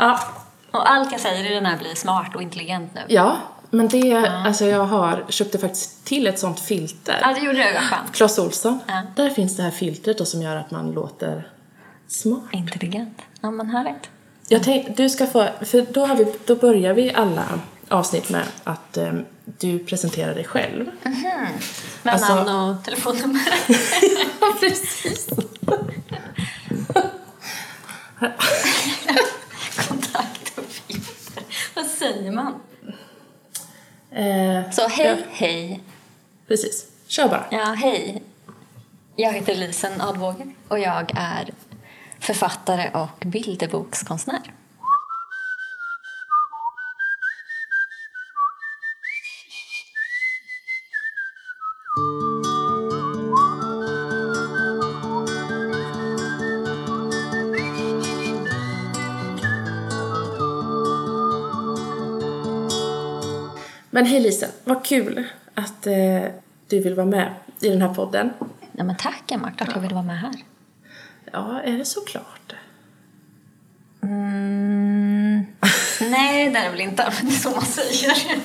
Ja, 0.00 0.20
Och 0.70 0.90
allt 0.90 1.12
jag 1.12 1.20
säger 1.20 1.50
i 1.50 1.54
den 1.54 1.66
här 1.66 1.76
blir 1.78 1.94
smart 1.94 2.34
och 2.34 2.42
intelligent 2.42 2.94
nu. 2.94 3.00
ja 3.08 3.36
men 3.72 3.88
det, 3.88 4.16
alltså 4.28 4.64
jag 4.64 4.84
har, 4.84 5.24
köpte 5.28 5.58
faktiskt 5.58 6.04
till 6.04 6.26
ett 6.26 6.38
sånt 6.38 6.60
filter. 6.60 7.18
Ja, 7.22 7.34
det 7.34 7.40
gjorde 7.40 7.58
det. 7.58 7.72
Vad 7.74 7.82
skönt. 7.82 8.12
Clas 8.12 8.38
Ohlson. 8.38 8.78
Ja. 8.86 9.02
Där 9.16 9.30
finns 9.30 9.56
det 9.56 9.62
här 9.62 9.70
filtret 9.70 10.18
då 10.18 10.24
som 10.24 10.42
gör 10.42 10.56
att 10.56 10.70
man 10.70 10.90
låter 10.92 11.48
smart. 12.08 12.42
Intelligent. 12.52 13.18
Ja, 13.40 13.50
men 13.50 13.70
härligt. 13.70 14.10
Jag 14.48 14.62
tänkte, 14.62 14.92
du 15.02 15.10
ska 15.10 15.26
få, 15.26 15.48
för 15.60 15.92
då, 15.92 16.06
har 16.06 16.16
vi, 16.16 16.34
då 16.46 16.56
börjar 16.56 16.94
vi 16.94 17.14
alla 17.14 17.44
avsnitt 17.88 18.30
med 18.30 18.42
att 18.64 18.96
em, 18.96 19.24
du 19.44 19.78
presenterar 19.78 20.34
dig 20.34 20.44
själv. 20.44 20.90
Med 22.02 22.14
Alltså- 22.14 22.34
namn 22.34 22.48
och 22.78 22.84
telefonnummer. 22.84 23.42
Ja, 24.40 24.56
precis. 24.60 25.28
Kontaktuppgifter. 29.88 31.42
Vad 31.74 31.86
säger 32.00 32.30
man? 32.32 32.54
Eh, 34.10 34.70
Så 34.70 34.88
hej, 34.88 35.06
Ja. 35.06 35.16
hej. 35.30 35.80
precis. 36.48 36.86
Kör 37.06 37.28
bara. 37.28 37.44
Ja, 37.50 37.64
hej. 37.64 38.22
Jag 39.16 39.32
heter 39.32 39.54
Lisen 39.54 40.00
Advåge 40.00 40.50
och 40.68 40.78
jag 40.78 41.12
är 41.16 41.50
författare 42.18 42.90
och 42.94 43.26
bilderbokskonstnär. 43.26 44.52
Men 64.00 64.06
hej 64.06 64.20
Lisen, 64.20 64.50
vad 64.64 64.84
kul 64.84 65.24
att 65.54 65.86
eh, 65.86 66.22
du 66.68 66.80
vill 66.80 66.94
vara 66.94 67.06
med 67.06 67.34
i 67.60 67.68
den 67.68 67.82
här 67.82 67.94
podden. 67.94 68.30
Ja, 68.72 68.84
men 68.84 68.96
tack 68.96 69.30
Emma, 69.30 69.50
klart 69.50 69.70
jag 69.74 69.80
vill 69.80 69.92
vara 69.92 70.02
med 70.02 70.20
här. 70.20 70.34
Ja, 71.32 71.60
är 71.62 71.78
det 71.78 71.84
såklart? 71.84 72.52
Mm, 74.02 75.46
nej, 76.00 76.50
det 76.50 76.58
är 76.58 76.64
det 76.64 76.70
väl 76.70 76.80
inte, 76.80 77.12
men 77.16 77.30
det 77.30 77.34
är 77.34 77.38
så 77.38 77.50
man 77.50 77.64
säger. 77.64 78.12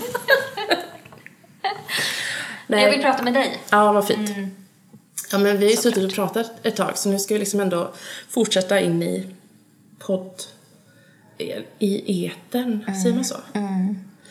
Nej. 2.67 2.83
Jag 2.83 2.91
vill 2.91 3.01
prata 3.01 3.23
med 3.23 3.33
dig. 3.33 3.61
Ja, 3.69 3.91
vad 3.91 4.07
fint. 4.07 4.29
Ja, 5.31 5.37
men 5.37 5.57
vi 5.57 5.65
har 5.65 5.71
ju 5.71 5.77
suttit 5.77 6.03
och 6.03 6.13
pratat 6.13 6.51
ett 6.63 6.75
tag 6.75 6.97
så 6.97 7.09
nu 7.09 7.19
ska 7.19 7.33
vi 7.33 7.39
liksom 7.39 7.59
ändå 7.59 7.93
fortsätta 8.29 8.79
in 8.79 9.03
i 9.03 9.27
podd... 9.99 10.43
i 11.79 12.25
etern, 12.25 12.85
säger 13.03 13.15
man 13.15 13.25
så? 13.25 13.37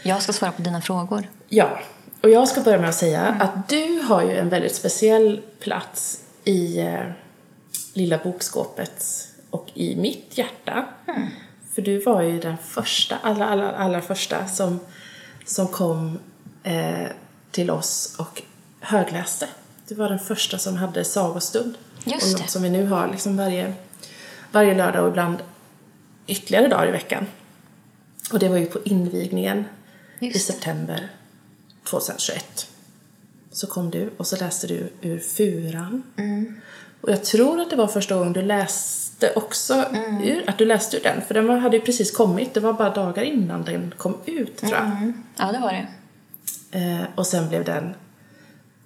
Jag 0.07 0.23
ska 0.23 0.33
svara 0.33 0.53
på 0.53 0.63
dina 0.63 0.81
frågor. 0.81 1.29
Ja, 1.49 1.81
och 2.23 2.31
jag 2.31 2.49
ska 2.49 2.61
börja 2.61 2.79
med 2.79 2.89
att 2.89 2.95
säga 2.95 3.37
att 3.41 3.69
du 3.69 4.01
har 4.01 4.23
ju 4.23 4.39
en 4.39 4.49
väldigt 4.49 4.75
speciell 4.75 5.43
plats 5.61 6.21
i 6.45 6.79
eh, 6.81 7.01
Lilla 7.93 8.19
bokskåpet 8.19 9.29
och 9.51 9.71
i 9.75 9.97
mitt 9.97 10.39
hjärta. 10.39 10.87
För 11.75 11.83
du 11.83 11.99
var 11.99 12.23
ju 12.23 12.41
den 12.41 12.57
första, 12.59 13.17
allra, 13.23 13.49
allra, 13.49 13.73
allra 13.77 14.01
första 14.01 14.47
som, 14.47 14.81
som 15.45 15.69
kom 15.69 16.19
eh, 16.63 17.09
till 17.51 17.71
oss 17.71 18.17
och 18.19 18.43
högläste. 18.81 19.49
Du 19.89 19.95
var 19.95 20.09
den 20.09 20.19
första 20.19 20.59
som 20.59 20.77
hade 20.77 21.05
sagostund. 21.05 21.75
Just 22.05 22.27
och 22.27 22.39
det. 22.39 22.43
något 22.43 22.51
som 22.51 22.63
vi 22.63 22.71
nu 22.71 22.87
har 22.87 23.09
liksom 23.09 23.37
varje, 23.37 23.75
varje 24.53 24.75
lördag 24.75 25.03
och 25.03 25.09
ibland 25.09 25.39
ytterligare 26.27 26.69
dagar 26.69 26.89
i 26.89 26.91
veckan. 26.91 27.27
Och 28.33 28.39
det 28.39 28.49
var 28.49 28.57
ju 28.57 28.67
på 28.67 28.79
invigningen 28.85 29.65
Just 30.33 30.47
det. 30.47 30.53
september 30.53 31.11
2021. 31.91 32.67
Så 33.53 33.67
kom 33.67 33.91
du 33.91 34.11
och 34.17 34.27
så 34.27 34.37
läste 34.37 34.67
du 34.67 34.93
ur 35.01 35.19
Furan. 35.19 36.03
Mm. 36.17 36.55
Och 37.01 37.11
jag 37.11 37.25
tror 37.25 37.61
att 37.61 37.71
det 37.71 37.77
var 37.77 37.87
första 37.87 38.15
gången 38.15 38.33
du 38.33 38.43
läste 38.43 39.33
också 39.37 39.75
Mm. 39.75 40.23
ur, 40.23 40.51
att 40.51 40.59
du 40.59 40.65
läste 40.65 40.97
ur 40.97 41.03
den. 41.03 41.23
För 41.23 41.35
den 41.35 41.47
var, 41.47 41.57
hade 41.57 41.77
ju 41.77 41.83
precis 41.83 42.11
kommit, 42.11 42.55
det 42.55 42.61
var 42.61 42.73
bara 42.73 42.91
dagar 42.91 43.23
innan 43.23 43.65
den 43.65 43.95
kom 43.99 44.17
ut 44.27 44.57
tror 44.57 44.73
jag. 44.73 44.83
Mm. 44.87 45.23
Ja, 45.37 45.53
det 45.53 45.59
var 45.59 45.73
det. 45.73 45.87
Eh, 46.79 47.03
och 47.15 47.27
sen 47.27 47.49
blev 47.49 47.65
den 47.65 47.95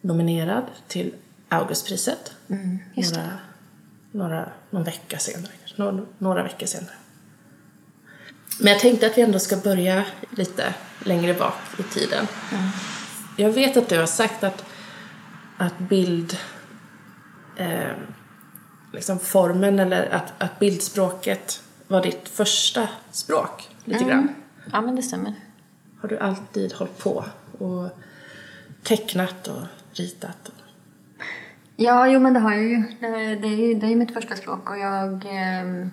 nominerad 0.01 0.65
till 0.89 1.15
Augustpriset. 1.49 2.33
Mm, 2.49 2.79
några, 2.95 3.29
några, 4.13 4.49
någon 4.71 4.85
vecka 4.85 5.19
senare. 5.19 5.53
Några, 5.77 6.07
några 6.19 6.43
veckor 6.43 6.67
senare. 6.67 6.95
Men 8.61 8.73
jag 8.73 8.81
tänkte 8.81 9.07
att 9.07 9.19
vi 9.19 9.23
ändå 9.23 9.39
ska 9.39 9.57
börja 9.57 10.05
lite 10.31 10.75
längre 11.05 11.35
bak 11.35 11.55
i 11.79 11.83
tiden. 11.83 12.27
Jag 13.37 13.51
vet 13.51 13.77
att 13.77 13.89
du 13.89 13.99
har 13.99 14.07
sagt 14.07 14.45
att, 14.45 14.65
att 15.59 15.79
bild... 15.79 16.37
Eh, 17.57 17.91
liksom 18.93 19.19
formen 19.19 19.79
eller 19.79 20.11
att, 20.15 20.33
att 20.39 20.59
bildspråket 20.59 21.63
var 21.89 22.03
ditt 22.03 22.29
första 22.29 22.89
språk, 23.11 23.69
lite 23.85 24.05
grann. 24.05 24.29
Ja, 24.73 24.81
men 24.81 24.97
det 24.97 25.03
stämmer. 25.03 25.35
Har 26.01 26.09
du 26.09 26.19
alltid 26.19 26.73
hållit 26.73 26.99
på 26.99 27.25
och 27.59 27.89
tecknat 28.83 29.49
och 29.49 29.63
ritat? 29.93 30.53
Ja, 31.77 32.09
jo 32.09 32.21
men 32.21 32.33
det 32.35 32.41
har 32.41 32.53
jag 32.53 32.63
ju. 32.65 32.77
Det, 33.01 33.09
det, 33.35 33.49
är, 33.49 33.57
ju- 33.57 33.75
det 33.75 33.87
är 33.87 33.91
ju 33.91 33.97
mitt 33.97 34.15
första 34.15 34.37
språk 34.37 34.71
och 34.71 34.79
jag... 34.79 35.25
ehm, 35.31 35.91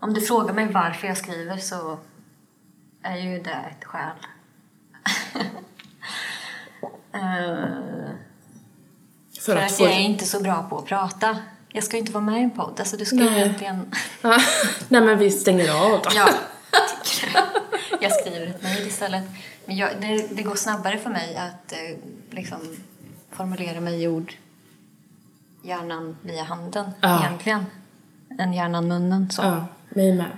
om 0.00 0.14
du 0.14 0.20
frågar 0.20 0.54
mig 0.54 0.66
varför 0.72 1.06
jag 1.08 1.16
skriver 1.16 1.56
så 1.56 1.98
är 3.02 3.16
ju 3.16 3.38
det 3.42 3.50
ett 3.78 3.84
skäl. 3.84 4.16
Eh, 7.12 7.20
För, 9.34 9.42
för 9.42 9.56
att 9.56 9.64
att 9.72 9.80
jag 9.80 9.90
är 9.92 10.00
inte 10.00 10.24
så 10.26 10.40
bra 10.42 10.62
på 10.70 10.78
att 10.78 10.84
prata. 10.86 11.38
Jag 11.68 11.84
ska 11.84 11.96
ju 11.96 12.00
inte 12.00 12.12
vara 12.12 12.24
med 12.24 12.40
i 12.40 12.42
en 12.42 12.50
podd. 12.50 12.74
Alltså 12.78 12.96
du 12.96 13.04
ska 13.04 13.16
Nej. 13.16 13.40
egentligen... 13.42 13.92
Nej 14.88 15.00
men 15.00 15.18
vi 15.18 15.30
stänger 15.30 15.72
av 15.84 15.90
då. 15.90 16.10
Ja. 16.14 16.28
Jag 18.00 18.12
skriver 18.12 18.46
ett 18.46 18.62
mejl 18.62 18.86
istället. 18.86 19.24
Men 19.66 19.76
jag, 19.76 19.90
det, 20.00 20.34
det 20.36 20.42
går 20.42 20.54
snabbare 20.54 20.98
för 20.98 21.10
mig 21.10 21.36
att 21.36 21.72
eh, 21.72 21.96
liksom 22.30 22.58
formulera 23.30 23.80
mig 23.80 24.02
i 24.02 24.08
ord 24.08 24.32
hjärnan 25.62 26.16
via 26.22 26.42
handen 26.42 26.90
Ja. 27.00 27.20
egentligen. 27.24 27.66
Än 28.38 28.52
hjärnan 28.52 28.88
munnen. 28.88 29.30
Så. 29.30 29.42
Ja, 29.42 29.66
mig 29.88 30.12
med. 30.14 30.30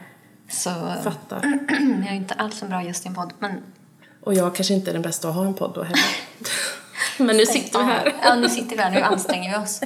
så 0.48 0.70
Fattar. 1.04 1.40
jag 2.04 2.08
är 2.08 2.14
inte 2.14 2.34
alls 2.34 2.62
en 2.62 2.68
bra 2.68 2.82
gäst 2.82 3.04
i 3.04 3.08
en 3.08 3.14
podd. 3.14 3.32
Men 3.38 3.62
Och 4.20 4.34
jag 4.34 4.54
kanske 4.54 4.74
inte 4.74 4.90
är 4.90 4.92
den 4.92 5.02
bästa 5.02 5.28
att 5.28 5.34
ha 5.34 5.44
en 5.46 5.54
podd 5.54 5.72
då 5.74 5.82
heller. 5.82 6.00
Men 7.18 7.36
nu 7.36 7.46
sitter 7.46 7.78
vi 7.78 7.84
här. 7.84 8.14
Ja, 8.22 8.34
nu 8.34 8.48
sitter 8.48 8.76
vi 8.76 8.82
här. 8.82 8.90
Nu 8.90 9.00
anstränger 9.00 9.50
vi 9.58 9.64
oss. 9.64 9.82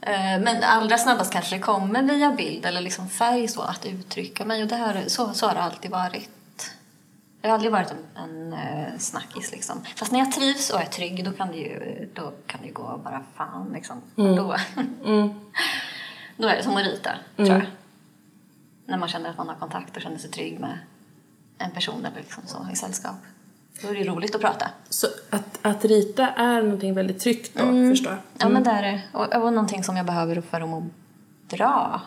Eh, 0.00 0.40
Men 0.40 0.62
allra 0.62 0.98
snabbast 0.98 1.32
kanske 1.32 1.56
det 1.56 1.60
kommer 1.62 2.02
via 2.02 2.30
bild 2.32 2.66
eller 2.66 2.80
liksom 2.80 3.08
färg 3.08 3.48
så 3.48 3.60
att 3.62 3.86
uttrycka 3.86 4.44
mig. 4.44 4.62
Och 4.62 4.68
det 4.68 4.76
här, 4.76 5.04
så, 5.06 5.34
så 5.34 5.46
har 5.46 5.54
det 5.54 5.60
alltid 5.62 5.90
varit. 5.90 6.30
Jag 7.42 7.48
har 7.50 7.54
aldrig 7.54 7.72
varit 7.72 7.90
en, 7.90 8.22
en 8.24 8.52
eh, 8.52 8.98
snackis 8.98 9.52
liksom. 9.52 9.84
Fast 9.96 10.12
när 10.12 10.18
jag 10.18 10.32
trivs 10.32 10.70
och 10.70 10.80
är 10.80 10.84
trygg 10.86 11.24
då 11.24 11.32
kan 11.32 11.48
det 11.50 11.56
ju, 11.56 12.08
då 12.14 12.32
kan 12.46 12.60
det 12.60 12.66
ju 12.66 12.72
gå 12.72 13.00
bara 13.04 13.22
fan 13.36 13.70
liksom. 13.74 14.02
Då, 14.14 14.56
Mm. 15.04 15.28
då 16.36 16.48
är 16.48 16.56
det 16.56 16.62
som 16.62 16.76
att 16.76 16.84
rita, 16.84 17.10
tror 17.36 17.48
jag. 17.48 17.62
När 18.88 18.98
man 18.98 19.08
känner 19.08 19.30
att 19.30 19.36
man 19.36 19.48
har 19.48 19.54
kontakt 19.54 19.96
och 19.96 20.02
känner 20.02 20.18
sig 20.18 20.30
trygg 20.30 20.60
med 20.60 20.78
en 21.58 21.70
person 21.70 22.04
eller 22.04 22.16
liksom 22.16 22.42
så 22.46 22.66
i 22.72 22.76
sällskap. 22.76 23.16
Då 23.82 23.88
är 23.88 23.94
det 23.94 24.04
roligt 24.04 24.34
att 24.34 24.40
prata. 24.40 24.70
Så 24.88 25.06
att, 25.30 25.58
att 25.62 25.84
rita 25.84 26.28
är 26.28 26.62
någonting 26.62 26.94
väldigt 26.94 27.20
tryggt 27.20 27.54
då, 27.54 27.90
förstår 27.90 28.12
jag. 28.12 28.20
Ja, 28.38 28.48
men 28.48 28.62
det 28.62 28.70
är 28.70 28.82
det. 28.82 29.02
Och, 29.12 29.34
och 29.34 29.52
någonting 29.52 29.84
som 29.84 29.96
jag 29.96 30.06
behöver 30.06 30.40
för 30.40 30.60
att 30.60 30.68
må 30.68 30.86
bra. 31.50 32.02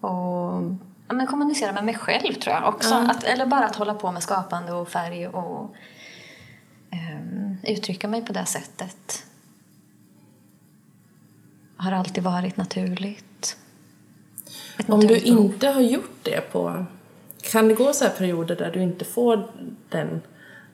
Och 0.00 0.62
ja, 1.08 1.14
men 1.14 1.26
kommunicera 1.26 1.72
med 1.72 1.84
mig 1.84 1.94
själv, 1.94 2.32
tror 2.32 2.54
jag 2.54 2.68
också. 2.68 2.94
Att, 2.94 3.24
eller 3.24 3.46
bara 3.46 3.64
att 3.64 3.76
hålla 3.76 3.94
på 3.94 4.12
med 4.12 4.22
skapande 4.22 4.72
och 4.72 4.88
färg 4.88 5.28
och 5.28 5.74
ehm, 6.90 7.56
uttrycka 7.62 8.08
mig 8.08 8.24
på 8.24 8.32
det 8.32 8.46
sättet. 8.46 9.26
Har 11.76 11.92
alltid 11.92 12.24
varit 12.24 12.56
naturligt. 12.56 13.33
Om 14.86 15.00
du 15.00 15.18
inte 15.18 15.68
har 15.68 15.80
gjort 15.80 16.18
det 16.22 16.52
på... 16.52 16.86
Kan 17.42 17.68
det 17.68 17.74
gå 17.74 17.92
så 17.92 18.04
här 18.04 18.12
perioder 18.12 18.56
där 18.56 18.70
du 18.70 18.82
inte 18.82 19.04
får 19.04 19.48
den, 19.88 20.22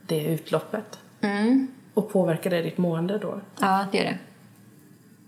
det 0.07 0.25
utloppet? 0.25 0.99
Mm. 1.21 1.69
Och 1.95 2.13
påverkar 2.13 2.51
det 2.51 2.63
ditt 2.63 2.79
mående 2.79 3.19
då? 3.19 3.41
Ja, 3.61 3.87
det 3.93 3.99
gör 3.99 4.05
det. 4.05 4.19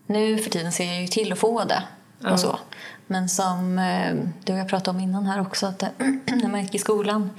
Nu 0.07 0.39
för 0.39 0.51
tiden 0.51 0.73
ser 0.73 0.85
jag 0.85 1.01
ju 1.01 1.07
till 1.07 1.33
att 1.33 1.39
få 1.39 1.65
det. 1.65 1.83
Och 2.31 2.41
så. 2.41 2.59
Men 3.07 3.29
som 3.29 3.79
eh, 3.79 4.15
du 4.45 4.53
och 4.53 4.59
jag 4.59 4.69
pratade 4.69 4.97
om 4.97 5.03
innan 5.03 5.27
här 5.27 5.41
också, 5.41 5.67
att 5.67 5.81
när 6.27 6.49
man 6.49 6.63
gick 6.63 6.75
i 6.75 6.79
skolan, 6.79 7.31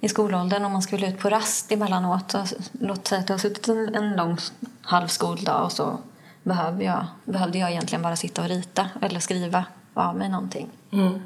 i 0.00 0.08
skolåldern, 0.08 0.64
om 0.64 0.72
man 0.72 0.82
skulle 0.82 1.08
ut 1.08 1.18
på 1.18 1.30
rast 1.30 1.72
emellanåt, 1.72 2.34
och 2.34 2.46
låt 2.80 3.06
säga 3.06 3.20
att 3.20 3.28
jag 3.28 3.34
har 3.34 3.40
suttit 3.40 3.68
en, 3.68 3.94
en 3.94 4.16
lång 4.16 4.36
halv 4.82 5.06
skoldag 5.06 5.64
och 5.64 5.72
så 5.72 5.98
behöver 6.42 6.84
jag, 6.84 7.06
behövde 7.24 7.58
jag 7.58 7.70
egentligen 7.70 8.02
bara 8.02 8.16
sitta 8.16 8.42
och 8.42 8.48
rita 8.48 8.88
eller 9.00 9.20
skriva 9.20 9.64
av 10.02 10.16
mig 10.16 10.28
någonting. 10.28 10.68
Mm. 10.90 11.20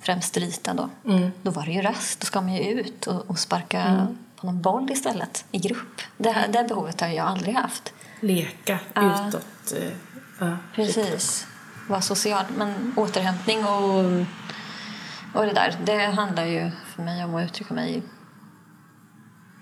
främst 0.00 0.36
rita 0.36 0.74
då. 0.74 0.88
Då 1.42 1.50
var 1.50 1.66
det 1.66 1.72
ju 1.72 1.82
rast, 1.82 2.20
då 2.20 2.24
ska 2.26 2.40
man 2.40 2.54
ju 2.54 2.62
ut 2.80 3.06
och, 3.06 3.30
och 3.30 3.38
sparka 3.38 4.06
på 4.36 4.46
någon 4.46 4.62
boll 4.62 4.90
istället 4.90 5.44
i 5.50 5.58
grupp. 5.58 6.00
Det, 6.18 6.30
här- 6.30 6.48
det 6.48 6.64
behovet 6.68 7.00
har 7.00 7.08
jag 7.08 7.26
aldrig 7.26 7.54
haft. 7.54 7.92
Leka 8.20 8.78
Ja. 8.94 9.28
utåt. 9.28 9.72
eh, 9.80 9.92
Ja. 10.40 10.56
Precis. 10.74 11.46
Vara 11.88 12.00
social. 12.00 12.44
Men 12.58 12.92
återhämtning 12.96 13.64
och, 13.64 13.94
och 15.34 15.46
det 15.46 15.52
där, 15.52 15.74
det 15.84 16.06
handlar 16.06 16.44
ju 16.44 16.70
för 16.86 17.02
mig 17.02 17.24
om 17.24 17.34
att 17.34 17.44
uttrycka 17.44 17.74
mig 17.74 18.02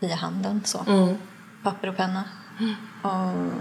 via 0.01 0.17
handen. 0.17 0.63
Så. 0.65 0.85
Mm. 0.89 1.17
Papper 1.63 1.89
och 1.89 1.97
penna. 1.97 2.25
Och, 3.03 3.53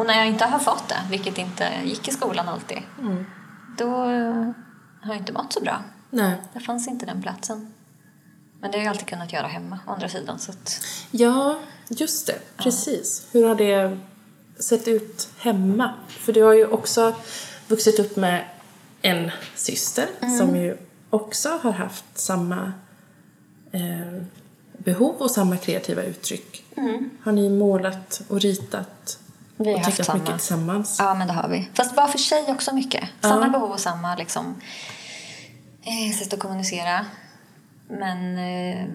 och 0.00 0.06
när 0.06 0.14
jag 0.18 0.26
inte 0.26 0.44
har 0.44 0.58
fått 0.58 0.88
det, 0.88 0.98
vilket 1.10 1.38
inte 1.38 1.68
gick 1.84 2.08
i 2.08 2.10
skolan 2.10 2.48
alltid, 2.48 2.78
Mm. 3.00 3.26
Då 3.78 3.88
har 3.88 4.54
jag 5.08 5.16
inte 5.16 5.32
mått 5.32 5.52
så 5.52 5.60
bra. 5.60 5.82
Nej. 6.10 6.34
Det 6.52 6.60
fanns 6.60 6.88
inte 6.88 7.06
den 7.06 7.22
platsen. 7.22 7.72
Men 8.60 8.70
det 8.70 8.78
har 8.78 8.84
jag 8.84 8.90
alltid 8.90 9.08
kunnat 9.08 9.32
göra 9.32 9.46
hemma, 9.46 9.78
å 9.86 9.90
andra 9.90 10.08
sidan. 10.08 10.38
Så 10.38 10.50
att, 10.50 10.80
Ja, 11.10 11.58
just 11.88 12.26
det. 12.26 12.38
Precis. 12.56 13.28
Hur 13.32 13.48
har 13.48 13.54
det 13.54 13.98
sett 14.58 14.88
ut 14.88 15.28
hemma? 15.38 15.94
För 16.08 16.32
du 16.32 16.42
har 16.42 16.54
ju 16.54 16.66
också 16.66 17.14
vuxit 17.68 17.98
upp 17.98 18.16
med 18.16 18.44
en 19.02 19.30
syster 19.54 20.06
som 20.38 20.56
ju 20.56 20.76
också 21.10 21.48
har 21.62 21.72
haft 21.72 22.18
samma 22.18 22.72
eh, 23.72 24.22
behov 24.78 25.14
och 25.18 25.30
samma 25.30 25.56
kreativa 25.56 26.02
uttryck. 26.02 26.64
Har 27.22 27.32
ni 27.32 27.50
målat 27.50 28.22
och 28.28 28.40
ritat 28.40 29.18
Vi 29.58 29.72
har 29.72 29.78
haft 29.78 30.04
samma. 30.04 30.18
mycket 30.18 30.38
tillsammans? 30.38 30.96
Ja, 30.98 31.14
men 31.14 31.28
det 31.28 31.32
har 31.34 31.48
vi. 31.48 31.68
Fast 31.74 31.96
var 31.96 32.08
för 32.08 32.18
sig 32.18 32.44
också 32.48 32.74
mycket. 32.74 33.08
Samma 33.20 33.48
behov 33.48 33.70
och 33.70 33.80
samma 33.80 34.16
liksom, 34.16 34.60
eh, 35.82 36.16
sätt 36.18 36.32
att 36.32 36.40
kommunicera. 36.40 37.06
Men 37.88 38.38
eh, 38.38 38.86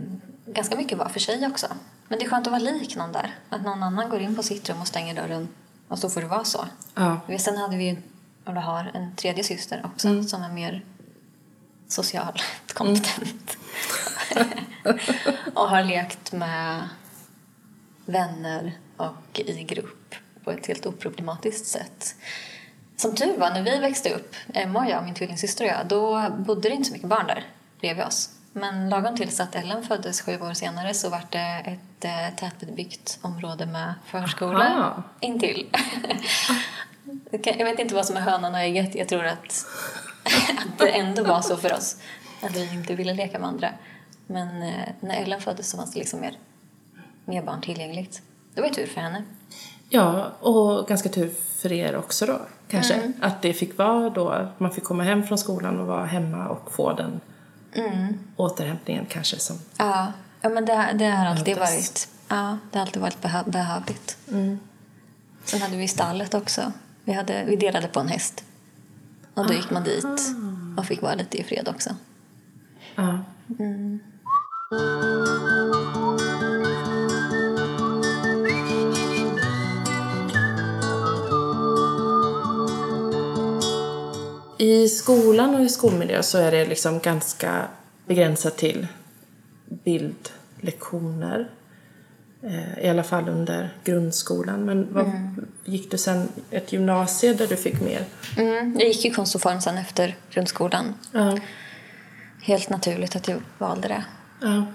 ganska 0.45 0.75
mycket 0.75 0.97
var 0.97 1.09
för 1.09 1.19
sig 1.19 1.47
också. 1.47 1.67
Men 2.07 2.19
det 2.19 2.25
är 2.25 2.29
skönt 2.29 2.47
att 2.47 2.51
vara 2.51 2.61
lik 2.61 2.95
någon 2.95 3.11
där. 3.11 3.35
Att 3.49 3.63
någon 3.63 3.83
annan 3.83 4.09
går 4.09 4.21
in 4.21 4.35
på 4.35 4.43
sitt 4.43 4.69
rum 4.69 4.81
och 4.81 4.87
stänger 4.87 5.15
dörren. 5.15 5.47
Och 5.87 5.99
så 5.99 6.09
får 6.09 6.21
det 6.21 6.27
vara 6.27 6.43
så. 6.43 6.65
Ja. 6.95 7.19
Sen 7.39 7.57
hade 7.57 7.77
vi 7.77 7.89
ju, 7.89 7.97
och 8.45 8.53
har, 8.53 8.91
en 8.93 9.15
tredje 9.15 9.43
syster 9.43 9.81
också 9.85 10.23
som 10.23 10.43
är 10.43 10.49
mer 10.49 10.85
socialt 11.87 12.43
kompetent. 12.73 13.57
och 15.53 15.69
har 15.69 15.83
lekt 15.83 16.31
med 16.31 16.89
vänner 18.05 18.77
och 18.97 19.39
i 19.39 19.63
grupp 19.63 20.02
på 20.43 20.51
ett 20.51 20.67
helt 20.67 20.85
oproblematiskt 20.85 21.65
sätt. 21.65 22.15
Som 22.95 23.15
tur 23.15 23.37
var, 23.37 23.49
när 23.49 23.61
vi 23.61 23.77
växte 23.77 24.09
upp, 24.09 24.35
Emma 24.53 24.79
och 24.79 24.89
jag, 24.89 25.03
min 25.03 25.13
tvillingsyster 25.13 25.65
och 25.65 25.71
jag, 25.71 25.87
då 25.87 26.29
bodde 26.29 26.69
det 26.69 26.75
inte 26.75 26.87
så 26.87 26.93
mycket 26.93 27.09
barn 27.09 27.27
där 27.27 27.45
bredvid 27.79 28.05
oss. 28.05 28.29
Men 28.53 28.89
lagom 28.89 29.17
tills 29.17 29.39
att 29.39 29.55
Ellen 29.55 29.83
föddes 29.83 30.21
sju 30.21 30.41
år 30.41 30.53
senare 30.53 30.93
så 30.93 31.09
var 31.09 31.21
det 31.29 31.61
ett 31.65 32.05
eh, 32.05 32.35
tätbebyggt 32.35 33.19
område 33.21 33.65
med 33.65 33.93
förskola 34.05 34.67
Aha. 34.67 35.03
intill. 35.19 35.69
Jag 37.31 37.65
vet 37.65 37.79
inte 37.79 37.95
vad 37.95 38.05
som 38.05 38.17
är 38.17 38.21
hönan 38.21 38.53
och 38.53 38.59
ägget. 38.59 38.95
Jag 38.95 39.07
tror 39.07 39.25
att, 39.25 39.65
att 40.57 40.79
det 40.79 40.89
ändå 40.89 41.23
var 41.23 41.41
så 41.41 41.57
för 41.57 41.73
oss. 41.73 41.97
Att 42.41 42.55
vi 42.55 42.73
inte 42.73 42.95
ville 42.95 43.13
leka 43.13 43.39
med 43.39 43.47
andra. 43.47 43.69
Men 44.27 44.63
eh, 44.63 44.89
när 44.99 45.21
Ellen 45.21 45.41
föddes 45.41 45.69
så 45.69 45.77
fanns 45.77 45.93
det 45.93 45.99
liksom 45.99 46.19
mer, 46.19 46.37
mer 47.25 47.41
barn 47.41 47.61
tillgängligt. 47.61 48.21
Det 48.53 48.61
var 48.61 48.67
ju 48.67 48.73
tur 48.73 48.87
för 48.87 49.01
henne. 49.01 49.23
Ja, 49.93 50.31
och 50.39 50.87
ganska 50.87 51.09
tur 51.09 51.31
för 51.57 51.71
er 51.71 51.95
också 51.95 52.25
då, 52.25 52.41
kanske. 52.67 53.13
Att 53.21 53.41
det 53.41 53.53
fick 53.53 53.77
vara 53.77 54.09
då, 54.09 54.47
man 54.57 54.71
fick 54.71 54.83
komma 54.83 55.03
hem 55.03 55.23
från 55.23 55.37
skolan 55.37 55.79
och 55.79 55.87
vara 55.87 56.05
hemma 56.05 56.47
och 56.47 56.71
få 56.71 56.93
den 56.93 57.19
återhämtningen 58.35 59.05
kanske 59.05 59.39
som... 59.39 59.55
Ja, 59.77 60.13
ja 60.41 60.49
men 60.49 60.65
det, 60.65 60.95
det 60.95 61.05
har 61.05 61.25
alltid 61.25 61.55
Behövdes. 61.55 61.89
varit, 61.89 62.07
ja, 62.27 62.57
det 62.71 62.77
har 62.77 62.85
alltid 62.85 63.01
varit 63.01 63.21
behö, 63.21 63.43
behövligt. 63.45 64.17
Sen 65.43 65.61
hade 65.61 65.77
vi 65.77 65.87
stallet 65.87 66.33
också. 66.33 66.71
Vi, 67.03 67.13
hade, 67.13 67.43
vi 67.45 67.55
delade 67.55 67.87
på 67.87 67.99
en 67.99 68.07
häst. 68.07 68.43
Och 69.33 69.47
då 69.47 69.53
gick 69.53 69.69
man 69.69 69.83
dit 69.83 70.05
och 70.77 70.85
fick 70.85 71.01
vara 71.01 71.15
lite 71.15 71.37
i 71.37 71.43
fred 71.43 71.67
också. 71.67 71.89
Ja. 72.95 73.19
I 84.63 84.87
skolan 84.87 85.55
och 85.55 85.61
i 85.61 85.69
skolmiljö 85.69 86.23
så 86.23 86.37
är 86.37 86.51
det 86.51 86.65
liksom 86.65 86.99
ganska 86.99 87.67
begränsat 88.05 88.57
till 88.57 88.87
bildlektioner. 89.65 91.49
Eh, 92.43 92.85
I 92.85 92.89
alla 92.89 93.03
fall 93.03 93.29
under 93.29 93.73
grundskolan. 93.83 94.65
Men 94.65 94.93
vad, 94.93 95.11
gick 95.65 95.91
du 95.91 95.97
sen 95.97 96.27
ett 96.51 96.73
gymnasie 96.73 97.33
där 97.33 97.47
du 97.47 97.55
fick 97.55 97.81
mer? 97.81 98.05
Mm, 98.37 98.77
jag 98.79 98.87
gick 98.87 99.05
ju 99.05 99.11
konst 99.11 99.35
och 99.35 99.41
form 99.41 99.61
sen 99.61 99.77
efter 99.77 100.15
grundskolan. 100.29 100.93
Ja. 101.11 101.37
Helt 102.41 102.69
naturligt 102.69 103.15
att 103.15 103.27
jag 103.27 103.41
valde 103.57 103.87
det. 103.87 104.03
ja. 104.41 104.65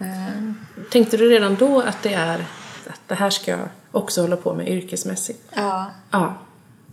Mm. 0.00 0.54
Tänkte 0.90 1.16
du 1.16 1.30
redan 1.30 1.54
då 1.54 1.80
att 1.80 2.02
det 2.02 2.14
är 2.14 2.46
att 2.86 3.00
det 3.06 3.14
här 3.14 3.30
ska 3.30 3.50
jag 3.50 3.68
också 3.90 4.20
hålla 4.20 4.36
på 4.36 4.54
med 4.54 4.68
yrkesmässigt? 4.68 5.42
Ja, 5.54 5.90
Ja. 6.10 6.34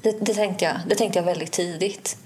Det, 0.05 0.25
det, 0.25 0.33
tänkte 0.33 0.65
jag. 0.65 0.75
det 0.87 0.95
tänkte 0.95 1.19
jag 1.19 1.23
väldigt 1.23 1.51
tidigt. 1.51 2.17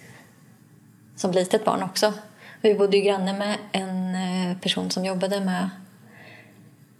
Som 1.16 1.32
litet 1.32 1.66
barn 1.66 1.84
också. 1.84 2.14
Vi 2.62 2.76
bodde 2.76 2.98
ju 2.98 3.04
granne 3.04 3.34
med 3.34 3.58
en 3.72 4.16
eh, 4.16 4.58
person 4.58 4.92
som 4.92 5.06
jobbade 5.06 5.40
med 5.42 5.70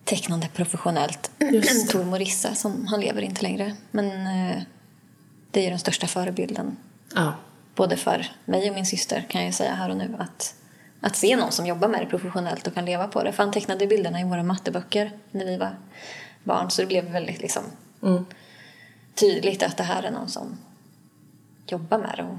tecknande 0.04 0.48
professionellt. 0.54 1.32
Tor 1.92 2.04
Morissa, 2.04 2.56
som 2.56 2.88
han 2.88 3.02
lever 3.02 3.22
inte 3.22 3.42
längre. 3.44 3.76
Men 3.92 4.06
eh, 4.06 4.62
det 5.52 5.60
är 5.60 5.64
ju 5.64 5.70
den 5.70 5.80
största 5.80 6.08
förebilden. 6.08 6.78
Ja. 7.16 7.34
Både 7.76 7.98
för 7.98 8.32
mig 8.46 8.70
och 8.70 8.76
min 8.76 8.86
syster 8.86 9.26
kan 9.30 9.46
jag 9.46 9.54
säga 9.54 9.74
här 9.74 9.90
och 9.90 9.98
nu. 9.98 10.16
Att, 10.20 10.56
att 11.02 11.16
se 11.16 11.36
någon 11.36 11.52
som 11.52 11.66
jobbar 11.66 11.88
med 11.88 12.02
det 12.02 12.06
professionellt 12.06 12.68
och 12.68 12.74
kan 12.74 12.86
leva 12.86 13.08
på 13.08 13.24
det. 13.24 13.32
För 13.32 13.44
han 13.44 13.54
tecknade 13.54 13.88
bilderna 13.88 14.22
i 14.22 14.24
våra 14.24 14.44
matteböcker 14.44 15.12
när 15.32 15.46
vi 15.46 15.58
var 15.58 15.78
barn. 16.44 16.72
Så 16.72 16.82
det 16.82 16.88
blev 16.88 17.12
väldigt 17.12 17.42
liksom 17.42 17.64
Mm. 18.04 18.26
tydligt 19.16 19.64
att 19.64 19.78
det 19.78 19.84
här 19.84 20.04
är 20.04 20.12
någon 20.12 20.28
som 20.30 20.58
jobbar 21.72 21.98
med 21.98 22.14
det. 22.18 22.24
Och 22.24 22.38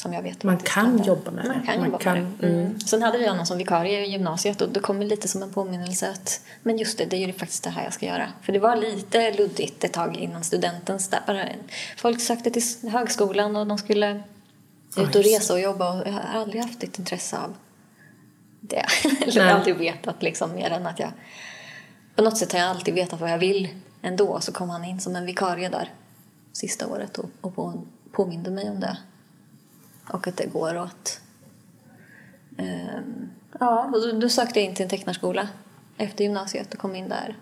som 0.00 0.12
jag 0.12 0.22
vet 0.22 0.44
Man 0.44 0.58
kan 0.58 1.02
jobba 1.02 1.30
med 1.30 1.44
det. 1.44 1.48
Man 1.48 1.62
kan 1.62 1.80
Man 1.80 1.86
jobba 1.86 1.98
kan, 1.98 2.14
med 2.14 2.32
det. 2.40 2.46
Mm. 2.46 2.80
Sen 2.80 3.02
hade 3.02 3.18
vi 3.18 3.28
honom 3.28 3.46
som 3.46 3.58
vikarie 3.58 4.06
i 4.06 4.10
gymnasiet 4.10 4.60
och 4.60 4.68
det 4.68 4.80
kom 4.80 5.02
lite 5.02 5.28
som 5.28 5.42
en 5.42 5.52
påminnelse 5.52 6.10
att 6.10 6.40
men 6.62 6.78
just 6.78 6.98
det, 6.98 7.04
det 7.04 7.16
är 7.16 7.26
ju 7.26 7.32
faktiskt 7.32 7.64
det 7.64 7.70
här 7.70 7.84
jag 7.84 7.92
ska 7.92 8.06
göra. 8.06 8.28
För 8.42 8.52
det 8.52 8.58
var 8.58 8.76
lite 8.76 9.32
luddigt 9.32 9.84
ett 9.84 9.92
tag 9.92 10.16
innan 10.16 10.44
studentens 10.44 11.08
där. 11.08 11.56
Folk 11.96 12.20
sökte 12.20 12.50
till 12.50 12.90
högskolan 12.90 13.56
och 13.56 13.66
de 13.66 13.78
skulle 13.78 14.22
ut 14.96 15.16
och 15.16 15.22
resa 15.22 15.52
och 15.52 15.60
jobba 15.60 16.00
och 16.00 16.08
jag 16.08 16.12
har 16.12 16.40
aldrig 16.40 16.62
haft 16.62 16.82
ett 16.82 16.98
intresse 16.98 17.38
av 17.38 17.54
det. 18.60 18.86
Eller 19.22 19.44
Nej. 19.44 19.52
aldrig 19.52 19.76
vetat 19.76 20.22
liksom 20.22 20.54
mer 20.54 20.70
än 20.70 20.86
att 20.86 20.98
jag 20.98 21.10
på 22.16 22.22
något 22.22 22.38
sätt 22.38 22.52
har 22.52 22.58
jag 22.60 22.68
alltid 22.68 22.94
vetat 22.94 23.20
vad 23.20 23.30
jag 23.30 23.38
vill 23.38 23.68
ändå. 24.02 24.40
Så 24.40 24.52
kom 24.52 24.70
han 24.70 24.84
in 24.84 25.00
som 25.00 25.16
en 25.16 25.26
vikarie 25.26 25.68
där 25.68 25.92
sista 26.52 26.86
året 26.86 27.18
och, 27.18 27.30
och 27.40 27.54
på, 27.54 27.82
påminde 28.12 28.50
mig 28.50 28.70
om 28.70 28.80
det. 28.80 28.98
Och 30.12 30.26
att 30.26 30.36
det 30.36 30.46
går 30.46 30.78
åt. 30.78 31.20
Ehm, 32.58 33.30
ja, 33.60 33.90
och 33.94 34.00
då, 34.00 34.12
då 34.12 34.28
sökte 34.28 34.60
jag 34.60 34.68
in 34.68 34.74
till 34.74 34.82
en 34.82 34.90
tecknarskola 34.90 35.48
efter 35.96 36.24
gymnasiet 36.24 36.74
och 36.74 36.80
kom 36.80 36.94
in 36.94 37.08
där. 37.08 37.36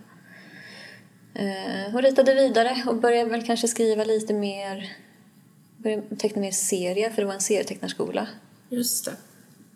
Ehm, 1.35 1.95
och 1.95 2.03
ritade 2.03 2.35
vidare 2.35 2.85
och 2.87 2.97
började 2.97 3.31
väl 3.31 3.47
kanske 3.47 3.69
skriva 3.69 4.05
lite 4.05 4.35
mer, 4.35 4.93
började 5.77 6.17
teckna 6.17 6.41
mer 6.41 6.51
serier 6.51 7.11
för 7.11 7.23
det 7.23 7.27
var 7.27 7.35
en 7.35 7.41
serietecknarskola 7.41 8.29
Just 8.69 9.05
det. 9.05 9.13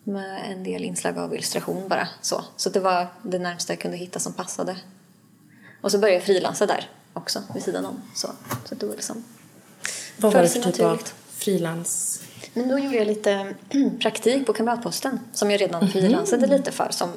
med 0.05 0.53
en 0.53 0.65
del 0.65 0.85
inslag 0.85 1.19
av 1.19 1.35
illustration 1.35 1.89
bara. 1.89 2.09
Så, 2.21 2.45
så 2.57 2.71
det 2.71 2.81
var 2.81 3.07
det 3.23 3.39
närmsta 3.39 3.73
jag 3.73 3.81
kunde 3.81 3.97
hitta 3.97 4.19
som 4.19 4.33
passade. 4.33 4.77
Och 5.81 5.93
så 5.93 5.99
började 5.99 6.17
jag 6.17 6.25
frilansa 6.25 6.67
där 6.67 6.91
också 7.13 7.43
vid 7.55 7.63
sidan 7.63 7.85
om. 7.85 8.03
Så, 8.15 8.29
så 8.65 8.75
det 8.75 8.87
var 8.87 8.95
liksom... 8.95 9.25
Vad 10.21 10.33
var 10.33 10.43
det 10.43 10.49
för 10.49 10.73
typ 10.73 10.81
av 10.81 11.03
frilans? 11.31 12.23
Men 12.55 12.69
då 12.69 12.79
gjorde 12.79 12.97
jag 12.97 13.07
lite 13.07 13.55
praktik 14.01 14.47
på 14.47 14.53
Kamratposten 14.53 15.21
som 15.33 15.51
jag 15.51 15.61
redan 15.61 15.89
frilansade 15.89 16.47
lite 16.47 16.73
för. 16.73 16.89
Som, 16.91 17.11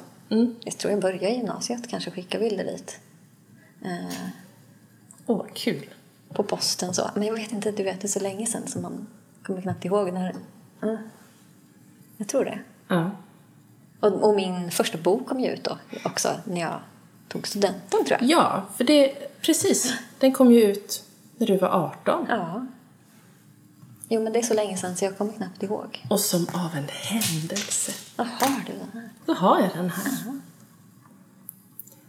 Jag 0.63 0.77
tror 0.77 0.91
jag 0.91 1.01
började 1.01 1.29
i 1.29 1.36
gymnasiet, 1.36 1.89
kanske 1.89 2.12
skicka 2.12 2.39
bilder 2.39 2.63
dit. 2.63 3.00
Eh, 3.86 4.15
Åh, 5.25 5.38
vad 5.38 5.53
kul. 5.53 5.89
på 6.33 6.43
posten 6.43 6.93
så. 6.93 7.10
Men 7.15 7.24
jag 7.24 7.33
vet 7.33 7.51
inte, 7.51 7.72
du 7.72 7.83
vet 7.83 8.01
det 8.01 8.05
är 8.05 8.10
så 8.10 8.19
länge 8.19 8.45
sedan 8.45 8.67
så 8.67 8.79
man 8.79 9.07
kommer 9.43 9.62
knappt 9.62 9.86
ihåg 9.86 10.13
när... 10.13 10.36
Mm. 10.83 10.98
Jag 12.17 12.27
tror 12.27 12.45
det. 12.45 12.60
Ja. 12.88 13.12
Och, 14.00 14.24
och 14.29 14.36
min 14.36 14.72
första 14.72 14.98
bok 14.98 15.27
kom 15.27 15.39
ju 15.39 15.50
ut 15.50 15.63
då 15.63 15.77
också 16.05 16.29
när 16.45 16.62
jag 16.62 16.79
tog 17.27 17.48
studenten 17.48 18.05
tror 18.05 18.17
jag. 18.22 18.29
ja, 18.29 18.65
för 18.77 18.83
det... 18.83 19.13
Precis. 19.41 19.93
Den 20.19 20.33
kom 20.33 20.51
ju 20.51 20.62
ut 20.63 21.03
när 21.38 21.48
du 21.48 21.57
var 21.57 21.69
18. 21.69 22.25
Ja. 22.29 22.65
Jo, 24.13 24.24
men 24.24 24.34
det 24.34 24.39
är 24.39 24.43
så 24.43 24.53
länge 24.53 24.77
sedan 24.77 24.96
så 24.96 25.05
jag 25.05 25.17
kommer 25.17 25.34
knappt 25.34 25.63
ihåg. 25.63 26.05
Och 26.10 26.20
som 26.20 26.48
av 26.53 26.75
en 26.75 26.88
händelse 26.89 27.91
Vad 28.15 28.27
har 28.27 28.63
du 28.67 28.74
den 28.74 28.89
här? 28.93 29.10
så 29.25 29.34
har 29.34 29.60
jag 29.60 29.70
den 29.74 29.89
här. 29.89 30.39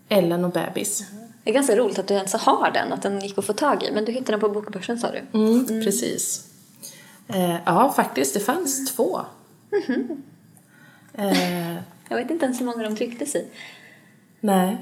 Ellen 0.08 0.44
och 0.44 0.50
bebis. 0.52 1.04
Det 1.44 1.50
är 1.50 1.54
ganska 1.54 1.76
roligt 1.76 1.98
att 1.98 2.08
du 2.08 2.14
ens 2.14 2.32
har 2.32 2.70
den, 2.70 2.92
att 2.92 3.02
den 3.02 3.20
gick 3.20 3.38
att 3.38 3.44
få 3.44 3.52
tag 3.52 3.82
i. 3.82 3.90
Men 3.92 4.04
du 4.04 4.12
hittade 4.12 4.32
den 4.32 4.40
på 4.40 4.48
Bokbörsen 4.48 4.98
sa 4.98 5.10
du? 5.10 5.38
Mm, 5.38 5.66
Precis. 5.84 6.46
Eh, 7.28 7.56
ja, 7.66 7.92
faktiskt. 7.92 8.34
Det 8.34 8.40
fanns 8.40 8.94
två. 8.96 9.20
Eh, 11.14 11.74
Jag 12.08 12.16
vet 12.16 12.30
inte 12.30 12.44
ens 12.46 12.60
hur 12.60 12.66
många 12.66 12.82
de 12.82 12.96
trycktes 12.96 13.34
i. 13.34 13.46
nej. 14.40 14.78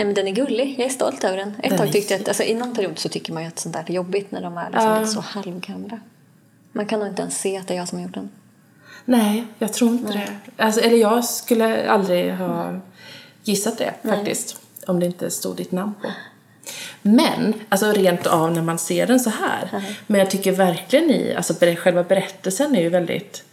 Nej 0.00 0.06
men 0.06 0.14
den 0.14 0.28
är 0.28 0.32
gullig, 0.32 0.74
jag 0.78 0.86
är 0.86 0.90
stolt 0.90 1.24
över 1.24 1.36
den. 1.36 1.48
Ett 1.62 1.68
Den 1.68 1.78
tag 1.78 1.92
tyckte 1.92 2.14
jag 2.14 2.20
att, 2.20 2.28
alltså 2.28 2.42
i 2.42 2.54
någon 2.54 2.74
period 2.74 2.98
så 2.98 3.08
tycker 3.08 3.32
man 3.32 3.42
ju 3.42 3.48
att 3.48 3.58
sånt 3.58 3.74
där 3.74 3.84
är 3.86 3.92
jobbigt 3.92 4.30
när 4.32 4.42
de 4.42 4.58
är 4.58 4.70
liksom 4.70 4.88
Ja. 4.88 5.06
så 5.06 5.20
halvgamla. 5.20 6.00
Man 6.72 6.86
kan 6.86 7.00
nog 7.00 7.08
inte 7.08 7.22
ens 7.22 7.40
se 7.40 7.56
att 7.56 7.68
det 7.68 7.74
är 7.74 7.78
jag 7.78 7.88
som 7.88 7.98
har 7.98 8.06
gjort 8.06 8.14
den. 8.14 8.30
Nej, 9.04 9.44
jag 9.58 9.72
tror 9.72 9.90
inte 9.90 10.12
det. 10.12 10.28
Alltså, 10.64 10.80
eller 10.80 10.96
jag 10.96 11.24
skulle 11.24 11.90
aldrig 11.90 12.34
ha 12.34 12.80
gissat 13.44 13.78
det 13.78 13.94
faktiskt. 14.02 14.56
Om 14.86 15.00
det 15.00 15.06
inte 15.06 15.30
stod 15.30 15.56
ditt 15.56 15.72
namn 15.72 15.94
på. 16.02 16.08
Men, 17.02 17.54
alltså 17.68 17.92
rent 17.92 18.26
av 18.26 18.52
när 18.52 18.62
man 18.62 18.78
ser 18.78 19.06
den 19.06 19.20
så 19.20 19.30
här. 19.30 19.84
Men 20.06 20.20
jag 20.20 20.30
tycker 20.30 20.52
verkligen 20.52 21.10
i, 21.10 21.34
alltså 21.36 21.54
själva 21.76 22.02
berättelsen 22.02 22.74
är 22.74 22.80
ju 22.80 22.88
väldigt 22.88 23.44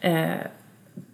eh, 0.00 0.30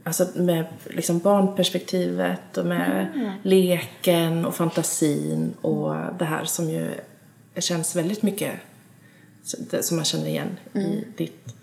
Alltså 0.06 0.28
med 0.34 0.66
liksom 0.84 1.18
barnperspektivet 1.18 2.56
och 2.56 2.66
med 2.66 3.08
leken 3.42 4.46
och 4.46 4.56
fantasin 4.56 5.54
och 5.60 5.94
det 6.18 6.24
här 6.24 6.44
som 6.44 6.70
ju 6.70 6.90
känns 7.58 7.96
väldigt 7.96 8.22
mycket 8.22 8.52
som 9.80 9.96
man 9.96 10.04
känner 10.04 10.26
igen 10.26 10.58
i 10.74 11.04
ditt 11.16 11.54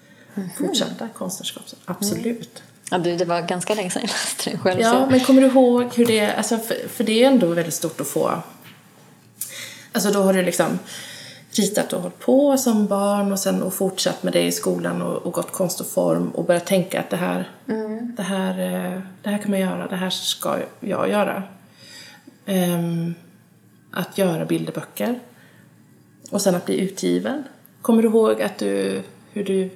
fortsatta 0.57 1.09
konstnärskap. 1.13 1.63
Absolut. 1.85 2.63
Ja, 2.91 2.97
det 2.97 3.25
var 3.25 3.41
ganska 3.41 3.75
länge 3.75 3.89
sedan 3.89 4.01
jag 4.01 4.09
läste 4.09 4.50
den 4.50 4.59
själv. 4.59 4.81
Ja, 4.81 5.07
men 5.12 5.19
kommer 5.19 5.41
du 5.41 5.47
ihåg 5.47 5.93
hur 5.93 6.05
det... 6.05 6.33
Alltså, 6.33 6.57
för, 6.57 6.88
för 6.88 7.03
det 7.03 7.23
är 7.23 7.27
ändå 7.27 7.47
väldigt 7.47 7.73
stort 7.73 8.01
att 8.01 8.07
få... 8.07 8.43
Alltså 9.91 10.12
då 10.12 10.21
har 10.21 10.33
du 10.33 10.43
liksom 10.43 10.79
ritat 11.60 11.93
och 11.93 12.01
hållit 12.01 12.19
på 12.19 12.57
som 12.57 12.88
barn 12.88 13.31
och 13.31 13.39
sen 13.39 13.63
och 13.63 13.74
fortsatt 13.74 14.24
med 14.24 14.33
det 14.33 14.43
i 14.43 14.51
skolan 14.51 15.01
och, 15.01 15.25
och 15.25 15.33
gått 15.33 15.51
konst 15.51 15.79
och 15.79 15.88
form 15.88 16.29
och 16.29 16.45
börjat 16.45 16.65
tänka 16.65 17.00
att 17.00 17.10
det 17.10 17.17
här, 17.17 17.50
det, 18.17 18.24
här, 18.24 18.60
eh, 18.60 19.01
det 19.22 19.29
här 19.29 19.38
kan 19.38 19.51
man 19.51 19.60
göra, 19.60 19.88
det 19.88 19.95
här 19.95 20.10
ska 20.10 20.57
jag 20.79 21.10
göra. 21.10 21.43
Ehm, 22.45 23.13
att 23.91 24.17
göra 24.17 24.45
bilderböcker. 24.45 25.19
Och 26.31 26.41
sen 26.41 26.55
att 26.55 26.65
bli 26.65 26.79
utgiven. 26.79 27.43
Kommer 27.81 28.03
du 28.03 28.10
ihåg 28.10 28.41
att 28.41 28.57
du, 28.57 29.01
hur 29.31 29.43
du 29.43 29.69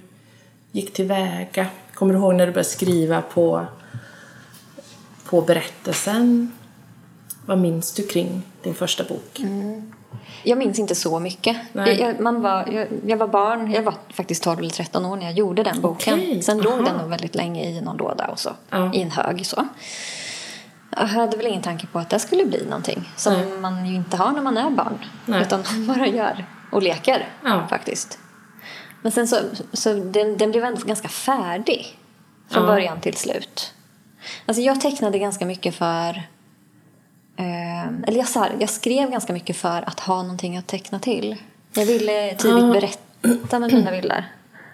gick 0.72 0.93
tillväga? 0.93 1.67
Kommer 1.93 2.13
du 2.13 2.19
ihåg 2.19 2.36
när 2.36 2.46
du 2.46 2.51
började 2.51 2.69
skriva 2.69 3.22
på, 3.22 3.65
på 5.25 5.41
berättelsen? 5.41 6.51
Vad 7.46 7.57
minns 7.57 7.93
du 7.93 8.03
kring 8.03 8.43
din 8.63 8.74
första 8.74 9.03
bok? 9.03 9.41
Jag 10.43 10.57
minns 10.57 10.79
inte 10.79 10.95
så 10.95 11.19
mycket. 11.19 11.57
Jag, 11.74 12.00
jag, 12.00 12.19
man 12.19 12.41
var, 12.41 12.67
jag, 12.71 12.88
jag 13.05 13.17
var 13.17 13.27
barn, 13.27 13.71
jag 13.71 13.83
var 13.83 13.93
faktiskt 14.09 14.43
12 14.43 14.59
eller 14.59 14.69
13 14.69 15.05
år 15.05 15.15
när 15.15 15.24
jag 15.25 15.33
gjorde 15.33 15.63
den 15.63 15.81
boken. 15.81 16.13
Okej, 16.13 16.41
Sen 16.43 16.57
låg 16.57 16.86
den 16.86 16.97
nog 16.97 17.09
väldigt 17.09 17.36
länge 17.36 17.63
i 17.69 17.81
någon 17.81 17.97
låda 17.97 18.27
och 18.27 18.39
så. 18.39 18.50
Ja. 18.69 18.93
I 18.93 19.01
en 19.01 19.12
hög 19.12 19.45
så. 19.45 19.67
Jag 20.89 21.07
hade 21.07 21.38
väl 21.38 21.47
ingen 21.47 21.62
tanke 21.62 21.88
på 21.88 22.00
att 22.00 22.09
det 22.09 22.19
skulle 22.19 22.45
bli 22.45 22.65
någonting. 22.65 23.09
Som 23.15 23.33
Nej. 23.33 23.45
man 23.45 23.86
ju 23.86 23.95
inte 23.95 24.17
har 24.17 24.31
när 24.31 24.41
man 24.41 24.57
är 24.57 24.69
barn. 24.69 25.05
Nej. 25.25 25.41
Utan 25.41 25.63
man 25.71 25.88
bara 25.88 26.07
gör 26.07 26.45
och 26.71 26.81
leker 26.83 27.27
Ja. 27.43 27.67
faktiskt. 27.69 28.19
Men 29.01 29.12
sen 29.12 29.27
så, 29.27 29.38
så 29.74 29.93
den, 29.93 30.38
den 30.38 30.51
blev 30.51 30.63
ändå 30.63 30.81
ganska 30.86 31.07
färdig. 31.07 31.97
Från 32.50 32.63
Ja. 32.63 32.67
början 32.69 33.01
till 33.01 33.17
slut. 33.17 33.74
Alltså 34.45 34.62
jag 34.62 34.81
tecknade 34.81 35.19
ganska 35.19 35.45
mycket 35.45 35.75
för 35.75 36.24
eller 37.38 38.17
jag, 38.17 38.27
så 38.27 38.39
här, 38.39 38.56
jag 38.60 38.70
skrev 38.70 39.12
ganska 39.12 39.34
mycket 39.34 39.58
för 39.58 39.84
att 39.89 40.00
ha 40.00 40.22
någonting 40.22 40.58
att 40.58 40.67
teckna 40.67 41.00
till. 41.00 41.36
Jag 41.74 41.86
ville 41.86 42.36
tidigt 42.36 42.63
Ah. 42.63 42.74
berätta 42.74 43.60
med 43.60 43.74
mina 43.74 43.91
bilder. 43.91 44.32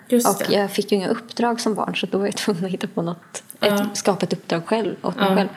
Just 0.07 0.27
Och 0.27 0.47
det. 0.49 0.55
jag 0.55 0.71
fick 0.71 0.91
ju 0.91 0.97
inga 0.97 1.07
uppdrag 1.07 1.61
som 1.61 1.73
barn 1.75 1.95
så 1.95 2.05
då 2.05 2.17
var 2.17 2.25
jag 2.25 2.35
tvungen 2.35 2.65
att 2.65 2.71
hitta 2.71 2.87
på 2.87 3.01
något. 3.01 3.43
Ja. 3.59 3.67
Ett, 3.67 3.97
skapa 3.97 4.25
ett 4.25 4.33
uppdrag 4.33 4.65
själv 4.65 4.95
åt 5.01 5.15
mig 5.15 5.25
Ja. 5.29 5.35
själv. 5.35 5.47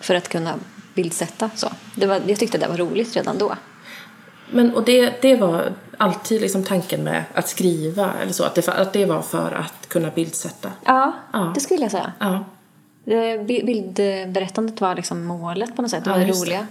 För 0.00 0.14
att 0.14 0.28
kunna 0.28 0.54
bildsätta. 0.94 1.50
Så. 1.54 1.68
Det 1.94 2.06
var, 2.06 2.20
jag 2.26 2.38
tyckte 2.38 2.58
det 2.58 2.68
var 2.68 2.76
roligt 2.76 3.16
redan 3.16 3.38
då. 3.38 3.54
Men, 4.50 4.74
och 4.74 4.84
det, 4.84 5.22
det 5.22 5.36
var 5.36 5.72
alltid 5.96 6.40
liksom 6.40 6.64
tanken 6.64 7.04
med 7.04 7.24
att 7.34 7.48
skriva 7.48 8.12
eller 8.22 8.32
så, 8.32 8.44
att 8.44 8.54
det, 8.54 8.68
att 8.68 8.92
det 8.92 9.06
var 9.06 9.22
för 9.22 9.52
att 9.52 9.88
kunna 9.88 10.10
bildsätta. 10.10 10.72
Ja. 10.84 11.12
det 11.54 11.60
skulle 11.60 11.82
jag 11.82 11.90
säga. 11.90 12.12
Ja. 13.04 13.16
Eh, 13.24 13.42
bi- 13.42 13.64
Bildberättandet 13.64 14.80
var 14.80 14.94
liksom 14.94 15.24
målet 15.24 15.76
på 15.76 15.82
något 15.82 15.90
sätt. 15.90 16.04
Det 16.04 16.10
Ja, 16.10 16.16
var 16.16 16.22
just 16.24 16.40
det. 16.44 16.46
roliga. 16.46 16.66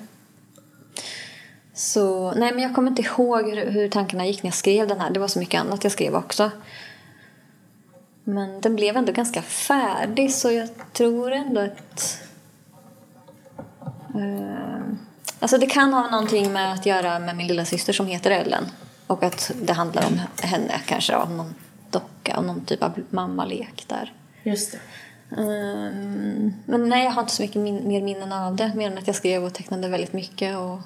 Så, 1.73 2.31
nej 2.31 2.51
men 2.53 2.63
jag 2.63 2.75
kommer 2.75 2.89
inte 2.91 3.01
ihåg 3.01 3.49
hur, 3.49 3.71
hur 3.71 3.89
tankarna 3.89 4.25
gick 4.25 4.43
när 4.43 4.47
jag 4.47 4.55
skrev 4.55 4.87
den 4.87 4.99
här. 4.99 5.09
Det 5.09 5.19
var 5.19 5.27
så 5.27 5.39
mycket 5.39 5.61
annat 5.61 5.83
jag 5.83 5.93
skrev 5.93 6.15
också. 6.15 6.51
Men 8.23 8.61
den 8.61 8.75
blev 8.75 8.97
ändå 8.97 9.11
ganska 9.11 9.41
färdig 9.41 10.33
så 10.33 10.51
jag 10.51 10.69
tror 10.93 11.31
ändå 11.31 11.61
att... 11.61 12.21
Eh, 14.15 14.81
alltså 15.39 15.57
det 15.57 15.65
kan 15.65 15.93
ha 15.93 16.09
någonting 16.11 16.53
med 16.53 16.73
att 16.73 16.85
göra 16.85 17.19
med 17.19 17.35
min 17.37 17.47
lilla 17.47 17.65
syster 17.65 17.93
som 17.93 18.07
heter 18.07 18.31
Ellen. 18.31 18.63
Och 19.07 19.23
att 19.23 19.51
det 19.61 19.73
handlar 19.73 20.05
om 20.07 20.19
henne 20.41 20.81
kanske, 20.85 21.15
om 21.15 21.37
någon 21.37 21.55
docka, 21.91 22.37
om 22.37 22.47
någon 22.47 22.65
typ 22.65 22.83
av 22.83 22.91
mammalek 23.09 23.85
där. 23.87 24.13
Just 24.43 24.71
det. 24.71 24.79
Ehm, 25.31 26.53
men 26.65 26.89
nej, 26.89 27.03
jag 27.03 27.11
har 27.11 27.21
inte 27.21 27.33
så 27.33 27.41
mycket 27.41 27.61
min- 27.61 27.87
mer 27.87 28.01
minnen 28.01 28.31
av 28.31 28.55
det. 28.55 28.71
Mer 28.75 28.91
än 28.91 28.97
att 28.97 29.07
jag 29.07 29.15
skrev 29.15 29.43
och 29.43 29.53
tecknade 29.53 29.87
väldigt 29.89 30.13
mycket. 30.13 30.57
Och 30.57 30.79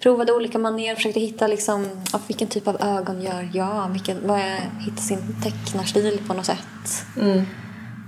provade 0.00 0.32
olika 0.32 0.58
manér. 0.58 0.94
Försökte 0.94 1.20
hitta 1.20 1.46
liksom, 1.46 1.86
vilken 2.26 2.48
typ 2.48 2.68
av 2.68 2.76
ögon 2.82 3.22
gör 3.22 3.48
jag? 3.54 3.88
Vilken, 3.88 4.26
vad 4.26 4.38
är, 4.40 4.60
hitta 4.80 4.96
sin 4.96 5.36
tecknarstil 5.42 6.20
på 6.28 6.34
något 6.34 6.46
sätt. 6.46 7.06
Mm. 7.20 7.42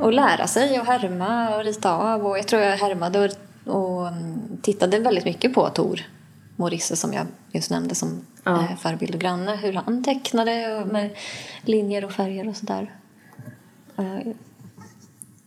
Och 0.00 0.12
lära 0.12 0.46
sig 0.46 0.80
och 0.80 0.86
härma 0.86 1.56
och 1.56 1.64
rita 1.64 1.92
av. 1.92 2.26
Och 2.26 2.38
jag 2.38 2.48
tror 2.48 2.62
jag 2.62 2.76
härmade 2.76 3.18
och, 3.64 3.72
och 3.74 4.08
mm, 4.08 4.58
tittade 4.62 4.98
väldigt 4.98 5.24
mycket 5.24 5.54
på 5.54 5.68
Tor 5.68 6.00
Morisse 6.56 6.96
som 6.96 7.12
jag 7.12 7.26
just 7.52 7.70
nämnde 7.70 7.94
som 7.94 8.20
Ja. 8.44 8.54
eh, 8.60 8.76
förebild 8.76 9.14
och 9.14 9.20
granne. 9.20 9.56
Hur 9.56 9.72
han 9.72 10.04
tecknade 10.04 10.84
med 10.90 11.10
linjer 11.62 12.04
och 12.04 12.12
färger 12.12 12.48
och 12.48 12.56
sådär. 12.56 12.92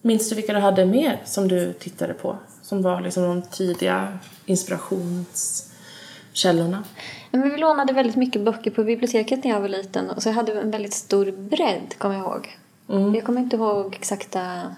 Minns 0.02 0.30
du 0.30 0.36
vilka 0.36 0.54
du 0.54 0.60
hade 0.60 0.86
mer 0.86 1.22
som 1.26 1.48
du 1.48 1.74
tittade 1.74 2.14
på? 2.14 2.38
Som 2.62 2.82
var 2.82 3.02
liksom 3.02 3.24
de 3.24 3.42
tidiga 3.42 4.20
inspirationskällorna? 4.46 6.84
Men 7.32 7.50
vi 7.50 7.58
lånade 7.58 7.94
väldigt 7.94 8.16
mycket 8.16 8.42
böcker 8.42 8.72
på 8.72 8.84
biblioteket 8.84 9.44
när 9.44 9.52
jag 9.52 9.62
var 9.62 9.68
liten. 9.68 10.22
Så 10.22 10.30
jag 10.30 10.34
hade 10.34 10.62
en 10.62 10.72
väldigt 10.72 10.94
stor 10.94 11.32
bredd, 11.32 11.96
kommer 11.98 12.16
jag 12.16 12.24
ihåg. 12.24 12.58
Mm. 12.90 13.16
Jag 13.16 13.24
kommer 13.24 13.42
inte 13.42 13.56
ihåg 13.56 13.96
exakta... 13.96 14.76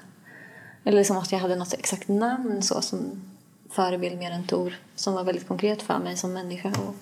Eller 0.84 0.98
liksom 0.98 1.18
att 1.18 1.32
jag 1.32 1.40
hade 1.40 1.56
något 1.56 1.74
exakt 1.74 2.08
namn 2.08 2.62
så 2.62 2.82
som 2.82 3.22
förebild 3.70 4.18
mer 4.18 4.32
än 4.32 4.48
Tor. 4.48 4.74
Som 4.96 5.14
var 5.14 5.24
väldigt 5.24 5.48
konkret 5.48 5.82
för 5.82 6.00
mig 6.00 6.18
som 6.18 6.34
människa 6.34 6.70
och 6.70 6.96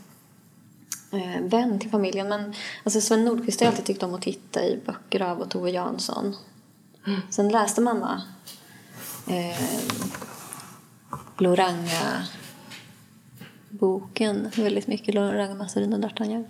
eh, 1.18 1.42
vän 1.42 1.80
till 1.80 1.90
familjen. 1.90 2.30
Men 2.30 2.54
alltså 2.84 3.02
Sven 3.02 3.26
Nordqvist 3.26 3.60
har 3.60 3.66
jag 3.66 3.72
alltid 3.72 3.86
tyckt 3.86 4.04
om 4.04 4.14
att 4.14 4.22
titta 4.22 4.66
i 4.66 4.80
böcker 4.86 5.22
av 5.22 5.40
och 5.40 5.50
Tove 5.50 5.72
Jansson. 5.72 6.36
Sen 7.30 7.50
läste 7.50 7.82
mamma 7.82 8.22
eh, 9.28 9.58
Loranga 11.38 12.26
boken 13.70 14.52
väldigt 14.56 14.88
mycket. 14.88 15.16
Loranga 15.16 15.56
Massarin 15.56 15.94
och 15.94 16.00
D'Artagnan. 16.00 16.46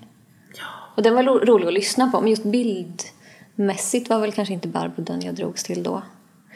Ja. 0.58 0.66
Och 0.96 1.04
den 1.04 1.16
var 1.16 1.24
ro- 1.24 1.46
rolig 1.46 1.68
att 1.68 1.74
lyssna 1.74 2.12
på. 2.12 2.22
Men 2.22 2.30
just 2.30 2.44
bildmässigt 2.44 4.10
var 4.10 4.20
väl 4.20 4.32
kanske 4.34 4.54
inte 4.54 4.68
Barbro 4.68 5.04
den 5.04 5.22
jag 5.22 5.36
drogs 5.36 5.64
till 5.64 5.84
då. 5.84 6.02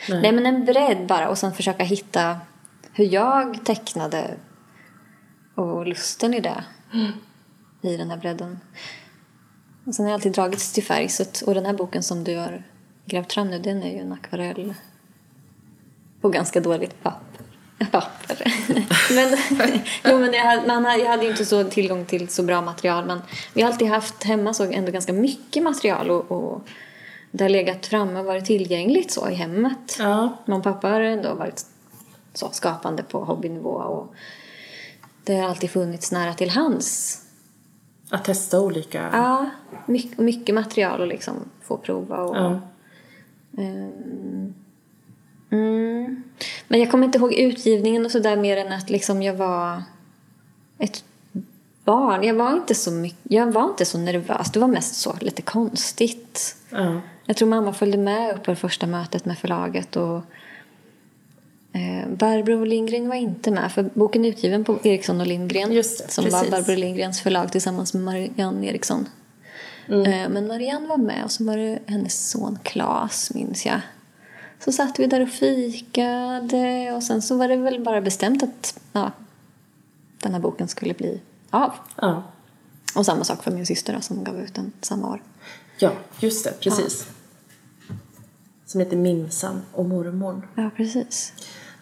Nej. 0.09 0.21
Nej, 0.21 0.31
men 0.31 0.45
en 0.45 0.65
bredd 0.65 1.07
bara. 1.07 1.29
Och 1.29 1.37
sen 1.37 1.53
försöka 1.53 1.83
hitta 1.83 2.37
hur 2.93 3.05
jag 3.05 3.65
tecknade 3.65 4.37
och 5.55 5.87
lusten 5.87 6.33
i 6.33 6.39
det. 6.39 6.63
I 7.81 7.97
den 7.97 8.09
här 8.09 8.17
bredden. 8.17 8.59
Och 9.85 9.95
sen 9.95 10.05
har 10.05 10.11
jag 10.11 10.17
alltid 10.17 10.31
dragits 10.33 10.73
till 10.73 10.83
färg. 10.83 11.09
Så 11.09 11.23
att, 11.23 11.41
och 11.41 11.53
den 11.53 11.65
här 11.65 11.73
boken 11.73 12.03
som 12.03 12.23
du 12.23 12.37
har 12.37 12.63
grävt 13.05 13.33
fram 13.33 13.49
nu, 13.49 13.59
den 13.59 13.83
är 13.83 13.91
ju 13.91 13.99
en 13.99 14.11
akvarell. 14.11 14.73
På 16.21 16.29
ganska 16.29 16.59
dåligt 16.59 17.03
papper. 17.03 17.45
papper. 17.91 18.53
men, 19.15 19.37
jo, 20.03 20.19
men 20.19 20.33
jag, 20.33 20.43
hade, 20.43 20.81
man, 20.81 20.99
jag 20.99 21.09
hade 21.09 21.25
inte 21.25 21.45
så 21.45 21.63
tillgång 21.63 22.05
till 22.05 22.29
så 22.29 22.43
bra 22.43 22.61
material. 22.61 23.05
Men 23.05 23.21
vi 23.53 23.61
har 23.61 23.69
alltid 23.71 23.87
haft 23.87 24.23
hemma 24.23 24.53
så 24.53 24.71
ändå 24.71 24.91
ganska 24.91 25.13
mycket 25.13 25.63
material. 25.63 26.09
Och, 26.09 26.31
och 26.31 26.67
det 27.31 27.43
har 27.43 27.49
legat 27.49 27.85
framme 27.85 28.19
och 28.19 28.25
varit 28.25 28.45
tillgängligt 28.45 29.11
så 29.11 29.29
i 29.29 29.33
hemmet. 29.33 29.95
Ja. 29.99 30.37
Mamma 30.45 30.57
och 30.57 30.63
pappa 30.63 30.87
har 30.87 31.01
ändå 31.01 31.33
varit 31.33 31.65
så 32.33 32.49
skapande 32.51 33.03
på 33.03 33.23
hobbynivå. 33.23 33.69
Och 33.69 34.13
det 35.23 35.35
har 35.35 35.49
alltid 35.49 35.71
funnits 35.71 36.11
nära 36.11 36.33
till 36.33 36.49
hands. 36.49 37.19
Att 38.09 38.25
testa 38.25 38.61
olika... 38.61 39.09
Ja, 39.13 39.49
mycket, 39.85 40.17
mycket 40.17 40.55
material 40.55 41.01
att 41.01 41.07
liksom 41.07 41.35
få 41.61 41.77
prova. 41.77 42.17
Och, 42.17 42.35
Ja. 42.35 42.59
Ehm, 43.57 44.53
mm. 45.49 46.23
Men 46.67 46.79
jag 46.79 46.91
kommer 46.91 47.05
inte 47.05 47.17
ihåg 47.17 47.33
utgivningen 47.33 48.05
och 48.05 48.11
sådär 48.11 48.35
mer 48.35 48.57
än 48.57 48.71
att 48.71 48.89
liksom 48.89 49.21
jag 49.21 49.33
var 49.33 49.83
ett 50.77 51.03
barn. 51.83 52.23
Jag 52.23 52.33
var 52.33 52.53
inte 52.53 52.75
så, 52.75 52.91
mycket, 52.91 53.19
jag 53.23 53.51
var 53.51 53.63
inte 53.63 53.85
så 53.85 53.97
nervös. 53.97 54.51
Det 54.51 54.59
var 54.59 54.67
mest 54.67 54.95
så 54.95 55.15
lite 55.21 55.41
konstigt. 55.41 56.55
Ja. 56.69 57.01
Jag 57.25 57.37
tror 57.37 57.47
mamma 57.47 57.73
följde 57.73 57.97
med 57.97 58.35
upp 58.35 58.43
på 58.43 58.51
det 58.51 58.55
första 58.55 58.87
mötet 58.87 59.25
med 59.25 59.37
förlaget. 59.37 59.95
Och, 59.95 60.17
eh, 61.73 62.09
Barbro 62.09 62.63
Lindgren 62.63 63.07
var 63.07 63.15
inte 63.15 63.51
med, 63.51 63.71
för 63.71 63.89
boken 63.93 64.25
är 64.25 64.29
utgiven 64.29 64.63
på 64.63 64.79
Eriksson 64.83 65.21
och 65.21 65.27
Lindgren. 65.27 65.71
Just 65.71 66.05
det, 66.05 66.11
som 66.11 66.23
precis. 66.23 66.43
var 66.43 66.51
Barbro 66.51 66.75
Lindgrens 66.75 67.21
förlag 67.21 67.51
tillsammans 67.51 67.93
med 67.93 68.03
Marianne 68.03 68.67
Eriksson. 68.67 69.07
Mm. 69.87 70.05
Eh, 70.05 70.29
men 70.29 70.47
Marianne 70.47 70.87
var 70.87 70.97
med 70.97 71.23
och 71.23 71.31
så 71.31 71.43
var 71.43 71.57
det 71.57 71.79
hennes 71.85 72.29
son 72.29 72.59
Claes, 72.63 73.33
minns 73.33 73.65
jag. 73.65 73.81
Så 74.59 74.71
satt 74.71 74.99
vi 74.99 75.07
där 75.07 75.21
och 75.21 75.29
fikade 75.29 76.91
och 76.91 77.03
sen 77.03 77.21
så 77.21 77.37
var 77.37 77.47
det 77.47 77.55
väl 77.55 77.83
bara 77.83 78.01
bestämt 78.01 78.43
att 78.43 78.79
ja, 78.93 79.11
den 80.19 80.33
här 80.33 80.39
boken 80.39 80.67
skulle 80.67 80.93
bli 80.93 81.21
av. 81.49 81.73
Ja. 81.95 82.23
Och 82.95 83.05
samma 83.05 83.23
sak 83.23 83.43
för 83.43 83.51
min 83.51 83.65
syster 83.65 83.93
då, 83.93 84.01
som 84.01 84.23
gav 84.23 84.39
ut 84.39 84.53
den 84.53 84.71
samma 84.81 85.09
år. 85.09 85.21
ja, 85.77 85.91
just 86.19 86.43
det. 86.43 86.59
Precis. 86.59 87.07
Som 88.65 88.79
heter 88.79 88.97
Mimsan 88.97 89.61
och 89.71 89.85
mormor. 89.85 90.47
Ja, 90.55 90.69
precis. 90.77 91.33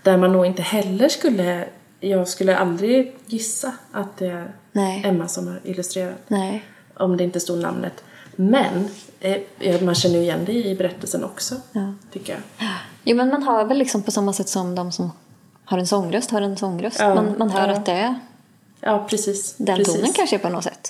Där 0.04 0.18
man 0.18 0.34
nog 0.34 0.46
inte 0.46 0.62
heller 0.62 1.10
skulle... 1.10 1.68
Jag 2.00 2.28
skulle 2.28 2.58
aldrig 2.58 3.16
gissa 3.26 3.74
att 3.92 4.18
det 4.18 4.28
är 4.28 4.56
Nej. 4.72 5.02
Emma 5.06 5.28
som 5.28 5.48
har 5.48 5.60
illustrerat. 5.64 6.18
Nej. 6.28 6.64
Om 7.02 7.18
det 7.18 7.24
inte 7.24 7.40
stod 7.40 7.60
namnet. 7.62 8.04
Men 8.36 8.90
eh, 9.20 9.82
man 9.84 9.96
känner 9.96 10.16
ju 10.16 10.22
igen 10.22 10.46
det 10.46 10.54
i 10.54 10.76
berättelsen 10.76 11.24
också. 11.24 11.56
Ja. 11.72 11.94
Tycker 12.12 12.34
jag. 12.34 12.70
Jo, 13.04 13.16
men 13.18 13.30
man 13.30 13.44
hör 13.44 13.66
väl 13.66 13.78
liksom 13.78 14.04
på 14.04 14.12
samma 14.12 14.34
sätt 14.34 14.50
som 14.50 14.76
de 14.76 14.92
som 14.92 15.12
har 15.66 15.78
en 15.78 15.88
sångröst 15.88 16.32
har 16.32 16.42
en 16.42 16.58
sångröst. 16.58 17.00
Ja, 17.00 17.16
Man, 17.16 17.36
man 17.38 17.50
hör 17.50 17.68
ja. 17.68 17.74
att 17.74 17.86
det 17.86 17.92
är 17.92 18.20
Ja, 18.80 19.08
precis. 19.10 19.56
den 19.58 19.78
precis. 19.78 19.96
tonen 19.96 20.14
kanske 20.14 20.38
på 20.38 20.50
något 20.50 20.64
sätt. 20.64 20.90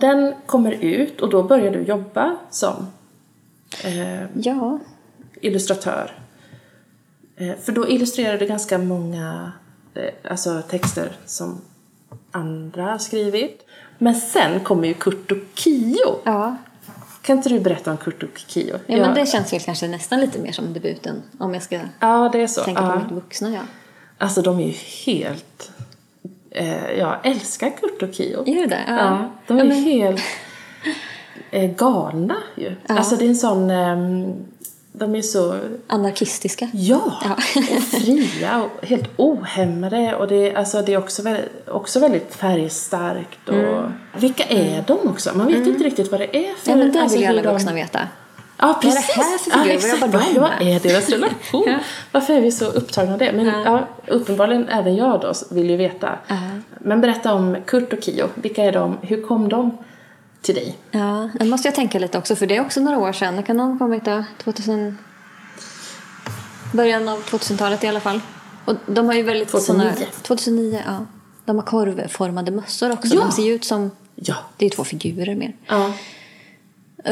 Den 0.00 0.34
kommer 0.46 0.72
ut 0.72 1.20
och 1.20 1.30
då 1.30 1.42
börjar 1.42 1.72
du 1.72 1.82
jobba 1.82 2.36
som 2.50 2.86
eh, 3.84 4.22
Ja. 4.34 4.78
Illustratör. 5.40 6.18
Eh, 7.36 7.54
för 7.62 7.72
då 7.72 7.88
illustrerar 7.88 8.38
du 8.38 8.46
ganska 8.46 8.78
många 8.78 9.52
eh, 9.94 10.30
alltså 10.30 10.62
texter 10.62 11.12
som 11.26 11.60
andra 12.30 12.82
har 12.84 12.98
skrivit. 12.98 13.62
Men 13.98 14.14
sen 14.14 14.60
kommer 14.60 14.88
ju 14.88 14.94
Kurt 14.94 15.32
och 15.32 15.38
Kio. 15.54 16.18
Ja. 16.24 16.56
Kan 17.22 17.36
inte 17.36 17.48
du 17.48 17.60
berätta 17.60 17.90
om 17.90 17.96
Kurt 17.96 18.22
och 18.22 18.38
Kio? 18.46 18.78
ja, 18.86 18.96
men 18.96 19.14
det 19.14 19.26
känns 19.28 19.52
väl 19.52 19.60
kanske 19.60 19.88
nästan 19.88 20.20
lite 20.20 20.38
mer 20.38 20.52
som 20.52 20.72
debuten 20.72 21.22
om 21.38 21.54
jag 21.54 21.62
ska 21.62 21.80
ja, 22.00 22.30
det 22.32 22.42
är 22.42 22.46
så. 22.46 22.60
tänka 22.64 22.80
på 22.82 22.88
Ja. 22.88 22.98
mitt 23.02 23.12
vuxna 23.12 23.50
jag. 23.50 23.64
Alltså 24.18 24.42
de 24.42 24.60
är 24.60 24.66
ju 24.66 24.72
helt... 25.06 25.70
Eh, 26.50 26.90
jag 26.92 27.26
älskar 27.26 27.70
Kurt 27.70 28.02
och 28.02 28.14
Kio. 28.14 28.42
Är 28.46 28.54
det 28.60 28.66
det? 28.66 28.84
Ja, 28.88 29.30
de 29.46 29.58
är 29.58 29.64
Ja, 29.64 29.68
men- 29.68 29.82
helt 29.84 30.20
eh, 31.50 31.70
galna 31.70 32.36
ju. 32.56 32.74
Alltså 32.86 33.16
det 33.16 33.24
är 33.24 33.28
en 33.28 33.36
sån... 33.36 33.70
ehm, 33.70 34.32
de 34.98 35.14
är 35.14 35.22
så... 35.22 35.58
Anarkistiska. 35.86 36.68
Ja, 36.72 37.12
Ja. 37.24 37.32
och 37.76 37.82
fria 37.82 38.62
och 38.62 38.86
helt 38.86 39.08
ohämmade. 39.16 40.16
Och 40.16 40.28
det, 40.28 40.50
är- 40.50 40.54
alltså, 40.58 40.82
det 40.82 40.92
är 40.94 40.98
också 40.98 41.22
väldigt, 41.22 41.68
också 41.68 42.00
väldigt 42.00 42.34
färgstarkt. 42.34 43.48
Och, 43.48 43.90
Vilka 44.20 44.44
är 44.44 44.84
de 44.86 44.98
också? 45.08 45.30
Man 45.36 45.46
vet 45.46 45.66
inte 45.66 45.84
riktigt 45.84 46.10
vad 46.10 46.20
det 46.20 46.36
är 46.36 46.54
för... 46.54 46.70
Ja, 46.70 46.76
men 46.76 46.92
det 46.92 47.00
alltså, 47.00 47.16
vill 47.16 47.22
ju 47.24 47.30
alla 47.30 47.42
de- 47.42 47.52
vuxna 47.52 47.72
veta. 47.72 48.00
Ja, 48.58 48.66
Vad 48.66 48.84
är 48.84 48.88
det 48.88 48.94
precis. 48.96 49.16
här 49.16 49.38
för 49.38 49.50
ja, 49.50 49.56
figurer? 49.62 49.74
exakt. 49.76 50.14
Vad 50.40 50.68
är 50.68 50.80
deras 50.80 51.08
relation? 51.08 51.64
Ja. 51.66 51.78
Varför 52.12 52.34
är 52.34 52.40
vi 52.40 52.52
så 52.52 52.64
upptagna 52.64 53.12
av 53.12 53.18
det? 53.18 53.32
Men 53.32 53.46
Ja. 53.46 53.62
ja. 53.64 53.86
uppenbarligen 54.14 54.68
även 54.68 54.96
jag 54.96 55.20
då 55.20 55.32
vill 55.50 55.70
ju 55.70 55.76
veta. 55.76 56.18
Ja. 56.26 56.36
Men 56.78 57.00
berätta 57.00 57.34
om 57.34 57.56
Kurt 57.66 57.92
och 57.92 58.02
Kio. 58.02 58.28
Vilka 58.34 58.64
är 58.64 58.72
de? 58.72 58.98
Hur 59.02 59.22
kom 59.22 59.48
de 59.48 59.78
till 60.46 60.54
dig? 60.54 60.76
Ja, 60.90 61.30
det 61.38 61.44
måste 61.44 61.68
jag 61.68 61.74
tänka 61.74 61.98
lite 61.98 62.18
också 62.18 62.36
för 62.36 62.46
det 62.46 62.56
är 62.56 62.60
också 62.60 62.80
några 62.80 62.98
år 62.98 63.12
sedan. 63.12 63.36
När 63.36 63.42
kan 63.42 63.60
ha 63.60 63.78
kommit 63.78 64.04
då? 64.04 64.24
2000... 64.38 64.98
Början 66.72 67.08
av 67.08 67.22
2000-talet 67.22 67.84
i 67.84 67.86
alla 67.86 68.00
fall. 68.00 68.20
Och 68.64 68.74
de 68.86 69.06
har 69.06 69.14
ju 69.14 69.22
väldigt 69.22 69.48
2009. 69.48 69.92
Såna... 69.94 70.06
2009, 70.22 70.82
ja. 70.86 71.06
De 71.44 71.56
har 71.56 71.62
korvformade 71.62 72.50
mössor 72.50 72.92
också. 72.92 73.14
Ja. 73.14 73.20
De 73.20 73.32
ser 73.32 73.42
ju 73.42 73.54
ut 73.54 73.64
som... 73.64 73.90
Ja. 74.14 74.34
Det 74.56 74.64
är 74.64 74.70
ju 74.70 74.76
två 74.76 74.84
figurer 74.84 75.34
mer. 75.34 75.56
Ja. 75.66 75.92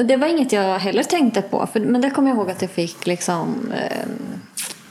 Det 0.05 0.16
var 0.16 0.27
inget 0.27 0.53
jag 0.53 0.79
heller 0.79 1.03
tänkte 1.03 1.42
på. 1.42 1.68
För, 1.73 1.81
men 1.81 2.01
det 2.01 2.11
kommer 2.11 2.29
jag 2.29 2.37
ihåg 2.37 2.51
att 2.51 2.62
jag 2.62 2.70
fick 2.70 3.07
liksom, 3.07 3.73
eh, 3.73 4.09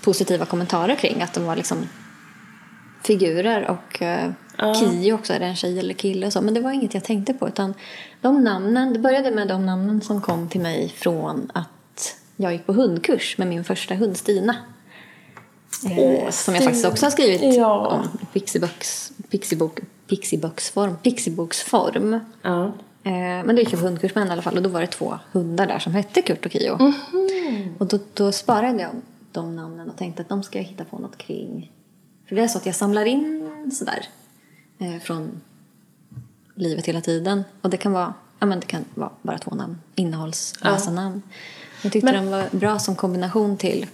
positiva 0.01 0.45
kommentarer 0.45 0.95
kring. 0.95 1.21
Att 1.21 1.33
de 1.33 1.45
var 1.45 1.55
liksom 1.55 1.77
figurer. 3.03 3.69
Och 3.69 4.01
eh, 4.01 4.31
Ja. 4.57 4.75
Kio 4.75 5.13
också, 5.13 5.33
är 5.33 5.39
det 5.39 5.45
en 5.45 5.55
tjej 5.55 5.79
eller 5.79 5.93
kille? 5.93 6.27
Och 6.27 6.33
så. 6.33 6.41
Men 6.41 6.53
det 6.53 6.59
var 6.59 6.71
inget 6.71 6.93
jag 6.93 7.03
tänkte 7.03 7.33
på. 7.33 7.47
Utan 7.47 7.73
de 8.23 8.43
namnen, 8.43 8.93
det 8.93 8.99
började 8.99 9.31
med 9.31 9.47
de 9.47 9.65
namnen 9.65 10.01
som 10.01 10.21
kom 10.21 10.49
till 10.49 10.61
mig 10.61 10.89
från 10.89 11.51
att 11.53 12.15
jag 12.35 12.53
gick 12.53 12.65
på 12.65 12.73
hundkurs 12.73 13.37
med 13.37 13.47
min 13.47 13.63
första 13.63 13.95
hund 13.95 14.17
Stina. 14.17 14.55
Eh, 15.85 15.97
Åh, 15.97 16.29
som 16.29 16.55
jag 16.55 16.63
faktiskt 16.63 16.85
också 16.85 17.05
har 17.05 17.11
skrivit 17.11 17.55
Ja. 17.55 17.87
om 17.87 18.19
i 18.21 18.25
Pixieboksform, 20.07 20.95
Pixieboksform. 20.97 22.19
Ja. 22.41 22.65
Eh, 23.03 23.11
men 23.45 23.47
det 23.47 23.61
gick 23.61 23.73
jag 23.73 23.79
på 23.79 23.85
hundkurs 23.85 24.15
med 24.15 24.21
henne 24.21 24.31
i 24.31 24.33
alla 24.33 24.41
fall 24.41 24.57
och 24.57 24.63
då 24.63 24.69
var 24.69 24.81
det 24.81 24.87
två 24.87 25.19
hundar 25.31 25.67
där 25.67 25.79
som 25.79 25.93
hette 25.93 26.21
Kurt 26.21 26.45
och 26.45 26.51
Kio. 26.51 26.77
Mhm. 26.77 27.75
Och 27.77 27.87
då, 27.87 27.99
då 28.13 28.31
sparade 28.31 28.81
jag 28.81 28.91
de 29.31 29.55
namnen 29.55 29.89
och 29.89 29.97
tänkte 29.97 30.21
att 30.21 30.29
de 30.29 30.43
ska 30.43 30.59
jag 30.59 30.65
hitta 30.65 30.85
på 30.85 30.99
något 30.99 31.17
kring. 31.17 31.71
För 32.27 32.35
det 32.35 32.41
är 32.41 32.47
så 32.47 32.57
att 32.57 32.65
jag 32.65 32.75
samlar 32.75 33.05
in 33.05 33.71
sådär 33.73 34.05
eh, 34.79 35.01
från 35.01 35.41
livet 36.55 36.85
hela 36.85 37.01
tiden. 37.01 37.43
Och 37.61 37.69
det 37.69 37.77
kan 37.77 37.91
vara, 37.91 38.13
ja 38.39 38.45
men 38.45 38.59
det 38.59 38.65
kan 38.65 38.85
vara 38.95 39.09
bara 39.21 39.37
två 39.37 39.55
namn, 39.55 39.77
innehållslösa 39.95 40.91
namn. 40.91 41.21
Jag 41.83 41.91
tyckte 41.91 42.11
Men- 42.11 42.15
den 42.23 42.31
var 42.31 42.47
bra 42.51 42.79
som 42.79 42.95
kombination 42.95 43.57
till 43.57 43.85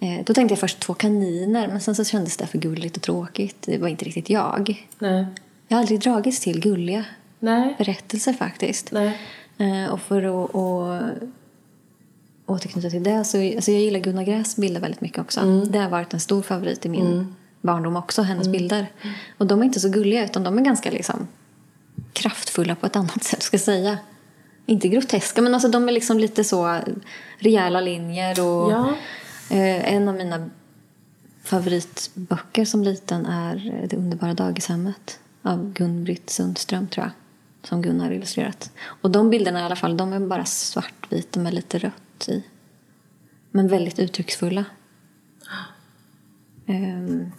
eh, 0.00 0.24
då 0.26 0.34
tänkte 0.34 0.52
jag 0.52 0.58
först 0.58 0.80
två 0.80 0.94
kaniner 0.94 1.68
men 1.68 1.80
sen 1.80 1.94
så 1.94 2.04
kändes 2.04 2.36
det 2.36 2.46
för 2.46 2.58
gulligt 2.58 2.96
och 2.96 3.02
tråkigt. 3.02 3.56
Det 3.62 3.78
var 3.78 3.88
inte 3.88 4.04
riktigt 4.04 4.30
jag. 4.30 4.86
Nej. 4.98 5.26
Jag 5.68 5.76
har 5.76 5.80
aldrig 5.80 6.00
dragits 6.00 6.40
till 6.40 6.60
gulliga 6.60 7.04
Nej. 7.38 7.74
berättelser 7.78 8.32
faktiskt. 8.32 8.92
Nej. 8.92 9.18
Eh, 9.58 9.92
och 9.92 10.00
för 10.00 10.22
att 10.22 10.54
och, 10.54 11.00
återknyta 12.46 12.90
till 12.90 13.02
det 13.02 13.24
så 13.24 13.54
alltså 13.56 13.70
jag 13.70 13.80
gillar 13.80 14.00
Gunnar 14.00 14.22
Gräs 14.22 14.56
bilder 14.56 14.80
väldigt 14.80 15.00
mycket 15.00 15.18
också. 15.18 15.40
Mm. 15.40 15.72
Det 15.72 15.78
har 15.78 15.90
varit 15.90 16.14
en 16.14 16.20
stor 16.20 16.42
favorit 16.42 16.86
i 16.86 16.88
min 16.88 17.34
barndom 17.60 17.96
också, 17.96 18.22
hennes 18.22 18.48
bilder. 18.48 18.86
Och 19.38 19.46
de 19.46 19.60
är 19.60 19.64
inte 19.64 19.80
så 19.80 19.88
gulliga 19.88 20.24
utan 20.24 20.44
de 20.44 20.58
är 20.58 20.62
ganska 20.62 20.90
liksom 20.90 21.28
kraftfulla 22.12 22.74
på 22.74 22.86
ett 22.86 22.96
annat 22.96 23.24
sätt 23.24 23.42
ska 23.42 23.54
jag 23.54 23.60
säga. 23.64 23.98
Inte 24.66 24.88
groteska 24.88 25.42
men 25.42 25.54
alltså 25.54 25.68
de 25.68 25.88
är 25.88 25.92
liksom 25.92 26.18
lite 26.18 26.44
så 26.44 26.80
rejäla 27.38 27.80
linjer 27.80 28.40
och 28.40 28.72
Ja. 28.72 28.94
eh, 29.50 29.94
en 29.94 30.08
av 30.08 30.14
mina 30.14 30.50
favoritböcker 31.44 32.64
som 32.64 32.82
liten 32.84 33.26
är 33.26 33.86
Det 33.90 33.96
underbara 33.96 34.34
dagishemmet 34.34 35.18
av 35.42 35.72
Gun-Britt 35.72 36.30
Sundström 36.30 36.86
tror 36.88 37.04
jag. 37.06 37.12
Som 37.68 37.82
Gunnar 37.82 38.10
illustrerat. 38.12 38.70
Och 38.84 39.10
de 39.10 39.30
bilderna 39.30 39.60
i 39.60 39.62
alla 39.62 39.76
fall, 39.76 39.96
de 39.96 40.12
är 40.12 40.20
bara 40.20 40.44
svartvita 40.44 41.40
med 41.40 41.54
lite 41.54 41.78
rött 41.78 42.28
i. 42.28 42.42
Men 43.50 43.68
väldigt 43.68 43.98
uttrycksfulla. 43.98 44.64
Ehm. 46.66 47.32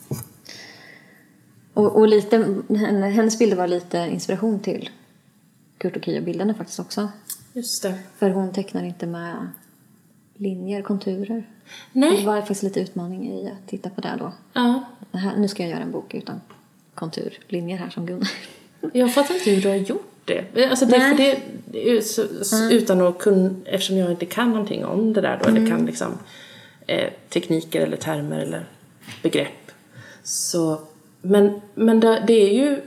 Och, 1.73 1.95
och 1.95 2.07
lite, 2.07 2.37
henne- 2.69 3.09
hennes 3.09 3.39
bilder 3.39 3.57
var 3.57 3.67
lite 3.67 3.97
inspiration 3.97 4.59
till 4.59 4.89
Kurt 5.77 5.95
och 5.95 6.03
Kio-bilderna 6.05 6.53
faktiskt 6.53 6.79
också. 6.79 7.09
Just 7.53 7.83
det. 7.83 7.99
För 8.17 8.29
hon 8.29 8.53
tecknar 8.53 8.83
inte 8.83 9.05
med 9.05 9.47
linjer, 10.35 10.81
konturer. 10.81 11.43
Nej. 11.91 12.17
Det 12.19 12.25
var 12.25 12.39
faktiskt 12.39 12.63
lite 12.63 12.79
utmaning 12.79 13.29
i 13.31 13.47
att 13.51 13.69
titta 13.69 13.89
på 13.89 14.01
det 14.01 14.15
då. 14.19 14.33
Ja. 14.53 14.83
Det 15.11 15.17
här, 15.17 15.37
nu 15.37 15.47
ska 15.47 15.63
jag 15.63 15.69
göra 15.71 15.83
en 15.83 15.91
bok 15.91 16.13
utan 16.13 16.41
konturlinjer 16.95 17.77
här 17.77 17.89
som 17.89 18.05
Gunnar. 18.05 18.29
Jag 18.93 19.13
fattar 19.13 19.35
inte 19.35 19.49
hur 19.49 19.61
du 19.61 19.69
har 19.69 19.75
gjort 19.75 20.13
det. 20.25 20.69
Alltså 20.69 20.85
det, 20.85 21.13
det, 21.17 21.39
det 21.65 22.01
så, 22.05 22.23
så, 22.45 22.69
utan 22.71 23.01
att 23.01 23.17
kunna, 23.19 23.49
eftersom 23.65 23.97
jag 23.97 24.11
inte 24.11 24.25
kan 24.25 24.49
någonting 24.49 24.85
om 24.85 25.13
det 25.13 25.21
där 25.21 25.39
då, 25.43 25.49
eller 25.49 25.67
kan 25.69 25.85
liksom 25.85 26.11
eh, 26.87 27.09
tekniker 27.29 27.81
eller 27.81 27.97
termer 27.97 28.39
eller 28.39 28.65
begrepp. 29.23 29.71
Så, 30.23 30.81
men 31.21 31.61
men 31.75 31.99
det, 31.99 32.23
det 32.27 32.33
är 32.33 32.53
ju, 32.53 32.81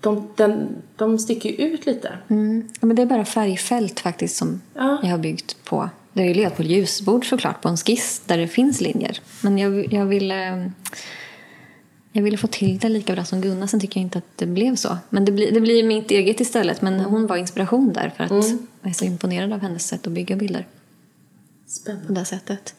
de, 0.00 0.28
den, 0.36 0.68
de 0.96 1.18
sticker 1.18 1.48
ju 1.50 1.56
ut 1.56 1.86
lite. 1.86 2.18
Mm. 2.28 2.68
Ja, 2.80 2.86
men 2.86 2.96
det 2.96 3.02
är 3.02 3.06
bara 3.06 3.24
färgfält 3.24 4.00
faktiskt 4.00 4.36
som 4.36 4.60
Ja. 4.74 4.98
jag 5.02 5.10
har 5.10 5.18
byggt 5.18 5.56
på. 5.64 5.90
Det 6.12 6.20
har 6.20 6.28
ju 6.28 6.34
legat 6.34 6.56
på 6.56 6.62
ljusbord 6.62 7.28
såklart, 7.28 7.62
på 7.62 7.68
en 7.68 7.76
skiss 7.76 8.22
där 8.26 8.38
det 8.38 8.48
finns 8.48 8.80
linjer. 8.80 9.20
Men 9.42 9.58
jag, 9.58 9.92
jag 9.92 10.06
ville... 10.06 10.70
Jag 12.12 12.22
ville 12.22 12.36
få 12.36 12.46
till 12.46 12.78
det 12.78 12.88
lika 12.88 13.14
bra 13.14 13.24
som 13.24 13.40
Gunnar, 13.40 13.66
sen 13.66 13.80
tycker 13.80 14.00
jag 14.00 14.04
inte 14.06 14.18
att 14.18 14.24
det 14.36 14.46
blev 14.46 14.76
så. 14.76 14.98
Men 15.10 15.24
det 15.24 15.32
blir, 15.32 15.52
det 15.52 15.60
blir 15.60 15.84
mitt 15.84 16.10
eget 16.10 16.40
istället. 16.40 16.82
Men 16.82 17.00
hon 17.00 17.26
var 17.26 17.36
inspiration 17.36 17.92
där 17.92 18.12
för 18.16 18.24
att 18.24 18.30
jag 18.82 18.90
är 18.90 18.92
så 18.92 19.04
imponerad 19.04 19.52
av 19.52 19.60
hennes 19.60 19.86
sätt 19.88 20.06
att 20.06 20.12
bygga 20.12 20.36
bilder 20.36 20.60
på 20.62 21.70
Spännande. 21.70 22.20
det 22.20 22.24
sättet. 22.24 22.74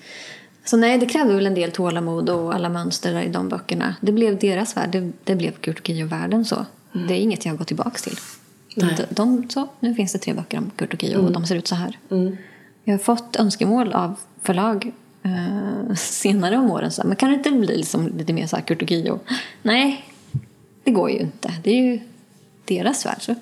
Så 0.66 0.78
nej, 0.78 0.98
det 0.98 1.06
krävde 1.06 1.36
väl 1.36 1.46
en 1.46 1.54
del 1.54 1.72
tålamod 1.72 2.30
och 2.30 2.54
alla 2.54 2.70
mönster 2.70 3.22
i 3.22 3.30
de 3.30 3.50
böckerna. 3.50 3.96
Det 4.02 4.12
blev 4.12 4.40
deras 4.40 4.78
värld, 4.78 4.90
det, 4.92 5.12
det 5.24 5.36
blev 5.36 5.52
Kurt 5.52 5.80
och 5.80 5.88
Kio-världen 5.88 6.46
så. 6.46 6.66
Det 7.08 7.14
är 7.14 7.20
inget 7.20 7.46
jag 7.46 7.54
har 7.54 7.58
gått 7.58 7.68
tillbaka 7.68 7.98
till. 7.98 8.18
De, 8.76 9.06
de, 9.10 9.50
så, 9.50 9.68
nu 9.80 9.96
finns 9.96 10.14
det 10.14 10.20
tre 10.20 10.34
böcker 10.34 10.58
om 10.58 10.72
Kurt 10.76 10.94
och 10.94 11.02
Kio 11.02 11.18
och 11.18 11.32
de 11.32 11.46
ser 11.46 11.56
ut 11.56 11.68
så 11.68 11.76
här. 11.76 12.00
Mm. 12.12 12.38
Jag 12.84 12.94
har 12.94 13.00
fått 13.00 13.36
önskemål 13.36 13.94
av 13.94 14.20
förlag 14.42 14.92
eh, 15.24 15.96
senare 15.96 16.58
om 16.58 16.72
åren. 16.72 16.92
Så 16.92 17.02
här, 17.02 17.08
men 17.08 17.16
kan 17.16 17.30
det 17.30 17.36
inte 17.36 17.52
bli 17.52 17.78
liksom 17.78 18.08
lite 18.18 18.34
mer 18.34 18.48
så 18.48 18.56
här 18.56 18.64
Kurt 18.64 18.82
och 18.82 18.90
Kio? 18.90 19.20
Nej, 19.62 20.06
det 20.84 20.92
går 20.92 21.10
ju 21.10 21.20
inte. 21.20 21.54
Det 21.64 21.72
är 21.72 21.84
ju 21.84 22.00
deras 22.66 23.06
värld. 23.06 23.22
Så. 23.22 23.36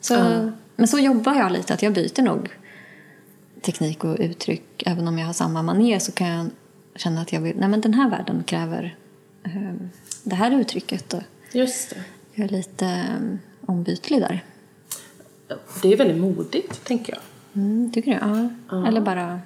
Så, 0.00 0.50
Men 0.76 0.88
så 0.88 0.98
jobbar 0.98 1.34
jag 1.34 1.52
lite, 1.52 1.74
att 1.74 1.82
jag 1.82 1.92
byter 1.92 2.22
nog 2.22 2.48
teknik 3.64 4.04
och 4.04 4.16
uttryck. 4.20 4.82
Även 4.86 5.08
om 5.08 5.18
jag 5.18 5.26
har 5.26 5.32
samma 5.32 5.62
manér 5.62 5.98
så 5.98 6.12
kan 6.12 6.26
jag 6.26 6.46
känna 6.96 7.20
att 7.20 7.32
jag 7.32 7.40
vill, 7.40 7.56
nej 7.56 7.68
men 7.68 7.80
den 7.80 7.94
här 7.94 8.10
världen 8.10 8.44
kräver 8.46 8.96
eh, 9.44 9.72
det 10.24 10.34
här 10.34 10.50
uttrycket. 10.60 11.14
Och 11.14 11.22
Just 11.52 11.90
det. 11.90 11.96
jag 12.34 12.44
är 12.44 12.48
lite 12.48 12.86
eh, 12.86 13.36
ombytlig 13.66 14.20
där. 14.20 14.44
Det 15.82 15.92
är 15.92 15.96
väldigt 15.96 16.20
modigt, 16.20 16.84
tänker 16.84 17.12
jag. 17.12 17.22
Mm, 17.62 17.92
tycker 17.92 18.10
du? 18.10 18.18
Ja. 18.70 18.88
Eller 18.88 19.00
bara 19.00 19.40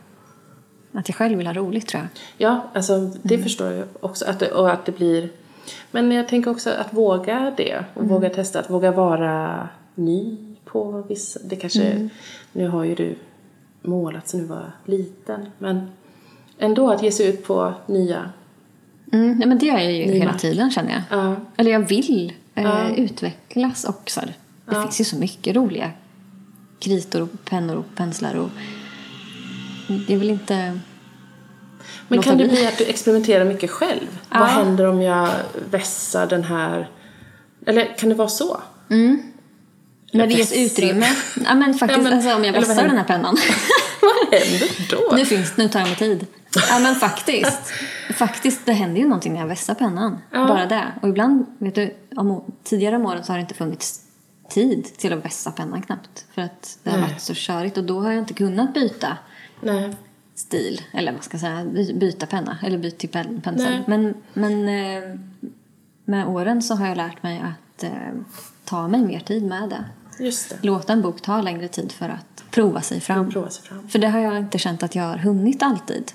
att 0.93 1.09
jag 1.09 1.17
själv 1.17 1.39
vill 1.39 1.47
ha 1.47 1.55
roligt 1.55 1.87
tror 1.87 2.03
jag. 2.03 2.09
Ja, 2.39 2.71
alltså 2.75 3.11
det 3.23 3.39
förstår 3.39 3.73
jag 3.73 3.89
också. 4.01 4.25
Att 4.25 4.41
det, 4.41 4.53
och 4.53 4.71
att 4.71 4.87
det 4.87 4.93
blir... 4.93 5.29
Men 5.91 6.13
jag 6.13 6.29
tänker 6.29 6.51
också 6.51 6.71
att 6.71 6.95
våga 6.95 7.55
det. 7.57 7.85
Och 7.95 8.09
våga 8.09 8.31
testa. 8.31 8.61
Att 8.61 8.71
våga 8.71 8.93
vara 8.93 9.69
ny 9.95 10.37
på 10.65 11.05
vissa... 11.09 11.41
Det 11.45 11.57
kanske... 11.57 12.09
Nu 12.53 12.69
har 12.69 12.85
ju 12.85 12.95
du 12.95 13.17
målat 13.83 14.29
sen 14.29 14.41
du 14.41 14.47
var 14.47 14.73
liten. 14.85 15.47
Men 15.59 15.91
ändå 16.59 16.91
att 16.91 17.03
ge 17.03 17.13
sig 17.13 17.27
ut 17.27 17.45
på 17.45 17.75
nya... 17.87 18.31
Mm, 19.13 19.33
nej, 19.39 19.49
men 19.49 19.59
det 19.59 19.67
gör 19.67 19.79
jag 19.79 19.93
ju 19.93 20.07
Ny 20.07 20.19
hela 20.19 20.35
tiden 20.35 20.71
känner 20.71 20.91
jag. 20.93 21.03
Ja. 21.21 21.37
Eller 21.57 21.71
jag 21.71 21.81
vill 21.81 22.33
eh, 22.55 22.65
Ja. 22.65 22.89
utvecklas 22.97 23.85
också. 23.85 24.21
Det 24.65 24.75
finns 24.83 25.01
ju 25.01 25.05
så 25.05 25.17
mycket 25.17 25.57
roliga 25.57 25.91
kritor 26.79 27.23
och 27.23 27.29
pennor 27.45 27.77
och 27.77 27.85
penslar 27.95 28.35
och 28.35 28.51
det 30.07 30.15
är 30.15 30.19
väl 30.19 30.31
inte... 30.31 30.79
Men 32.09 32.23
kan 32.23 32.39
det 32.39 32.49
bli. 32.49 32.67
att 32.67 32.79
du 32.79 32.85
experimenterar 32.85 33.45
mycket 33.45 33.71
själv? 33.71 34.19
Ja. 34.31 34.39
Vad 34.39 34.49
händer 34.49 34.85
om 34.87 35.03
jag 35.03 35.29
vässar 35.71 36.27
den 36.27 36.45
här... 36.45 36.89
Eller 37.67 37.99
kan 37.99 38.09
det 38.09 38.15
vara 38.15 38.29
så? 38.29 38.61
När 40.13 40.27
det 40.27 40.35
ges 40.35 40.53
utrymme. 40.53 41.07
Ja, 41.45 41.55
men 41.55 41.75
faktiskt, 41.75 41.99
Ja, 41.99 42.05
men- 42.05 42.13
alltså, 42.13 42.35
om 42.35 42.45
jag 42.45 42.53
vässar 42.53 42.89
den 42.89 42.97
här 42.97 43.05
pennan. 43.05 43.37
Vad 44.01 44.41
händer 44.41 44.87
då? 44.91 45.17
nu 45.17 45.25
finns 45.25 45.57
nu 45.57 45.69
tar 45.69 45.81
jag 45.81 45.89
mig 45.89 45.97
tid. 45.97 46.27
Ja 46.71 46.79
men 46.79 46.95
faktiskt. 46.95 47.73
faktiskt, 48.15 48.67
det 48.67 48.73
händer 48.73 49.01
ju 49.01 49.07
någonting 49.07 49.33
när 49.33 49.41
jag 49.41 49.47
vässar 49.49 49.75
pennan. 49.75 50.19
Ja. 50.33 50.47
Bara 50.49 50.67
det. 50.67 50.85
Och 51.03 51.09
ibland, 51.09 51.47
vet 51.59 51.75
du, 51.75 51.95
om, 52.17 52.45
tidigare 52.65 52.97
om 52.97 53.07
åren 53.07 53.25
så 53.25 53.33
har 53.33 53.39
det 53.39 53.41
inte 53.41 53.55
funnits 53.55 54.01
tid 54.51 54.85
till 54.99 55.13
att 55.13 55.25
vässa 55.25 55.51
pennan 55.53 55.83
knappt. 55.83 56.25
För 56.35 56.43
att 56.43 56.79
det 56.83 56.91
har 56.91 56.99
Nej. 56.99 57.09
varit 57.09 57.21
så 57.23 57.33
körigt 57.37 57.79
och 57.79 57.85
då 57.85 58.01
har 58.01 58.11
jag 58.11 58.19
inte 58.19 58.35
kunnat 58.35 58.75
byta 58.75 59.17
Nej. 59.63 59.95
stil. 60.35 60.83
Eller 60.93 61.13
vad 61.13 61.25
ska 61.25 61.35
jag 61.35 61.41
säga, 61.41 61.65
by- 61.65 61.95
byta 61.95 62.27
penna. 62.27 62.59
Eller 62.63 62.79
byta 62.79 62.97
till 62.97 63.09
pen, 63.09 63.41
pensel. 63.41 63.83
Men, 63.87 64.15
men 64.33 64.69
eh, 64.69 65.19
med 66.05 66.27
åren 66.29 66.63
så 66.63 66.75
har 66.75 66.87
jag 66.89 66.97
lärt 66.97 67.23
mig 67.23 67.41
att 67.45 67.83
eh, 67.85 67.91
ta 68.65 68.89
mig 68.89 69.01
mer 69.01 69.21
tid 69.21 69.43
med 69.43 69.69
det. 69.69 69.85
Just 70.19 70.51
det. 70.51 70.57
Låta 70.67 70.93
en 70.93 71.03
bok 71.03 71.21
ta 71.23 71.41
längre 71.41 71.69
tid 71.69 71.93
för 71.93 72.09
att 72.09 72.45
prova 72.51 72.81
sig 72.83 73.01
fram. 73.01 73.31
Prova 73.31 73.51
sig 73.51 73.65
fram. 73.65 73.89
För 73.89 73.99
det 73.99 74.09
har 74.09 74.21
jag 74.21 74.39
inte 74.39 74.59
känt 74.59 74.83
att 74.83 74.95
jag 74.95 75.05
har 75.05 75.17
hunnit 75.19 75.63
alltid. 75.63 76.13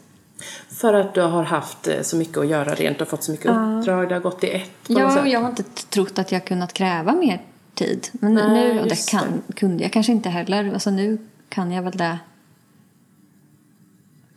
För 0.70 0.94
att 0.94 1.14
du 1.14 1.22
har 1.22 1.44
haft 1.44 1.88
eh, 1.88 2.02
så 2.02 2.18
mycket 2.18 2.38
att 2.38 2.48
göra 2.48 2.76
rent 2.76 3.02
och 3.02 3.08
fått 3.08 3.24
så 3.24 3.32
mycket 3.32 3.46
uppdrag. 3.46 4.10
Det 4.10 4.16
har 4.16 4.22
gått 4.22 4.44
i 4.44 4.50
ett 4.52 4.88
på 4.88 4.94
Ja, 4.94 5.28
jag 5.28 5.40
har 5.40 5.50
inte 5.50 5.64
trott 5.64 6.20
att 6.20 6.32
jag 6.32 6.46
kunnat 6.46 6.74
kräva 6.74 7.14
mer 7.14 7.42
tid. 7.74 8.08
Men 8.14 8.34
Nej, 8.34 8.74
nu, 8.74 8.80
och 8.80 8.88
det 8.88 9.10
kan, 9.10 9.42
kunde 9.56 9.84
jag 9.84 9.94
kanske 9.94 10.12
inte 10.12 10.30
heller. 10.30 10.74
Alltså 10.74 10.90
nu 10.92 11.18
kan 11.50 11.72
jag 11.72 11.84
väl 11.84 11.98
det. 11.98 12.20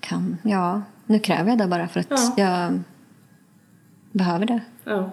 Kan, 0.00 0.38
ja, 0.42 0.82
nu 1.06 1.18
kräver 1.18 1.50
jag 1.50 1.58
det 1.58 1.66
bara 1.66 1.88
för 1.88 2.00
att 2.00 2.06
Ja. 2.10 2.32
jag 2.36 2.82
behöver 4.12 4.46
det. 4.46 4.60
Ja. 4.84 5.10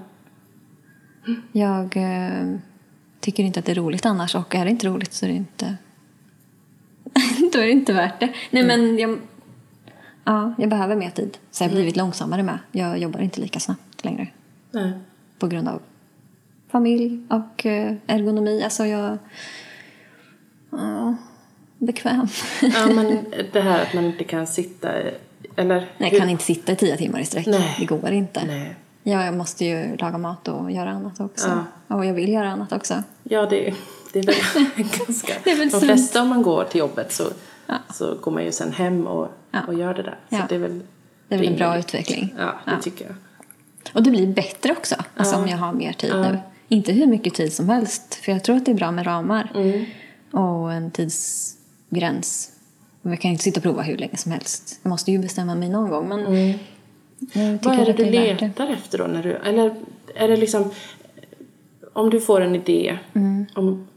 Jag 1.52 1.98
eh, 1.98 2.56
tycker 3.24 3.44
inte 3.44 3.60
att 3.60 3.66
det 3.66 3.72
är 3.72 3.76
roligt 3.76 4.06
annars 4.06 4.36
och 4.36 4.56
är 4.56 4.66
det 4.66 4.72
inte 4.72 4.88
roligt 4.88 5.14
så 5.14 5.26
är 5.26 5.30
det 5.30 5.36
inte 5.36 5.78
då 7.54 7.60
är 7.60 7.66
det 7.66 7.72
inte 7.72 7.94
värt 7.94 8.20
det. 8.20 8.34
Nej 8.52 8.64
men 8.64 8.98
jag, 8.98 9.20
ja, 10.24 10.54
jag 10.58 10.70
behöver 10.70 10.96
mer 10.96 11.10
tid. 11.10 11.38
Så 11.52 11.64
jag 11.64 11.70
har 11.70 11.76
blivit 11.76 11.98
långsammare 11.98 12.44
med. 12.44 12.60
Jag 12.72 12.98
jobbar 12.98 13.20
inte 13.20 13.42
lika 13.42 13.60
snabbt 13.60 14.06
längre. 14.06 14.28
Nej. 14.72 14.92
på 15.40 15.48
grund 15.48 15.68
av 15.68 15.82
familj 16.68 17.22
och 17.30 17.66
eh, 17.66 17.96
ergonomi. 18.08 18.64
Alltså 18.64 18.86
jag... 18.86 19.18
Ja, 20.70 21.16
bekväm. 21.78 22.28
Ja, 22.62 22.88
men 22.88 23.26
det 23.54 23.62
här 23.62 23.82
att 23.82 23.94
man 23.94 24.06
inte 24.06 24.24
kan 24.24 24.48
sitta... 24.48 24.90
Eller... 25.56 25.76
Nej, 25.98 26.10
jag 26.12 26.20
kan 26.20 26.30
inte 26.30 26.44
sitta 26.44 26.72
i 26.72 26.76
tio 26.76 26.98
timmar 26.98 27.20
i 27.20 27.26
sträck. 27.26 27.46
Nej. 27.46 27.76
Det 27.80 27.86
går 27.86 28.12
inte. 28.12 28.46
Nej. 28.46 28.76
Ja, 29.04 29.26
jag 29.26 29.34
måste 29.34 29.66
ju 29.66 29.98
laga 29.98 30.18
mat 30.18 30.48
och 30.48 30.72
göra 30.72 30.90
annat 30.92 31.20
också. 31.20 31.64
Och 31.88 32.06
jag 32.06 32.14
vill 32.14 32.30
göra 32.34 32.52
annat 32.52 32.72
också. 32.72 33.04
Ja, 33.24 33.46
det, 33.46 33.74
det 34.14 34.20
är 34.20 34.24
väl 34.24 34.36
ganska... 34.98 35.34
Det 35.44 35.52
är 35.52 35.56
väl 35.58 35.70
de 35.70 35.82
flesta 35.82 36.22
om 36.22 36.28
man 36.30 36.42
går 36.42 36.64
till 36.64 36.80
jobbet 36.80 37.12
så, 37.12 37.24
Ja. 37.68 37.76
så 37.94 38.16
går 38.22 38.32
man 38.32 38.44
ju 38.46 38.52
sen 38.52 38.72
hem 38.72 39.08
och, 39.08 39.28
Ja. 39.52 39.60
och 39.68 39.74
gör 39.74 39.94
det 39.94 40.04
där. 40.04 40.18
Så 40.30 40.36
Ja. 40.36 40.42
det 40.50 40.56
är 40.56 40.60
väl... 40.60 40.82
Det 41.28 41.36
är 41.36 41.40
väl 41.40 41.48
en 41.48 41.56
bra 41.56 41.78
utveckling. 41.78 42.34
Ja, 42.40 42.46
det 42.66 42.72
Ja. 42.72 42.78
tycker 42.82 43.06
jag. 43.06 43.16
Och 43.94 44.04
det 44.04 44.10
blir 44.12 44.28
bättre 44.34 44.72
också, 44.72 44.96
alltså 45.18 45.36
Ja. 45.36 45.42
om 45.42 45.48
jag 45.48 45.58
har 45.58 45.74
mer 45.74 45.94
tid 45.94 46.10
Ja. 46.14 46.22
nu. 46.32 46.40
Inte 46.68 46.92
hur 46.92 47.08
mycket 47.08 47.34
tid 47.34 47.54
som 47.54 47.70
helst, 47.70 48.16
för 48.16 48.32
jag 48.32 48.44
tror 48.44 48.56
att 48.56 48.66
det 48.66 48.72
är 48.72 48.76
bra 48.76 48.92
med 48.92 49.08
ramar. 49.08 49.52
Mm. 49.56 49.86
Och 50.32 50.74
en 50.74 50.92
tidsgräns. 50.92 52.50
Men 53.02 53.12
Jag 53.14 53.22
kan 53.22 53.32
inte 53.32 53.44
sitta 53.44 53.60
och 53.60 53.64
prova 53.64 53.82
hur 53.82 53.98
länge 53.98 54.18
som 54.18 54.32
helst. 54.32 54.80
Jag 54.84 54.90
måste 54.90 55.12
ju 55.12 55.20
bestämma 55.20 55.56
mig 55.56 55.70
någon 55.70 55.90
gång. 55.90 56.08
Men 56.10 56.26
Mm. 56.26 56.60
Vad 57.62 57.80
är 57.80 57.86
det 57.86 57.94
du 57.94 58.04
värt 58.04 58.40
det. 58.40 58.46
letar 58.46 58.68
efter 58.68 58.98
då? 58.98 59.04
När 59.04 59.24
du, 59.24 59.32
eller 59.32 59.76
är 60.16 60.28
det 60.28 60.36
liksom... 60.36 60.72
Om 61.94 62.10
du 62.10 62.22
får 62.22 62.42
en 62.42 62.56
idé. 62.56 62.98
Mm. 63.14 63.46
Om, 63.56 63.88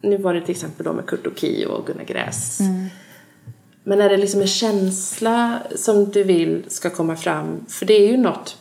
nu 0.00 0.16
var 0.16 0.34
det 0.34 0.40
till 0.40 0.50
exempel 0.50 0.84
då 0.84 0.92
med 0.92 1.06
Kurt 1.06 1.26
och 1.26 1.38
Kio 1.38 1.66
och 1.66 1.86
Gunnar 1.86 2.04
Gräs. 2.04 2.60
Mm. 2.60 2.86
Men 3.84 4.00
är 4.00 4.08
det 4.08 4.16
liksom 4.16 4.40
en 4.40 4.46
känsla 4.46 5.58
som 5.76 6.10
du 6.10 6.22
vill 6.22 6.64
ska 6.68 6.90
komma 6.90 7.16
fram? 7.16 7.66
För 7.68 7.86
det 7.86 7.94
är 7.94 8.08
ju 8.08 8.16
något 8.16 8.56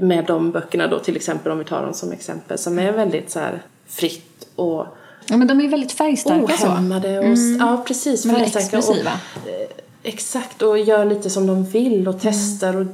med 0.00 0.24
de 0.24 0.50
böckerna 0.50 0.86
då, 0.86 0.98
till 0.98 1.16
exempel 1.16 1.52
om 1.52 1.58
vi 1.58 1.64
tar 1.64 1.82
dem 1.82 1.94
som 1.94 2.12
exempel, 2.12 2.58
som 2.58 2.78
är 2.78 2.92
väldigt 2.92 3.30
så 3.30 3.38
här 3.38 3.62
fritt 3.86 4.48
och 4.56 4.86
Ja, 5.28 5.36
men 5.36 5.46
de 5.46 5.58
är 5.58 5.62
ju 5.62 5.68
väldigt 5.70 5.92
färgstarka 5.92 6.44
ohämmade. 6.44 7.18
Och, 7.18 7.36
Ja, 7.58 7.84
precis. 7.86 8.22
Färgstarka 8.22 8.58
explosiva. 8.58 9.10
Och, 9.34 9.83
exakt, 10.04 10.62
och 10.62 10.78
gör 10.78 11.04
lite 11.04 11.30
som 11.30 11.46
de 11.46 11.64
vill 11.64 12.08
och 12.08 12.16
testar 12.20 12.76
och 12.76 12.86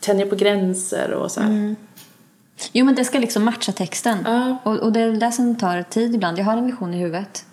tänjer 0.00 0.26
på 0.26 0.36
gränser 0.36 1.12
och 1.12 1.32
så 1.32 1.40
här. 1.40 1.74
Jo, 2.72 2.84
men 2.84 2.94
det 2.94 3.04
ska 3.04 3.18
liksom 3.18 3.44
matcha 3.44 3.72
texten. 3.72 4.18
Ja. 4.24 4.58
Och, 4.64 4.76
och 4.76 4.92
det 4.92 5.00
är 5.00 5.12
det 5.12 5.32
som 5.32 5.56
tar 5.56 5.82
tid 5.82 6.14
ibland. 6.14 6.38
Jag 6.38 6.44
har 6.44 6.56
en 6.56 6.66
vision 6.66 6.94
i 6.94 6.98
huvudet 6.98 7.44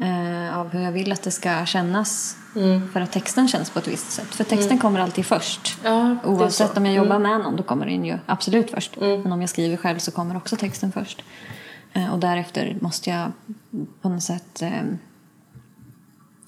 eh, 0.00 0.58
av 0.58 0.68
hur 0.68 0.80
jag 0.80 0.92
vill 0.92 1.12
att 1.12 1.22
det 1.22 1.30
ska 1.30 1.66
kännas 1.66 2.36
för 2.92 3.00
att 3.00 3.12
texten 3.12 3.48
känns 3.48 3.70
på 3.70 3.78
ett 3.78 3.88
visst 3.88 4.12
sätt. 4.12 4.34
För 4.34 4.44
texten 4.44 4.78
kommer 4.78 5.00
alltid 5.00 5.26
först. 5.26 5.78
Ja, 5.84 6.16
Oavsett 6.24 6.76
om 6.76 6.86
jag 6.86 6.94
jobbar 6.94 7.18
med 7.18 7.40
någon, 7.40 7.56
då 7.56 7.62
kommer 7.62 7.86
den 7.86 8.04
ju 8.04 8.18
absolut 8.26 8.70
först. 8.70 9.00
Men 9.00 9.32
om 9.32 9.40
jag 9.40 9.50
skriver 9.50 9.76
själv 9.76 9.98
så 9.98 10.10
kommer 10.10 10.36
också 10.36 10.56
texten 10.56 10.92
först. 10.92 11.22
Eh, 11.92 12.12
och 12.12 12.18
därefter 12.18 12.76
måste 12.80 13.10
jag 13.10 13.32
på 14.02 14.08
något 14.08 14.22
sätt 14.22 14.62
eh, 14.62 14.70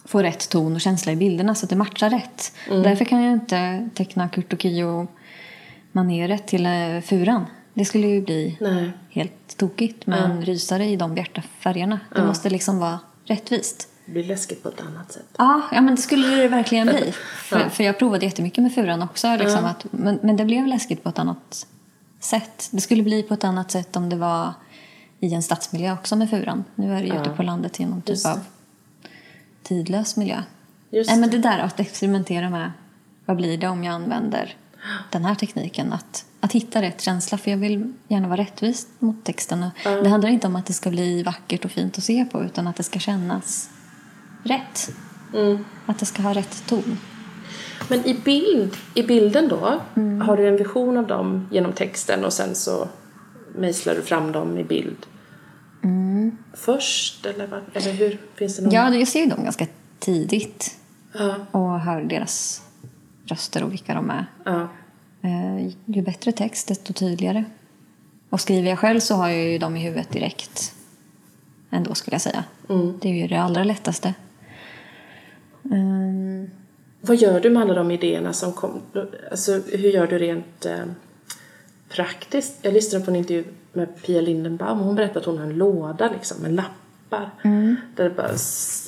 få 0.04 0.22
rätt 0.22 0.48
ton 0.48 0.74
och 0.74 0.80
känsla 0.80 1.12
i 1.12 1.16
bilderna 1.16 1.54
så 1.54 1.66
att 1.66 1.70
det 1.70 1.76
matchar 1.76 2.10
rätt. 2.10 2.52
Därför 2.68 3.04
kan 3.04 3.22
jag 3.22 3.32
inte 3.32 3.88
teckna 3.94 4.28
Kurt 4.28 4.52
och 4.52 4.60
Kio 4.60 5.08
maneret 5.92 6.46
till 6.46 6.66
eh, 6.66 7.00
furan. 7.04 7.46
Det 7.74 7.84
skulle 7.84 8.06
ju 8.06 8.22
bli 8.22 8.56
Nej. 8.60 8.90
helt 9.10 9.56
tokigt 9.56 10.06
med 10.06 10.24
en 10.24 10.44
rysare 10.44 10.86
i 10.86 10.96
de 10.96 11.14
bjärta 11.14 11.42
färgerna. 11.58 12.00
Det 12.14 12.24
måste 12.24 12.50
liksom 12.50 12.78
vara 12.78 12.98
rättvist. 13.24 13.88
Det 14.06 14.12
blir 14.12 14.24
läskigt 14.24 14.62
på 14.62 14.68
ett 14.68 14.80
annat 14.80 15.12
sätt. 15.12 15.26
Ja, 15.38 15.60
ja 15.72 15.80
men 15.80 15.94
det 15.94 16.02
skulle 16.02 16.28
det 16.28 16.48
verkligen 16.48 16.86
bli. 16.86 17.12
För, 17.36 17.68
för 17.68 17.84
jag 17.84 17.98
provade 17.98 18.26
jättemycket 18.26 18.62
med 18.62 18.74
furan 18.74 19.02
också. 19.02 19.36
Liksom, 19.36 19.64
att, 19.64 19.86
men, 19.90 20.18
men 20.22 20.36
det 20.36 20.44
blev 20.44 20.66
läskigt 20.66 21.02
på 21.02 21.08
ett 21.08 21.18
annat 21.18 21.66
sätt. 22.20 22.68
Det 22.70 22.80
skulle 22.80 23.02
bli 23.02 23.22
på 23.22 23.34
ett 23.34 23.44
annat 23.44 23.70
sätt 23.70 23.96
om 23.96 24.08
det 24.08 24.16
var 24.16 24.52
i 25.20 25.34
en 25.34 25.42
stadsmiljö 25.42 25.92
också 25.92 26.16
med 26.16 26.30
furan. 26.30 26.64
Nu 26.74 26.94
är 26.94 27.02
det 27.02 27.08
ju 27.08 27.20
ute 27.20 27.30
på 27.30 27.42
landet 27.42 27.80
i 27.80 27.84
någon 27.84 28.02
typ 28.02 28.08
Just 28.08 28.26
av 28.26 28.40
tidlös 29.64 30.16
miljö. 30.16 30.42
Just 30.90 31.10
Nej, 31.10 31.20
men 31.20 31.30
det 31.30 31.38
där 31.38 31.58
att 31.58 31.80
experimentera 31.80 32.50
med 32.50 32.72
vad 33.24 33.36
blir 33.36 33.58
det 33.58 33.68
om 33.68 33.84
jag 33.84 33.94
använder 33.94 34.54
den 35.10 35.24
här 35.24 35.34
tekniken. 35.34 35.92
Att, 35.92 36.24
att 36.40 36.52
hitta 36.52 36.82
rätt 36.82 37.00
känsla, 37.00 37.38
för 37.38 37.50
jag 37.50 37.58
vill 37.58 37.92
gärna 38.08 38.28
vara 38.28 38.40
rättvis 38.40 38.88
mot 38.98 39.24
texten. 39.24 39.66
Det 39.84 40.08
handlar 40.08 40.30
inte 40.30 40.46
om 40.46 40.56
att 40.56 40.66
det 40.66 40.72
ska 40.72 40.90
bli 40.90 41.22
vackert 41.22 41.64
och 41.64 41.70
fint 41.70 41.98
att 41.98 42.04
se 42.04 42.24
på 42.24 42.44
utan 42.44 42.66
att 42.66 42.76
det 42.76 42.82
ska 42.82 42.98
kännas 42.98 43.70
rätt. 44.42 44.90
Mm. 45.34 45.64
Att 45.86 45.98
det 45.98 46.06
ska 46.06 46.22
ha 46.22 46.34
rätt 46.34 46.66
ton. 46.66 46.98
Men 47.88 48.06
i, 48.06 48.14
bild, 48.14 48.76
i 48.94 49.02
bilden 49.02 49.48
då, 49.48 49.80
har 50.24 50.36
du 50.36 50.48
en 50.48 50.56
vision 50.56 50.96
av 50.96 51.06
dem 51.06 51.48
genom 51.50 51.72
texten 51.72 52.24
och 52.24 52.32
sen 52.32 52.54
så 52.54 52.88
mejslar 53.54 53.94
du 53.94 54.02
fram 54.02 54.32
dem 54.32 54.58
i 54.58 54.64
bild 54.64 55.06
först? 56.54 57.26
Eller, 57.26 57.46
vad, 57.46 57.60
eller 57.74 57.92
hur? 57.92 58.18
Finns 58.34 58.56
det 58.56 58.62
någon? 58.62 58.72
Ja, 58.72 58.94
jag 58.94 59.08
ser 59.08 59.20
ju 59.20 59.26
dem 59.26 59.44
ganska 59.44 59.66
tidigt 59.98 60.78
Ja. 61.18 61.36
och 61.50 61.80
hör 61.80 62.02
deras 62.02 62.62
röster 63.26 63.62
och 63.64 63.72
vilka 63.72 63.94
de 63.94 64.10
är. 64.10 64.26
ja. 64.44 64.68
Eh, 65.22 65.72
ju 65.86 66.02
bättre 66.02 66.32
text, 66.32 66.68
desto 66.68 66.92
tydligare. 66.92 67.44
Och 68.30 68.40
skriver 68.40 68.68
jag 68.70 68.78
själv 68.78 69.00
så 69.00 69.14
har 69.14 69.28
jag 69.28 69.44
ju 69.52 69.58
dem 69.58 69.76
i 69.76 69.80
huvudet 69.80 70.10
direkt. 70.10 70.74
Ändå 71.70 71.94
skulle 71.94 72.14
jag 72.14 72.20
säga. 72.22 72.44
Det 73.00 73.08
är 73.08 73.12
ju 73.12 73.26
det 73.26 73.36
allra 73.36 73.64
lättaste. 73.64 74.14
Mm. 75.70 76.50
Vad 77.00 77.16
gör 77.16 77.40
du 77.40 77.50
med 77.50 77.62
alla 77.62 77.74
de 77.74 77.90
idéerna 77.90 78.32
som 78.32 78.52
kom? 78.52 78.80
Alltså, 79.30 79.52
hur 79.52 79.88
gör 79.90 80.06
du 80.06 80.18
rent 80.18 80.66
eh, 80.66 80.84
praktiskt? 81.88 82.58
Jag 82.62 82.74
lyssnade 82.74 83.04
på 83.04 83.10
en 83.10 83.16
intervju 83.16 83.44
med 83.76 84.02
Pia 84.02 84.20
Lindenbaum 84.20 84.78
och 84.78 84.86
hon 84.86 84.94
berättade 84.94 85.20
att 85.20 85.26
hon 85.26 85.38
har 85.38 85.44
en 85.44 85.58
låda 85.58 86.10
liksom, 86.12 86.42
med 86.42 86.52
lappar. 86.52 87.30
Där 87.96 88.04
det 88.04 88.10
bara, 88.10 88.28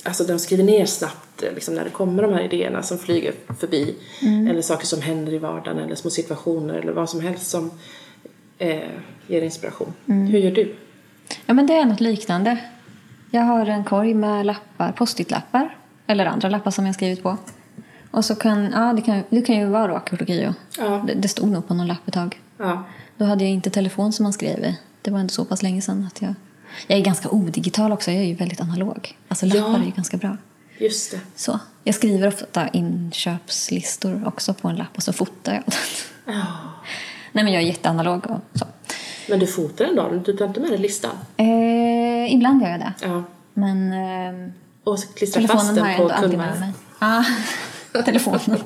alltså, 0.05 0.25
de 0.25 0.38
skriver 0.38 0.64
ner 0.64 0.87
snabbt 0.87 1.42
liksom, 1.55 1.75
när 1.75 1.85
det 1.85 1.90
kommer 1.90 2.22
de 2.22 2.33
här 2.33 2.42
idéerna 2.42 2.83
som 2.83 2.99
flyger 2.99 3.35
förbi. 3.59 3.94
Eller 4.51 4.62
saker 4.62 4.87
som 4.87 5.03
händer 5.03 5.33
i 5.33 5.38
vardagen 5.38 5.79
eller 5.79 5.94
små 5.94 6.11
situationer 6.11 6.75
eller 6.75 6.92
vad 6.92 7.11
som 7.11 7.20
helst 7.20 7.51
som 7.51 7.70
eh, 8.59 8.90
ger 9.27 9.42
inspiration. 9.42 9.92
Hur 10.07 10.38
gör 10.38 10.51
du? 10.51 10.75
Ja, 11.46 11.55
men 11.55 11.66
det 11.66 11.75
är 11.75 11.85
något 11.85 12.01
liknande. 12.01 12.59
Jag 13.31 13.42
har 13.42 13.66
en 13.66 13.85
korg 13.85 14.14
med 14.14 14.46
lappar, 14.46 14.92
post-it-lappar. 14.92 15.77
Eller 16.07 16.27
andra 16.27 16.49
lappar 16.49 16.70
som 16.70 16.87
jag 16.87 16.94
skrivit 16.94 17.22
på. 17.22 17.37
Och 18.11 18.25
så 18.25 18.35
kan, 18.35 18.70
ja 18.70 18.92
det 18.92 19.03
kan, 19.03 19.22
det 19.29 19.42
kan 19.42 19.57
ju 19.57 19.66
vara 19.66 20.03
Kio. 20.27 20.55
Ja. 20.79 21.05
Det, 21.07 21.14
det 21.14 21.29
stod 21.29 21.49
nog 21.49 21.68
på 21.68 21.75
någon 21.75 21.87
lapp 21.87 22.09
ett 22.09 22.14
tag. 22.14 22.40
Ja. 22.59 22.85
Då 23.16 23.24
hade 23.24 23.44
jag 23.44 23.52
inte 23.52 23.70
telefon 23.70 24.12
som 24.12 24.22
man 24.22 24.33
skrev 24.33 24.64
i. 24.64 24.79
Det 25.02 25.11
var 25.11 25.18
ändå 25.18 25.31
så 25.33 25.44
pass 25.44 25.62
länge 25.62 25.83
sedan 25.83 26.07
att 26.07 26.22
jag... 26.22 26.35
Jag 26.87 26.98
är 26.98 27.02
ganska 27.05 27.29
odigital 27.29 27.92
också, 27.92 28.11
jag 28.11 28.20
är 28.22 28.26
ju 28.26 28.35
väldigt 28.35 28.61
analog. 28.61 29.16
Alltså 29.29 29.46
lappar 29.46 29.61
Ja. 29.61 29.76
är 29.76 29.85
ju 29.85 29.90
ganska 29.90 30.16
bra. 30.16 30.37
Just 30.79 31.11
det. 31.11 31.20
Så. 31.37 31.59
Jag 31.85 31.94
skriver 31.94 32.29
ofta 32.29 32.68
inköpslistor 32.68 34.22
också 34.26 34.55
på 34.55 34.68
en 34.68 34.76
lapp 34.76 34.96
och 34.96 35.02
så 35.02 35.12
fotar 35.12 35.55
jag 35.55 35.62
den. 35.66 36.35
Ja. 36.35 36.46
Nej 37.33 37.44
men 37.44 37.52
jag 37.52 37.62
är 37.62 37.66
jätteanalog 37.66 38.26
och 38.26 38.59
så. 38.59 38.64
Men 39.29 39.38
du 39.38 39.46
fotar 39.46 39.94
dag, 39.94 40.22
du 40.24 40.33
tar 40.37 40.46
inte 40.46 40.61
med 40.61 40.70
dig 40.70 40.79
listan? 40.79 41.11
Eh, 41.37 42.35
ibland 42.35 42.62
gör 42.62 42.68
jag 42.70 42.81
det. 42.81 42.92
Ja. 43.02 43.22
Men 43.55 43.92
eh, 43.92 44.50
Och 44.85 44.98
klistrar 45.16 45.46
fast 45.46 45.74
den 45.74 45.85
på 45.96 46.02
ändå 46.02 46.11
alltid 46.14 46.38
med 46.38 46.61
mig. 46.61 46.72
Ja, 47.00 47.24
telefonen. 48.05 48.59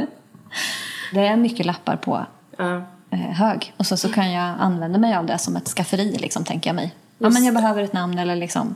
det 1.12 1.20
är 1.20 1.36
mycket 1.36 1.66
lappar 1.66 1.96
på 1.96 2.26
Ja. 2.56 2.82
Eh, 3.10 3.18
hög. 3.18 3.74
Och 3.76 3.86
så, 3.86 3.96
så 3.96 4.08
kan 4.08 4.32
jag 4.32 4.54
använda 4.58 4.98
mig 4.98 5.14
av 5.14 5.26
det 5.26 5.38
som 5.38 5.56
ett 5.56 5.68
skafferi, 5.68 6.16
liksom, 6.18 6.44
tänker 6.44 6.70
jag 6.70 6.74
mig. 6.74 6.94
Ja, 7.18 7.30
men 7.30 7.44
jag 7.44 7.54
behöver 7.54 7.82
ett 7.82 7.92
namn 7.92 8.18
eller 8.18 8.36
liksom 8.36 8.74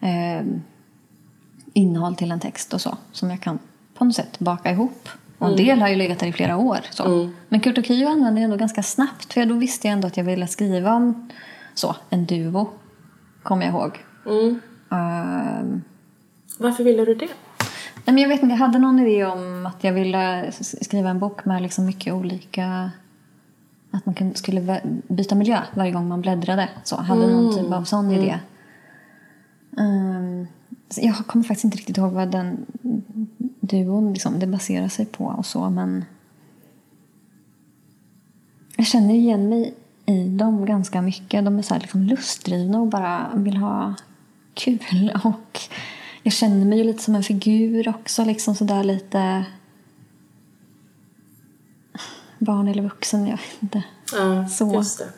eh, 0.00 0.46
innehåll 1.72 2.16
till 2.16 2.32
en 2.32 2.40
text 2.40 2.74
och 2.74 2.80
så. 2.80 2.96
Som 3.12 3.30
jag 3.30 3.40
kan 3.40 3.58
på 3.94 4.04
något 4.04 4.14
sätt 4.14 4.38
baka 4.38 4.70
ihop. 4.70 5.08
Och 5.38 5.48
en 5.48 5.56
del 5.56 5.80
har 5.80 5.88
ju 5.88 5.96
legat 5.96 6.18
där 6.18 6.26
i 6.26 6.32
flera 6.32 6.56
år. 6.56 6.78
Så. 6.90 7.30
Men 7.48 7.60
Kurt 7.60 7.78
och 7.78 7.84
Kio 7.84 8.08
använde 8.08 8.40
jag 8.40 8.44
ändå 8.44 8.56
ganska 8.56 8.82
snabbt. 8.82 9.32
För 9.32 9.46
då 9.46 9.54
visste 9.54 9.86
jag 9.86 9.92
ändå 9.92 10.06
att 10.06 10.16
jag 10.16 10.24
ville 10.24 10.46
skriva 10.46 10.94
om 10.94 11.30
så, 11.74 11.96
en 12.10 12.26
duo. 12.26 12.70
Kommer 13.42 13.66
jag 13.66 13.74
ihåg. 13.74 13.98
Mm. 14.26 14.60
Ehm, 14.90 15.82
Varför 16.58 16.84
ville 16.84 17.04
du 17.04 17.14
det? 17.14 17.28
Nej, 17.94 18.14
men 18.14 18.18
jag 18.18 18.28
vet 18.28 18.42
inte, 18.42 18.52
jag 18.52 18.58
hade 18.58 18.78
någon 18.78 19.00
idé 19.00 19.24
om 19.24 19.66
att 19.66 19.84
jag 19.84 19.92
ville 19.92 20.52
skriva 20.62 21.10
en 21.10 21.18
bok 21.18 21.44
med 21.44 21.62
liksom 21.62 21.86
mycket 21.86 22.14
olika... 22.14 22.90
Att 23.90 24.06
man 24.06 24.34
skulle 24.34 24.80
byta 25.08 25.34
miljö 25.34 25.62
varje 25.74 25.92
gång 25.92 26.08
man 26.08 26.20
bläddrade. 26.20 26.68
Så, 26.84 26.94
jag 26.94 27.02
hade 27.02 27.26
någon 27.26 27.56
typ 27.56 27.72
av 27.72 27.84
sån 27.84 28.10
idé. 28.10 28.38
Ehm, 29.78 30.46
så 30.88 31.00
jag 31.02 31.16
kommer 31.26 31.44
faktiskt 31.44 31.64
inte 31.64 31.76
riktigt 31.76 31.98
ihåg 31.98 32.12
vad 32.12 32.30
den 32.30 32.66
duon 33.60 34.12
liksom, 34.12 34.38
det 34.38 34.46
baserar 34.46 34.88
sig 34.88 35.06
på 35.06 35.24
och 35.24 35.46
så, 35.46 35.70
men... 35.70 36.04
Jag 38.76 38.86
känner 38.86 39.14
igen 39.14 39.48
mig 39.48 39.74
i 40.06 40.28
dem 40.28 40.66
ganska 40.66 41.02
mycket. 41.02 41.44
De 41.44 41.58
är 41.58 41.62
så 41.62 41.74
liksom 41.78 42.02
lustdrivna 42.02 42.80
och 42.80 42.86
bara 42.86 43.30
vill 43.34 43.56
ha 43.56 43.94
kul. 44.54 45.12
Och 45.24 45.60
jag 46.22 46.32
känner 46.32 46.66
mig 46.66 46.78
ju 46.78 46.84
lite 46.84 47.02
som 47.02 47.14
en 47.14 47.22
figur 47.22 47.88
också. 47.88 48.24
Liksom 48.24 48.54
sådär 48.54 48.84
lite... 48.84 49.44
Barn 52.38 52.68
eller 52.68 52.82
vuxen, 52.82 53.26
jag 53.26 53.36
vet 53.36 53.62
inte. 53.62 53.82
Ja, 54.12 54.48
Så. 54.48 54.74
just 54.74 54.98
det. 54.98 55.08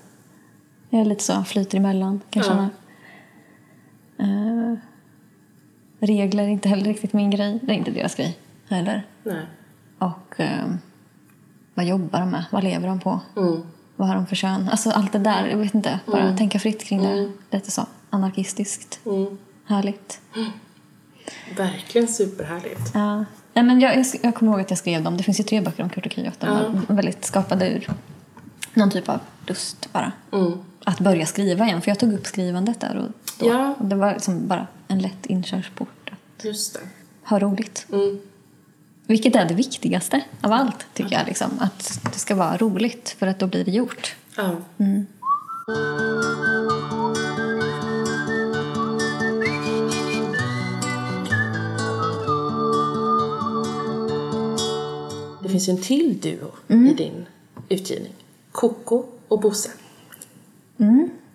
Jag 0.90 1.00
är 1.00 1.04
lite 1.04 1.24
så, 1.24 1.44
flyter 1.44 1.78
emellan 1.78 2.20
kan 2.30 2.42
jag 2.42 2.46
känna. 2.46 2.70
Eh, 4.18 4.74
regler 6.00 6.44
är 6.44 6.48
inte 6.48 6.68
heller 6.68 6.84
riktigt 6.84 7.12
min 7.12 7.30
grej. 7.30 7.58
Det 7.62 7.72
är 7.72 7.76
inte 7.76 7.90
deras 7.90 8.14
grej 8.14 8.38
heller. 8.68 9.06
Nej. 9.22 9.46
Och 9.98 10.40
eh, 10.40 10.66
vad 11.74 11.86
jobbar 11.86 12.20
de 12.20 12.30
med? 12.30 12.44
Vad 12.52 12.64
lever 12.64 12.88
de 12.88 13.00
på? 13.00 13.20
Mm. 13.36 13.62
Vad 13.96 14.08
har 14.08 14.14
de 14.14 14.26
för 14.26 14.36
kön? 14.36 14.68
Alltså 14.68 14.90
allt 14.90 15.12
det 15.12 15.18
där, 15.18 15.46
jag 15.46 15.58
vet 15.58 15.74
inte. 15.74 16.00
Bara 16.06 16.36
tänka 16.36 16.58
fritt 16.58 16.84
kring 16.84 17.02
det. 17.02 17.30
Lite 17.50 17.70
så 17.70 17.86
anarkistiskt. 18.10 19.00
Mm. 19.06 19.38
Härligt. 19.64 20.20
Verkligen 21.56 22.08
superhärligt. 22.08 22.90
Ja. 22.94 23.24
Nej, 23.62 23.66
men 23.66 23.80
jag, 23.80 23.96
jag, 23.98 24.06
jag 24.22 24.34
kommer 24.34 24.52
ihåg 24.52 24.60
att 24.60 24.70
jag 24.70 24.78
skrev 24.78 25.02
dem. 25.02 25.16
Det 25.16 25.22
finns 25.22 25.40
ju 25.40 25.44
tre 25.44 25.60
böcker 25.60 25.82
om 25.82 25.88
Kurt 25.88 26.06
och 26.06 26.12
Kio. 26.12 26.32
De 26.38 26.48
var 26.88 26.94
väldigt 26.94 27.24
skapade 27.24 27.68
ur 27.68 27.88
någon 28.74 28.90
typ 28.90 29.08
av 29.08 29.20
lust 29.46 29.92
bara. 29.92 30.12
Mm. 30.32 30.52
Att 30.84 31.00
börja 31.00 31.26
skriva 31.26 31.64
igen. 31.64 31.80
För 31.82 31.90
jag 31.90 31.98
tog 31.98 32.12
upp 32.12 32.26
skrivandet 32.26 32.80
där 32.80 32.96
och 32.96 33.02
då. 33.38 33.48
Ja. 33.48 33.74
Och 33.78 33.84
det 33.84 33.96
var 33.96 34.12
liksom 34.12 34.48
bara 34.48 34.66
en 34.88 34.98
lätt 34.98 35.26
inkörsport. 35.26 36.10
Att 36.38 36.44
Just 36.44 36.74
det. 36.74 36.80
ha 37.24 37.38
roligt. 37.38 37.86
Mm. 37.92 38.20
Vilket 39.06 39.36
är 39.36 39.44
det 39.44 39.54
viktigaste 39.54 40.20
av 40.40 40.52
allt, 40.52 40.86
tycker 40.94 41.12
jag. 41.12 41.26
Liksom. 41.26 41.50
Att 41.60 42.00
det 42.12 42.18
ska 42.18 42.34
vara 42.34 42.56
roligt, 42.56 43.16
för 43.18 43.26
att 43.26 43.38
då 43.38 43.46
blir 43.46 43.64
det 43.64 43.70
gjort. 43.70 44.16
Ja. 44.36 44.56
Det 44.76 45.06
finns 55.60 55.68
ju 55.68 55.72
en 55.72 55.82
till 55.82 56.20
duo 56.20 56.50
i 56.68 56.94
din 56.94 57.26
utgivning. 57.68 58.12
Koko 58.52 59.04
och 59.28 59.40
Bosse. 59.40 59.70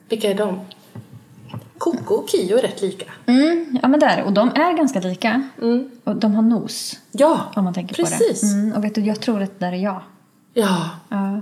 Vilka 0.10 0.32
är 0.32 0.36
de? 0.36 0.60
Koko 1.78 2.14
och 2.16 2.30
Kio 2.30 2.58
är 2.58 2.62
rätt 2.62 2.82
lika. 2.82 3.06
Mm, 3.26 3.80
ja, 3.82 3.88
men 3.88 4.00
där. 4.00 4.24
Och 4.24 4.34
de 4.34 4.50
är 4.50 4.78
ganska 4.78 5.00
lika. 5.00 5.50
Och 6.04 6.16
de 6.16 6.36
har 6.36 6.42
nos, 6.42 7.00
Ja, 7.12 7.52
om 7.56 7.64
man 7.64 7.74
tänker 7.74 7.96
precis. 7.96 8.42
på 8.42 8.48
det. 8.48 8.54
Mm, 8.54 8.74
och 8.76 8.84
vet 8.84 8.96
du, 8.96 9.02
jag 9.02 9.22
tror 9.22 9.42
att 9.42 9.60
det 9.60 9.66
där 9.66 9.74
är 9.74 9.78
jag. 9.78 10.02
Ja, 10.54 10.90
Ja. 11.10 11.42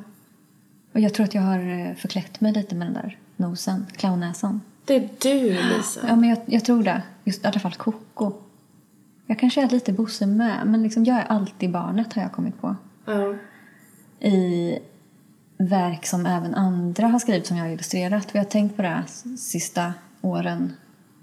Och 0.93 0.99
jag 0.99 1.13
tror 1.13 1.23
att 1.25 1.33
jag 1.33 1.41
har 1.41 1.87
eh, 1.89 1.95
förklätt 1.95 2.41
mig 2.41 2.53
lite 2.53 2.75
med 2.75 2.87
den 2.87 2.93
där 2.93 3.17
nosen, 3.35 3.85
clownnäsan. 3.97 4.61
det 4.85 4.95
är 4.95 5.09
du 5.19 5.49
Lisa. 5.49 5.99
Ja, 6.07 6.15
men 6.15 6.29
jag, 6.29 6.37
jag 6.45 6.65
tror 6.65 6.83
det. 6.83 7.01
Just 7.23 7.43
i 7.43 7.47
alla 7.47 7.59
fall 7.59 7.73
Koko. 7.73 8.31
Jag 9.33 9.39
kanske 9.39 9.61
är 9.63 9.69
lite 9.69 9.93
Bosse 9.93 10.25
med, 10.25 10.67
men 10.67 10.83
liksom 10.83 11.05
jag 11.05 11.17
är 11.17 11.23
alltid 11.23 11.71
barnet 11.71 12.13
har 12.13 12.21
jag 12.21 12.31
kommit 12.31 12.61
på. 12.61 12.75
Ja. 13.05 13.35
I 14.27 14.79
verk 15.57 16.05
som 16.05 16.25
även 16.25 16.55
andra 16.55 17.07
har 17.07 17.19
skrivit 17.19 17.47
som 17.47 17.57
jag 17.57 17.65
har 17.65 17.71
illustrerat. 17.71 18.35
Vi 18.35 18.39
har 18.39 18.45
tänkt 18.45 18.75
på 18.75 18.81
det 18.81 18.87
här 18.87 19.03
sista 19.37 19.93
åren 20.21 20.73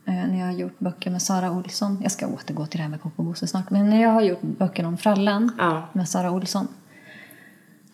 eh, 0.04 0.14
när 0.14 0.38
jag 0.38 0.46
har 0.46 0.52
gjort 0.52 0.78
böcker 0.78 1.10
med 1.10 1.22
Sara 1.22 1.50
Olsson. 1.52 1.98
Jag 2.02 2.12
ska 2.12 2.26
återgå 2.26 2.66
till 2.66 2.78
det 2.78 2.82
här 2.82 2.90
med 2.90 3.00
Koko 3.00 3.22
och 3.22 3.24
Bosse 3.24 3.46
snart. 3.46 3.70
Men 3.70 3.90
när 3.90 4.02
jag 4.02 4.10
har 4.10 4.22
gjort 4.22 4.42
böcker 4.42 4.86
om 4.86 4.96
Frallan 4.96 5.52
Ja. 5.58 5.88
med 5.92 6.08
Sara 6.08 6.30
Olsson. 6.30 6.68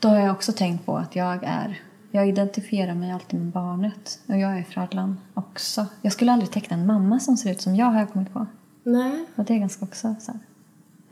Då 0.00 0.08
har 0.08 0.18
jag 0.18 0.32
också 0.32 0.52
tänkt 0.52 0.86
på 0.86 0.96
att 0.96 1.16
jag 1.16 1.44
är... 1.44 1.80
Jag 2.10 2.28
identifierar 2.28 2.94
mig 2.94 3.12
alltid 3.12 3.40
med 3.40 3.52
barnet. 3.52 4.18
Och 4.26 4.38
jag 4.38 4.58
är 4.58 4.62
Frallan 4.62 5.20
också. 5.34 5.86
Jag 6.02 6.12
skulle 6.12 6.32
aldrig 6.32 6.50
teckna 6.50 6.76
en 6.76 6.86
mamma 6.86 7.20
som 7.20 7.36
ser 7.36 7.50
ut 7.50 7.60
som 7.60 7.76
jag 7.76 7.86
har 7.86 7.98
jag 7.98 8.12
kommit 8.12 8.32
på. 8.32 8.46
Nej. 8.86 9.24
Och 9.34 9.44
det 9.44 9.54
är 9.54 9.58
ganska 9.58 9.84
också 9.84 10.14
så 10.20 10.32
här, 10.32 10.40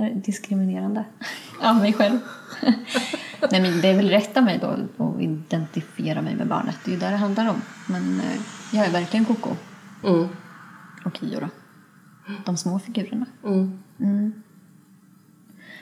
är 0.06 0.14
diskriminerande 0.14 1.04
av 1.62 1.76
mig 1.76 1.92
själv. 1.92 2.18
Nej, 3.50 3.60
men 3.60 3.80
det 3.80 3.88
är 3.88 3.96
väl 3.96 4.08
rätt 4.08 4.36
av 4.36 4.44
mig 4.44 4.58
då 4.58 4.66
att 5.04 5.20
identifiera 5.20 6.22
mig 6.22 6.34
med 6.34 6.46
barnet. 6.46 6.76
Det 6.84 6.90
är 6.90 6.92
ju 6.92 7.00
det 7.00 7.10
det 7.10 7.16
handlar 7.16 7.50
om. 7.50 7.62
Men 7.88 8.20
eh, 8.20 8.40
jag 8.72 8.86
är 8.86 8.90
verkligen 8.90 9.24
Koko 9.24 9.50
Mm. 10.04 10.28
och 11.04 11.16
Kio 11.16 11.40
då. 11.40 11.48
De 12.44 12.56
små 12.56 12.78
figurerna. 12.78 13.26
Mm. 13.44 13.78
Mm. 14.00 14.42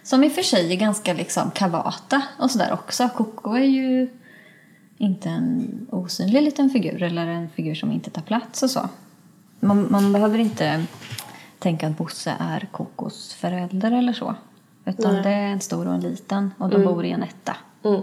Som 0.02 0.24
i 0.24 0.28
och 0.28 0.32
för 0.32 0.42
sig 0.42 0.72
är 0.72 0.76
ganska 0.76 1.12
liksom 1.12 1.50
kavata 1.50 2.22
och 2.38 2.50
sådär 2.50 2.72
också. 2.72 3.08
Koko 3.08 3.54
är 3.54 3.64
ju 3.64 4.08
inte 4.98 5.28
en 5.28 5.86
osynlig 5.90 6.42
liten 6.42 6.70
figur 6.70 7.02
eller 7.02 7.26
en 7.26 7.50
figur 7.50 7.74
som 7.74 7.92
inte 7.92 8.10
tar 8.10 8.22
plats 8.22 8.62
och 8.62 8.70
så. 8.70 8.88
Man, 9.60 9.86
man 9.90 10.12
behöver 10.12 10.38
inte 10.38 10.84
tänka 11.62 11.88
att 11.88 11.96
Bosse 11.96 12.36
är 12.40 12.68
Kokos 12.72 13.34
förälder 13.34 13.92
eller 13.92 14.12
så. 14.12 14.34
Utan 14.84 15.14
Nej. 15.14 15.22
det 15.22 15.30
är 15.30 15.52
en 15.52 15.60
stor 15.60 15.88
och 15.88 15.94
en 15.94 16.00
liten 16.00 16.50
och 16.58 16.70
de 16.70 16.84
bor 16.84 17.04
i 17.04 17.10
en 17.10 17.22
etta. 17.22 17.56
Mm. 17.84 18.00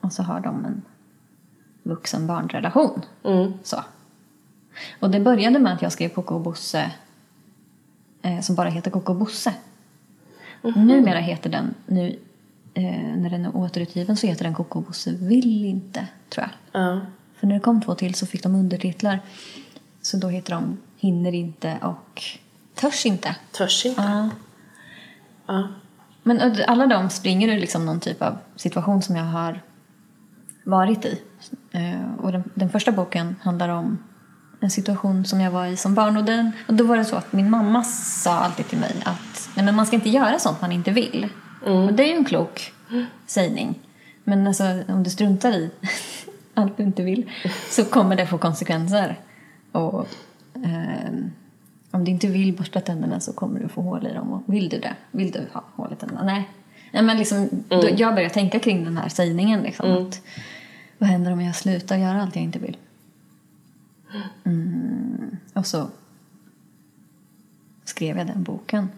Och 0.00 0.12
så 0.12 0.22
har 0.22 0.40
de 0.40 0.64
en 0.64 0.82
vuxen 1.82 2.26
barnrelation. 2.26 3.02
Mm. 3.24 3.52
Så. 3.62 3.76
Och 5.00 5.10
det 5.10 5.20
började 5.20 5.58
med 5.58 5.72
att 5.72 5.82
jag 5.82 5.92
skrev 5.92 6.08
Koko 6.08 6.34
och 6.34 6.40
Bosse 6.40 6.92
eh, 8.22 8.40
som 8.40 8.54
bara 8.54 8.68
heter 8.68 8.90
Koko 8.90 9.12
och 9.12 9.18
Bosse. 9.18 9.54
Numera 10.62 11.18
heter 11.18 11.50
den, 11.50 11.74
nu 11.86 12.18
eh, 12.74 13.16
när 13.16 13.30
den 13.30 13.44
är 13.44 13.56
återutgiven 13.56 14.16
så 14.16 14.26
heter 14.26 14.44
den 14.44 14.54
Koko 14.54 14.78
och 14.78 14.84
Bosse 14.84 15.10
vill 15.10 15.64
inte, 15.64 16.06
tror 16.28 16.46
jag. 16.46 16.82
Ja. 16.82 17.00
För 17.34 17.46
när 17.46 17.54
det 17.54 17.60
kom 17.60 17.82
två 17.82 17.94
till 17.94 18.14
så 18.14 18.26
fick 18.26 18.42
de 18.42 18.54
undertitlar. 18.54 19.20
Så 20.02 20.16
då 20.16 20.28
heter 20.28 20.54
de 20.54 20.78
Hinner 20.96 21.34
inte 21.34 21.78
och 21.82 22.22
Törs 22.74 23.06
inte. 23.06 23.36
Törs 23.52 23.86
inte. 23.86 24.02
Ja. 24.02 24.28
Ja. 25.46 25.68
Men 26.22 26.56
alla 26.68 26.86
de 26.86 27.10
springer 27.10 27.48
ur 27.48 27.60
liksom 27.60 27.86
någon 27.86 28.00
typ 28.00 28.22
av 28.22 28.38
situation 28.56 29.02
som 29.02 29.16
jag 29.16 29.24
har 29.24 29.60
varit 30.64 31.04
i. 31.04 31.22
Eh, 31.72 32.14
Och 32.18 32.32
den, 32.32 32.44
den 32.54 32.70
första 32.70 32.92
boken 32.92 33.36
handlar 33.42 33.68
om 33.68 33.98
en 34.60 34.70
situation 34.70 35.24
som 35.24 35.40
jag 35.40 35.50
var 35.50 35.66
i 35.66 35.76
som 35.76 35.94
barn. 35.94 36.16
Och, 36.16 36.24
den, 36.24 36.52
och 36.68 36.74
då 36.74 36.84
var 36.84 36.96
det 36.96 37.04
så 37.04 37.16
att 37.16 37.32
min 37.32 37.50
mamma 37.50 37.84
sa 37.84 38.32
alltid 38.32 38.68
till 38.68 38.78
mig 38.78 38.94
att 39.04 39.48
nej, 39.56 39.64
men 39.64 39.74
man 39.74 39.86
ska 39.86 39.96
inte 39.96 40.08
göra 40.10 40.38
sånt 40.38 40.60
man 40.60 40.72
inte 40.72 40.90
vill. 40.90 41.28
Och 41.66 41.92
det 41.92 42.02
är 42.02 42.06
ju 42.06 42.14
en 42.16 42.24
klok 42.24 42.72
sägning. 43.26 43.78
Men 44.24 44.46
alltså, 44.46 44.64
om 44.88 45.02
du 45.02 45.10
struntar 45.10 45.52
i 45.52 45.70
allt 46.54 46.76
du 46.76 46.82
inte 46.82 47.02
vill 47.02 47.30
så 47.70 47.84
kommer 47.84 48.16
det 48.16 48.26
få 48.26 48.38
konsekvenser. 48.38 49.18
Och 49.72 50.08
ehm, 50.64 51.30
om 51.90 52.04
du 52.04 52.10
inte 52.10 52.26
vill 52.26 52.56
borsta 52.56 52.80
tänderna 52.80 53.20
så 53.20 53.32
kommer 53.32 53.60
du 53.60 53.68
få 53.68 53.82
hål 53.82 54.06
i 54.06 54.12
dem. 54.12 54.32
Och 54.32 54.42
vill 54.54 54.68
du 54.68 54.78
det? 54.78 54.96
Vill 55.10 55.30
du 55.30 55.46
ha 55.52 55.64
hål 55.74 55.92
i 55.92 55.96
tänderna? 55.96 56.24
Nej. 56.24 56.48
Nej 56.92 57.02
men 57.02 57.16
liksom, 57.16 57.48
då, 57.68 57.88
jag 57.96 58.14
börjar 58.14 58.28
tänka 58.28 58.58
kring 58.58 58.84
den 58.84 58.96
här 58.96 59.08
sägningen. 59.08 59.60
Liksom, 59.60 59.92
att, 59.92 60.22
vad 60.98 61.08
händer 61.08 61.32
om 61.32 61.40
jag 61.40 61.56
slutar 61.56 61.96
göra 61.96 62.22
allt 62.22 62.36
jag 62.36 62.44
inte 62.44 62.58
vill? 62.58 62.76
Mm. 64.44 65.36
Och 65.54 65.66
så 65.66 65.88
skrev 67.84 68.18
jag 68.18 68.26
den 68.26 68.42
boken. 68.42 68.88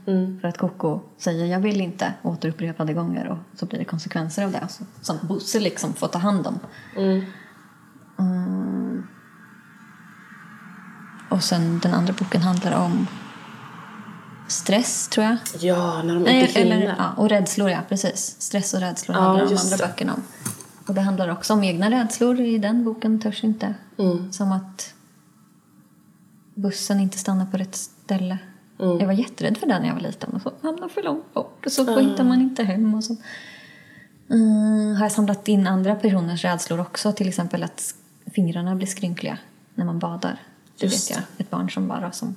För 0.41 0.49
att 0.49 0.59
Koko 0.59 1.01
säger 1.17 1.47
jag 1.47 1.61
vill 1.61 1.81
inte 1.81 2.15
återupprepade 2.23 2.93
gånger 2.93 3.29
och 3.29 3.59
så 3.59 3.67
blir 3.67 3.79
det 3.79 3.85
konsekvenser 3.85 4.45
av 4.45 4.53
det. 4.53 4.69
Så, 4.69 4.85
som 5.01 5.19
Bosse 5.23 5.61
liksom 5.61 5.93
får 5.93 6.09
ta 6.09 6.19
hand 6.19 6.47
om. 6.47 6.59
Mm. 6.97 7.25
Mm. 8.19 9.07
Och 11.33 11.43
sen 11.45 11.79
den 11.83 11.95
andra 11.95 12.13
boken 12.19 12.43
handlar 12.43 12.73
om 12.73 13.07
stress, 14.49 15.09
tror 15.09 15.27
jag. 15.27 15.37
Ja, 15.61 16.03
när 16.03 16.15
de 16.15 16.23
Nej, 16.23 16.41
inte 16.41 16.61
hinner. 16.61 16.77
eller, 16.77 16.87
ja, 16.99 17.13
och 17.17 17.29
rädslor, 17.29 17.71
ja. 17.71 17.81
Precis. 17.89 18.37
Stress 18.39 18.75
och 18.75 18.81
rädslor 18.81 19.17
Ja, 19.17 19.23
handlar 19.23 19.47
de 19.47 19.57
andra 19.57 19.77
det. 19.77 19.83
böckerna 19.87 20.15
om. 20.15 20.23
Och 20.87 20.95
det 20.95 21.01
handlar 21.01 21.29
också 21.29 21.53
om 21.53 21.65
egna 21.65 21.91
rädslor 21.91 22.41
i 22.41 22.59
den 22.59 22.85
boken, 22.85 23.21
Törs 23.21 23.45
inte. 23.45 23.75
Mm. 23.99 24.33
Som 24.33 24.53
att 24.53 24.95
bussen 26.55 27.01
inte 27.01 27.19
stannar 27.19 27.47
på 27.47 27.57
rätt 27.57 27.75
ställe. 27.75 28.39
Mm. 28.81 28.99
Jag 28.99 29.07
var 29.07 29.13
jätterädd 29.13 29.57
för 29.59 29.67
den 29.67 29.81
när 29.83 29.89
jag 29.89 29.95
var 29.95 30.03
liten. 30.03 30.31
Och 30.33 30.43
så 30.43 30.53
hamnar 30.63 30.89
för 30.89 31.03
långt 31.03 31.35
bort 31.35 31.67
och 31.67 31.73
så 31.73 31.99
hittar 32.01 32.25
man 32.25 32.41
inte 32.41 32.65
hem. 32.65 32.95
Och 32.95 33.05
så. 33.05 33.17
Mm, 34.31 34.97
har 34.97 35.05
jag 35.05 35.13
samlat 35.13 35.49
in 35.49 35.67
andra 35.67 35.95
personers 35.95 36.45
rädslor 36.45 36.81
också. 36.81 37.13
Till 37.13 37.29
exempel 37.29 37.63
att 37.63 37.95
fingrarna 38.35 38.75
blir 38.75 38.87
skrynkliga 38.87 39.39
när 39.75 39.85
man 39.85 39.99
badar. 39.99 40.41
Det 40.87 40.93
Just 40.93 41.11
vet 41.11 41.17
jag. 41.17 41.25
Ett 41.47 41.51
barn 41.51 41.71
som 41.71 41.89
bara 41.89 42.13
som 42.13 42.35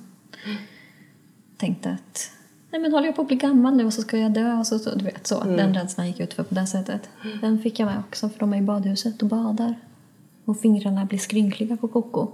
tänkte 1.56 1.90
att 1.90 2.30
nej 2.70 2.80
men 2.80 2.92
håller 2.92 3.06
jag 3.06 3.16
på 3.16 3.22
att 3.22 3.28
bli 3.28 3.36
gammal 3.36 3.76
nu 3.76 3.84
och 3.84 3.92
så 3.92 4.02
ska 4.02 4.18
jag 4.18 4.32
dö 4.32 4.58
och 4.58 4.66
så, 4.66 4.78
så 4.78 4.94
du 4.94 5.04
vet 5.04 5.26
så. 5.26 5.44
Den 5.44 5.74
rädslan 5.74 6.06
gick 6.06 6.20
ut 6.20 6.34
för 6.34 6.42
på 6.42 6.54
det 6.54 6.66
sättet. 6.66 7.08
Den 7.40 7.58
fick 7.62 7.78
jag 7.80 7.86
med 7.86 7.98
också 7.98 8.28
för 8.28 8.38
de 8.38 8.52
är 8.52 8.58
i 8.58 8.62
badhuset 8.62 9.22
och 9.22 9.28
badar. 9.28 9.74
Och 10.44 10.60
fingrarna 10.60 11.04
blir 11.04 11.18
skrynkliga 11.18 11.76
på 11.76 11.88
Koko. 11.88 12.28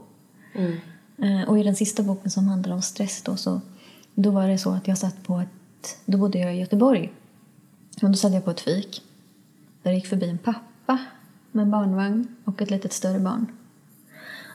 Mm. 0.54 0.78
Eh, 1.18 1.48
Och 1.48 1.58
i 1.58 1.62
den 1.62 1.76
sista 1.76 2.02
boken 2.02 2.30
som 2.30 2.48
handlar 2.48 2.74
om 2.74 2.82
stress 2.82 3.22
då 3.22 3.36
så 3.36 3.60
då 4.14 4.30
var 4.30 4.48
det 4.48 4.58
så 4.58 4.70
att 4.70 4.88
jag 4.88 4.98
satt 4.98 5.22
på 5.22 5.38
ett, 5.40 5.98
då 6.04 6.18
bodde 6.18 6.38
jag 6.38 6.56
i 6.56 6.58
Göteborg. 6.58 7.12
Och 8.02 8.10
då 8.10 8.14
satt 8.14 8.32
jag 8.32 8.44
på 8.44 8.50
ett 8.50 8.60
fik. 8.60 9.02
Där 9.82 9.92
gick 9.92 10.06
förbi 10.06 10.28
en 10.28 10.38
pappa 10.38 10.98
med 11.52 11.62
en 11.62 11.70
barnvagn 11.70 12.36
och 12.44 12.62
ett 12.62 12.70
litet 12.70 12.92
större 12.92 13.18
barn. 13.20 13.46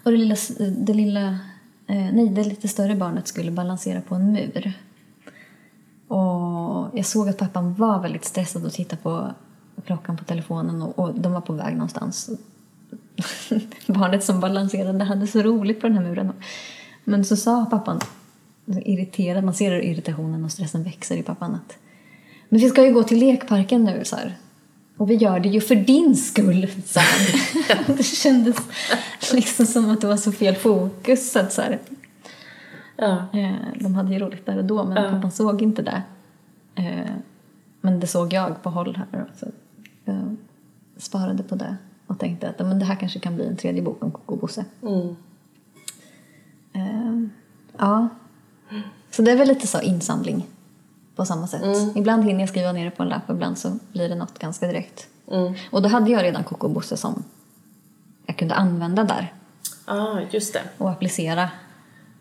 Och 0.07 0.13
det 0.13 0.17
lilla, 0.17 0.35
det 0.77 0.93
lilla 0.93 1.27
eh, 1.87 2.13
nej, 2.13 2.29
det 2.29 2.43
lite 2.43 2.67
större 2.67 2.95
barnet 2.95 3.27
skulle 3.27 3.51
balansera 3.51 4.01
på 4.01 4.15
en 4.15 4.31
mur. 4.31 4.73
Och 6.07 6.97
jag 6.97 7.05
såg 7.05 7.29
att 7.29 7.37
pappan 7.37 7.73
var 7.73 8.01
väldigt 8.01 8.25
stressad 8.25 8.65
och 8.65 8.73
tittade 8.73 9.01
på 9.01 9.31
klockan 9.85 10.17
på 10.17 10.23
telefonen 10.23 10.81
och, 10.81 10.99
och 10.99 11.19
de 11.19 11.33
var 11.33 11.41
på 11.41 11.53
väg 11.53 11.73
någonstans. 11.73 12.29
Barnet 13.87 14.23
som 14.23 14.39
balanserade 14.39 15.03
hade 15.03 15.27
så 15.27 15.41
roligt 15.41 15.81
på 15.81 15.87
den 15.87 15.97
här 15.97 16.03
muren. 16.03 16.31
Men 17.03 17.25
så 17.25 17.35
sa 17.35 17.65
pappan, 17.65 17.99
irriterad, 18.65 19.43
man 19.43 19.53
ser 19.53 19.71
hur 19.71 19.81
irritationen 19.81 20.45
och 20.45 20.51
stressen 20.51 20.83
växer 20.83 21.17
i 21.17 21.23
pappan 21.23 21.55
att 21.55 21.77
men 22.49 22.59
vi 22.59 22.69
ska 22.69 22.85
ju 22.85 22.93
gå 22.93 23.03
till 23.03 23.19
lekparken 23.19 23.83
nu 23.83 24.05
så 24.05 24.15
här. 24.15 24.37
Och 24.97 25.09
vi 25.09 25.15
gör 25.15 25.39
det 25.39 25.49
ju 25.49 25.61
för 25.61 25.75
din 25.75 26.15
skull, 26.15 26.67
sa 26.85 26.99
han. 26.99 27.95
det 27.97 28.03
kändes 28.03 28.57
liksom 29.33 29.65
som 29.65 29.89
att 29.89 30.01
det 30.01 30.07
var 30.07 30.17
så 30.17 30.31
fel 30.31 30.55
fokus. 30.55 31.31
Så 31.31 31.39
att 31.39 31.53
så 31.53 31.61
här, 31.61 31.79
Ja. 32.99 33.25
Eh, 33.33 33.55
De 33.79 33.95
hade 33.95 34.13
ju 34.13 34.19
roligt 34.19 34.45
där 34.45 34.57
och 34.57 34.65
då, 34.65 34.83
men 34.83 35.13
pappan 35.13 35.31
såg 35.31 35.61
inte 35.61 35.81
det. 35.81 36.01
Eh, 36.75 37.11
Men 37.81 37.99
det 37.99 38.07
såg 38.07 38.33
jag 38.33 38.63
på 38.63 38.69
håll 38.69 38.95
här. 39.11 39.25
Så 39.39 39.45
jag 40.05 40.35
sparade 40.97 41.43
på 41.43 41.55
det 41.55 41.77
och 42.07 42.19
tänkte 42.19 42.49
att 42.49 42.59
men 42.59 42.79
det 42.79 42.85
här 42.85 42.95
kanske 42.95 43.19
kan 43.19 43.35
bli 43.35 43.45
en 43.47 43.57
tredje 43.57 43.81
bok 43.81 44.03
om 44.03 44.11
Koko 44.11 44.35
Bosse. 44.35 44.65
Mm. 44.81 45.15
Eh, 46.73 47.29
Ja. 47.77 48.09
Så 49.11 49.21
det 49.21 49.31
är 49.31 49.37
väl 49.37 49.47
lite 49.47 49.67
så 49.67 49.81
insamling 49.81 50.45
på 51.17 51.25
samma 51.25 51.47
sätt. 51.47 51.95
Ibland 51.95 52.23
hinner 52.25 52.39
jag 52.39 52.49
skriva 52.49 52.71
ner 52.71 52.85
det 52.85 52.91
på 52.91 53.03
en 53.03 53.09
lapp, 53.09 53.29
ibland 53.29 53.57
så 53.57 53.79
blir 53.91 54.09
det 54.09 54.15
något 54.15 54.39
ganska 54.39 54.67
direkt. 54.67 55.07
Mm. 55.31 55.53
Och 55.71 55.81
då 55.81 55.89
hade 55.89 56.11
jag 56.11 56.23
redan 56.23 56.43
och 56.45 56.69
Bosse 56.69 56.97
som 56.97 57.23
jag 58.25 58.37
kunde 58.37 58.55
använda 58.55 59.03
där 59.03 59.33
Ja, 59.87 60.19
just 60.31 60.53
det. 60.53 60.61
och 60.77 60.89
applicera 60.89 61.49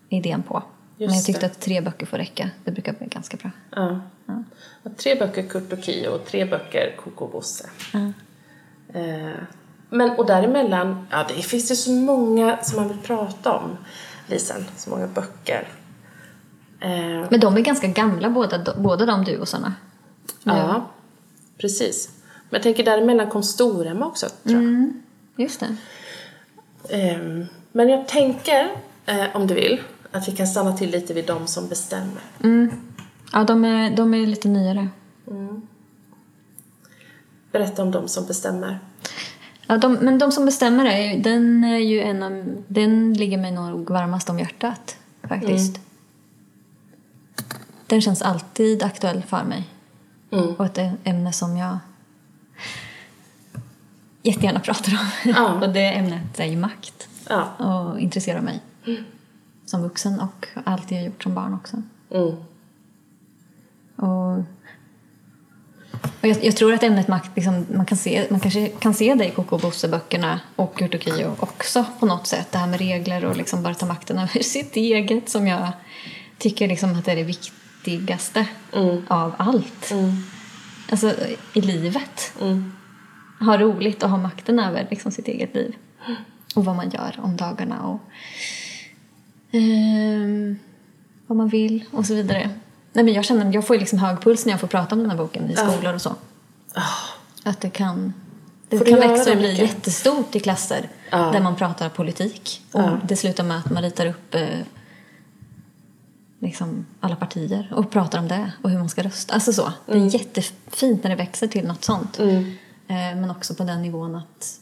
idén 0.09 0.43
på. 0.43 0.63
Just 0.99 1.11
Men 1.11 1.17
jag 1.17 1.25
tyckte 1.25 1.41
det. 1.41 1.47
att 1.47 1.61
tre 1.61 1.81
böcker 1.81 2.07
får 2.07 2.17
räcka. 2.19 2.51
Det 2.65 2.71
brukar 2.71 2.93
bli 2.93 3.07
ganska 3.07 3.37
bra. 3.37 3.51
Ja. 3.71 4.01
Tre 4.97 5.15
böcker 5.15 5.43
Kurt 5.49 5.73
och 5.73 5.83
Kio 5.83 6.09
och 6.09 6.25
tre 6.27 6.45
böcker 6.45 6.95
och 7.17 7.31
Bosse. 7.31 7.69
Ja. 7.93 8.13
Eh, 9.01 9.35
men 9.91 10.11
och 10.11 10.27
däremellan, 10.27 11.07
ja 11.11 11.25
det 11.29 11.43
finns 11.43 11.71
ju 11.71 11.77
så 11.77 11.91
många 11.91 12.59
som 12.63 12.77
man 12.77 12.89
vill 12.89 12.99
prata 12.99 13.53
om, 13.53 13.77
Lisen. 14.27 14.65
Så 14.77 14.91
många 14.91 15.07
böcker. 15.07 15.69
Eh, 16.81 17.27
Men 17.31 17.41
de 17.41 17.57
är 17.57 17.61
ganska 17.61 17.87
gamla 17.87 18.31
båda, 18.31 18.75
båda 18.79 19.07
de 19.07 19.25
duosarna. 19.25 19.75
ja, 20.43 20.91
precis. 21.59 22.09
Men 22.51 22.59
jag 22.59 22.63
tänker 22.63 22.85
däremellan 22.85 23.31
kom 23.31 23.43
Storemma 23.43 24.07
också, 24.07 24.27
tror 24.27 24.55
jag. 24.55 24.63
Mm, 24.65 25.03
just 25.37 25.61
det. 25.61 25.77
Ehm, 26.89 27.47
men 27.73 27.89
jag 27.89 28.09
tänker, 28.09 28.69
eh, 29.07 29.25
om 29.35 29.47
du 29.47 29.55
vill, 29.55 29.81
att 30.13 30.29
vi 30.29 30.33
kan 30.33 30.47
stanna 30.47 30.77
till 30.77 30.91
lite 30.91 31.15
vid 31.15 31.27
de 31.27 31.47
som 31.47 31.69
bestämmer. 31.69 32.23
Ja, 33.33 33.45
de 33.45 33.65
är, 33.65 33.97
de 33.97 34.15
är 34.15 34.27
lite 34.27 34.49
nyare. 34.49 34.89
Berätta 37.53 37.83
om 37.83 37.91
de 37.91 38.09
som 38.09 38.27
bestämmer. 38.27 38.79
Ja, 39.67 39.77
de, 39.77 39.93
men 39.95 40.19
de 40.19 40.33
som 40.33 40.45
bestämmer 40.45 40.87
är 40.87 41.19
den 41.19 41.65
är 41.65 41.79
ju 41.79 42.01
en 42.01 42.23
av, 42.23 42.45
den 42.69 43.13
ligger 43.15 43.39
mig 43.39 43.51
nog 43.53 43.91
varmast 43.91 44.31
om 44.31 44.39
hjärtat 44.39 44.97
faktiskt. 45.29 45.81
Den 47.87 48.01
känns 48.01 48.23
alltid 48.23 48.83
aktuell 48.83 49.23
för 49.23 49.45
mig. 49.45 49.69
Mm. 50.31 50.55
Och 50.55 50.65
ett 50.65 50.79
ämne 51.05 51.33
som 51.33 51.57
jag 51.57 51.79
jättegärna 54.23 54.61
pratar 54.61 54.93
om. 54.93 55.33
Ja. 55.35 55.53
och 55.67 55.73
det 55.73 55.93
ämnet 55.93 56.41
är 56.41 56.45
ju 56.45 56.57
makt. 56.57 57.09
Ja. 57.29 57.49
Och 57.59 58.01
intresserar 58.01 58.41
mig. 58.41 58.61
Som 59.67 59.83
vuxen 59.83 60.21
och 60.21 60.47
alltid 60.65 60.99
har 60.99 61.05
gjort 61.05 61.23
som 61.23 61.35
barn 61.35 61.55
också. 61.55 61.83
Mm. 62.11 62.37
Och, 63.97 64.39
och 66.21 66.29
jag, 66.29 66.45
jag 66.45 66.57
tror 66.57 66.73
att 66.73 66.83
ämnet 66.83 67.09
makt, 67.09 67.31
liksom, 67.37 67.67
man, 67.75 67.87
kan 67.87 67.99
se, 67.99 68.27
man 68.31 68.41
kanske 68.41 68.69
kan 68.69 68.95
se 68.95 69.15
det 69.15 69.27
i 69.27 69.31
Koko 69.31 69.55
och 69.55 69.61
Bosse-böckerna 69.61 70.41
och 70.57 70.79
Kurt 70.79 70.95
och 70.95 71.01
Kio 71.01 71.33
också 71.41 71.85
på 72.01 72.07
något 72.07 72.27
sätt. 72.27 72.53
Det 72.53 72.59
här 72.59 72.67
med 72.67 72.79
regler 72.79 73.25
och 73.25 73.37
liksom 73.37 73.63
bara 73.63 73.75
ta 73.75 73.87
makten 73.87 74.19
över 74.19 74.43
sitt 74.43 74.77
eget 74.77 75.29
som 75.29 75.47
jag 75.47 75.69
tycker 76.39 76.69
liksom 76.69 76.99
att 76.99 77.05
det 77.05 77.13
är 77.13 77.17
det 77.17 77.25
viktigaste 77.89 78.47
Mm. 78.73 79.03
av 79.09 79.35
allt. 79.39 79.91
Mm. 79.91 80.13
alltså, 80.91 81.15
i 81.53 81.61
livet. 81.61 82.33
Mm. 82.41 82.73
Ha 83.41 83.59
roligt 83.59 84.03
och 84.03 84.11
ha 84.11 84.17
makten 84.17 84.59
över 84.59 84.87
liksom, 84.91 85.13
sitt 85.13 85.29
eget 85.29 85.55
liv. 85.55 85.77
Och 86.55 86.65
vad 86.65 86.77
man 86.77 86.91
gör 86.91 87.17
om 87.23 87.37
dagarna 87.37 87.83
och 87.83 88.01
ehm, 89.53 90.59
vad 91.27 91.37
man 91.39 91.49
vill 91.49 91.85
och 91.91 92.07
så 92.07 92.15
vidare. 92.15 92.51
Nej, 92.93 93.05
men 93.05 93.15
jag 93.15 93.25
känner 93.25 93.55
jag 93.55 93.67
får 93.67 93.77
liksom 93.77 93.99
hög 93.99 94.21
puls 94.21 94.45
när 94.47 94.53
jag 94.53 94.61
får 94.61 94.69
prata 94.69 94.95
om 94.95 95.01
den 95.01 95.11
här 95.11 95.17
boken 95.19 95.51
i 95.51 95.57
skolor 95.57 95.95
och 95.95 96.03
så. 96.03 96.15
Ah, 96.75 96.83
Att 97.51 97.61
det 97.61 97.71
kan, 97.71 98.13
det 98.69 98.79
Får 98.79 98.85
kan 98.85 99.01
växa 99.01 99.31
och 99.33 99.37
bli 99.39 99.53
mycket? 99.53 99.69
jättestort 99.71 100.37
i 100.37 100.41
klasser 100.41 100.89
Ja. 101.11 101.19
där 101.19 101.41
man 101.41 101.57
pratar 101.57 101.89
politik. 101.89 102.63
Och 102.73 102.81
Ja. 102.81 102.99
det 103.05 103.17
slutar 103.17 103.45
med 103.45 103.59
att 103.59 103.71
man 103.71 103.83
ritar 103.83 104.07
upp 104.07 104.35
eh, 104.35 104.49
liksom 106.39 106.87
alla 107.01 107.17
partier 107.17 107.73
och 107.77 107.91
pratar 107.91 108.19
om 108.19 108.29
det 108.29 108.53
och 108.63 108.71
hur 108.71 108.79
man 108.79 108.89
ska 108.89 109.03
rösta. 109.03 109.35
Alltså 109.35 109.53
så. 109.53 109.73
Det 109.87 109.93
är 109.93 110.15
jättefint 110.15 111.03
när 111.03 111.11
det 111.11 111.17
växer 111.17 111.47
till 111.47 111.67
något 111.67 111.85
sånt. 111.85 112.19
Mm. 112.19 112.45
Eh, 112.89 113.21
men 113.21 113.31
också 113.31 113.55
på 113.55 113.65
den 113.65 113.83
nivån 113.83 114.15
att 114.15 114.61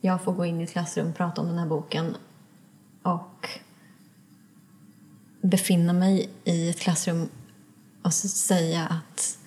jag 0.00 0.22
får 0.22 0.32
gå 0.32 0.44
in 0.44 0.60
i 0.60 0.64
ett 0.64 0.72
klassrum, 0.72 1.12
prata 1.12 1.40
om 1.40 1.46
den 1.46 1.58
här 1.58 1.66
boken 1.66 2.16
och 3.02 3.48
befinna 5.40 5.92
mig 5.92 6.30
i 6.44 6.68
ett 6.70 6.80
klassrum 6.80 7.28
och 8.02 8.14
säga 8.14 8.86
att 8.86 9.38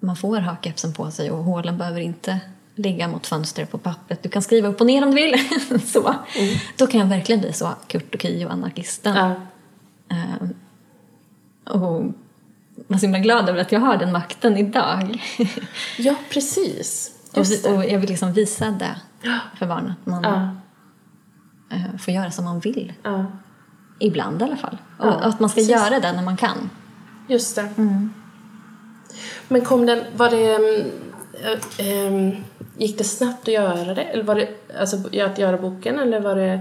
man 0.00 0.16
får 0.16 0.40
ha 0.40 0.56
kepsen 0.62 0.92
på 0.92 1.10
sig 1.10 1.30
och 1.30 1.44
hålen 1.44 1.78
behöver 1.78 2.00
inte 2.00 2.40
ligga 2.74 3.08
mot 3.08 3.26
fönstret 3.26 3.70
på 3.70 3.78
pappret. 3.78 4.22
Du 4.22 4.28
kan 4.28 4.42
skriva 4.42 4.68
upp 4.68 4.80
och 4.80 4.86
ner 4.86 5.04
om 5.04 5.10
du 5.10 5.16
vill. 5.16 5.34
så. 5.86 6.14
Då 6.76 6.86
kan 6.86 7.00
jag 7.00 7.06
verkligen 7.06 7.40
bli 7.40 7.52
så 7.52 7.68
Kurt 7.86 8.14
och 8.14 8.20
Kio, 8.20 8.48
anarkisten. 8.48 9.16
Ja. 9.16 9.34
Eh, 10.16 10.48
och 11.66 12.04
var 12.86 12.98
så 12.98 13.06
himla 13.06 13.18
glad 13.18 13.48
över 13.48 13.60
att 13.60 13.72
jag 13.72 13.80
har 13.80 13.96
den 13.96 14.12
makten 14.12 14.56
idag. 14.56 15.22
ja, 15.98 16.14
precis. 16.30 17.12
och, 17.32 17.74
och 17.74 17.84
jag 17.84 17.98
vill 17.98 18.10
liksom 18.10 18.32
visa 18.32 18.70
det 18.70 18.96
för 19.58 19.66
barnen. 19.66 19.92
Att 20.00 20.06
man 20.06 20.22
Ja. 20.22 20.48
eh, 21.76 21.96
får 21.98 22.14
göra 22.14 22.30
som 22.30 22.44
man 22.44 22.60
vill. 22.60 22.92
Ja. 23.02 23.26
Ibland 23.98 24.40
i 24.42 24.44
alla 24.44 24.56
fall. 24.56 24.78
Och, 24.98 25.06
Ja, 25.06 25.14
och 25.14 25.26
att 25.26 25.40
man 25.40 25.50
ska 25.50 25.56
precis. 25.60 25.70
göra 25.70 26.00
det 26.00 26.12
när 26.12 26.22
man 26.22 26.36
kan. 26.36 26.70
Just 27.28 27.56
det. 27.56 27.68
Men 29.48 29.60
kom 29.64 29.86
den, 29.86 30.04
var 30.16 30.30
det, 30.30 30.54
mm, 30.54 30.90
ehm, 31.78 32.36
gick 32.78 32.98
det 32.98 33.04
snabbt 33.04 33.48
att 33.48 33.54
göra 33.54 33.94
det? 33.94 34.02
Eller 34.02 34.24
var 34.24 34.34
det, 34.34 34.48
alltså 34.80 34.96
att 35.22 35.38
göra 35.38 35.56
boken 35.58 35.98
eller 35.98 36.20
var 36.20 36.34
det 36.36 36.60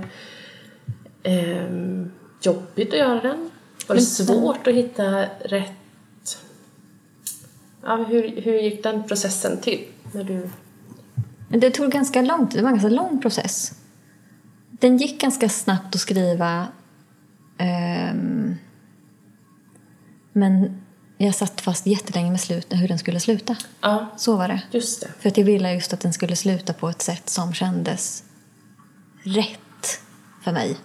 ehm, 1.23 2.11
jobbigt 2.41 2.93
att 2.93 2.99
göra 2.99 3.21
den? 3.21 3.49
Var 3.87 3.95
det 3.95 4.01
svårt 4.01 4.67
att 4.67 4.73
hitta 4.73 5.25
rätt? 5.45 5.71
Ja, 7.83 7.95
hur, 7.95 8.41
hur 8.41 8.53
gick 8.59 8.83
den 8.83 9.03
processen 9.03 9.61
till? 9.61 9.85
När 10.11 10.23
du... 10.23 10.49
Det 11.49 11.69
tog 11.71 11.91
ganska 11.91 12.21
lång 12.21 12.47
tid. 12.47 12.59
Det 12.59 12.63
var 12.63 12.69
en 12.69 12.75
ganska 12.75 12.89
lång 12.95 13.21
process. 13.21 13.71
Den 14.71 14.97
gick 14.97 15.21
ganska 15.21 15.49
snabbt 15.49 15.95
att 15.95 16.01
skriva. 16.01 16.67
ehm, 17.57 18.55
men 20.33 20.81
jag 21.17 21.35
satt 21.35 21.61
fast 21.61 21.85
jättelänge 21.87 22.31
med 22.31 22.41
slutet, 22.41 22.79
hur 22.81 22.87
den 22.87 22.99
skulle 22.99 23.19
sluta. 23.19 23.55
Ja, 23.81 24.07
Så 24.17 24.37
var 24.37 24.47
det. 24.47 24.61
just 24.71 25.01
det. 25.01 25.07
För 25.19 25.29
att 25.29 25.37
jag 25.37 25.45
ville 25.45 25.73
just 25.73 25.93
att 25.93 25.99
den 25.99 26.13
skulle 26.13 26.35
sluta 26.35 26.73
på 26.73 26.89
ett 26.89 27.01
sätt 27.01 27.29
som 27.29 27.53
kändes 27.53 28.23
rätt 29.23 29.99
för 30.43 30.51
mig. 30.51 30.77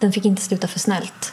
Den 0.00 0.12
fick 0.12 0.24
inte 0.24 0.42
sluta 0.42 0.68
för 0.68 0.78
snällt. 0.78 1.32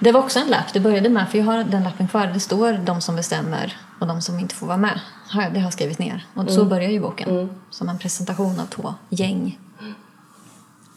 Det 0.00 0.12
var 0.12 0.20
också 0.20 0.38
en 0.38 0.48
lapp. 0.48 0.72
Det 0.72 0.80
började 0.80 1.08
med, 1.08 1.28
för 1.28 1.38
jag 1.38 1.44
har 1.44 1.64
den 1.64 1.84
lappen 1.84 2.08
kvar. 2.08 2.26
Det 2.26 2.40
står 2.40 2.72
de 2.72 3.00
som 3.00 3.16
bestämmer 3.16 3.76
och 4.00 4.06
de 4.06 4.20
som 4.20 4.38
inte 4.38 4.54
får 4.54 4.66
vara 4.66 4.76
med. 4.76 5.00
Det 5.32 5.38
har 5.38 5.66
jag 5.66 5.72
skrivit 5.72 5.98
ner. 5.98 6.26
Och 6.34 6.50
så 6.50 6.64
börjar 6.64 6.90
ju 6.90 7.00
boken. 7.00 7.50
Som 7.70 7.88
en 7.88 7.98
presentation 7.98 8.60
av 8.60 8.66
två 8.66 8.94
gäng. 9.08 9.58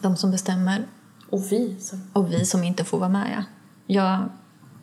De 0.01 0.15
som 0.17 0.31
bestämmer 0.31 0.85
Och 1.29 1.51
vi 1.51 1.79
som... 1.79 2.09
och 2.13 2.33
vi 2.33 2.45
som 2.45 2.63
inte 2.63 2.83
får 2.83 2.99
vara 2.99 3.09
med. 3.09 3.27
Ja. 3.35 3.43
Jag 3.85 4.29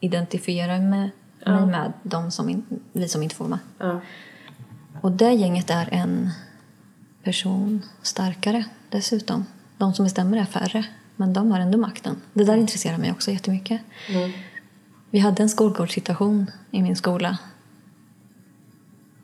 identifierar 0.00 0.80
mig, 0.80 1.10
mig 1.46 1.66
med 1.66 1.92
de 2.02 2.30
som 2.30 2.48
in, 2.48 2.66
vi 2.92 3.08
som 3.08 3.22
inte 3.22 3.34
får 3.34 3.44
vara 3.44 3.58
med. 3.78 3.88
Ja. 3.88 4.00
Och 5.00 5.12
det 5.12 5.32
gänget 5.32 5.70
är 5.70 5.88
en 5.92 6.30
person 7.24 7.82
starkare 8.02 8.64
dessutom. 8.90 9.46
De 9.78 9.94
som 9.94 10.04
bestämmer 10.04 10.38
är 10.38 10.44
färre, 10.44 10.84
men 11.18 11.32
de 11.32 11.50
har 11.50 11.60
ändå 11.60 11.78
makten. 11.78 12.16
Det 12.32 12.44
där 12.44 12.56
intresserar 12.56 12.98
mig 12.98 13.12
också 13.12 13.30
jättemycket. 13.30 13.80
Mm. 14.08 14.30
Vi 15.10 15.18
hade 15.18 15.42
en 15.42 15.48
skolgårdssituation 15.48 16.50
i 16.70 16.82
min 16.82 16.96
skola 16.96 17.38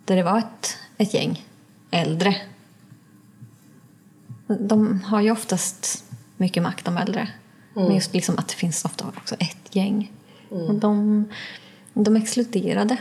där 0.05 0.17
det 0.17 0.23
var 0.23 0.39
ett, 0.39 0.77
ett 0.97 1.15
gäng 1.15 1.47
äldre. 1.91 2.37
De 4.47 5.03
har 5.03 5.21
ju 5.21 5.31
oftast 5.31 6.05
mycket 6.37 6.63
makt, 6.63 6.85
de 6.85 6.97
äldre. 6.97 7.29
Men 7.75 7.95
just 7.95 8.15
liksom 8.15 8.39
att 8.39 8.49
det 8.49 8.55
finns 8.55 8.85
ofta 8.85 9.05
också 9.17 9.35
ett 9.35 9.77
gäng. 9.77 10.13
Och 10.49 10.75
de, 10.75 11.25
de 11.95 12.17
exkluderade. 12.17 12.97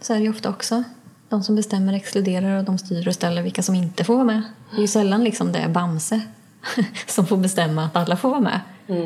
Så 0.00 0.12
är 0.12 0.18
det 0.18 0.24
ju 0.24 0.30
ofta 0.30 0.48
också. 0.50 0.84
De 1.28 1.42
som 1.42 1.56
bestämmer 1.56 1.92
exkluderar 1.92 2.58
och 2.58 2.64
de 2.64 2.78
styr 2.78 3.08
och 3.08 3.14
ställer 3.14 3.42
vilka 3.42 3.62
som 3.62 3.74
inte 3.74 4.04
får 4.04 4.14
vara 4.14 4.24
med. 4.24 4.42
Det 4.70 4.76
är 4.76 4.80
ju 4.80 4.86
sällan 4.86 5.24
liksom 5.24 5.52
det 5.52 5.58
är 5.58 5.68
Bamse 5.68 6.20
som 7.06 7.26
får 7.26 7.36
bestämma 7.36 7.84
att 7.84 7.96
alla 7.96 8.16
får 8.16 8.28
vara 8.30 8.40
med. 8.40 8.60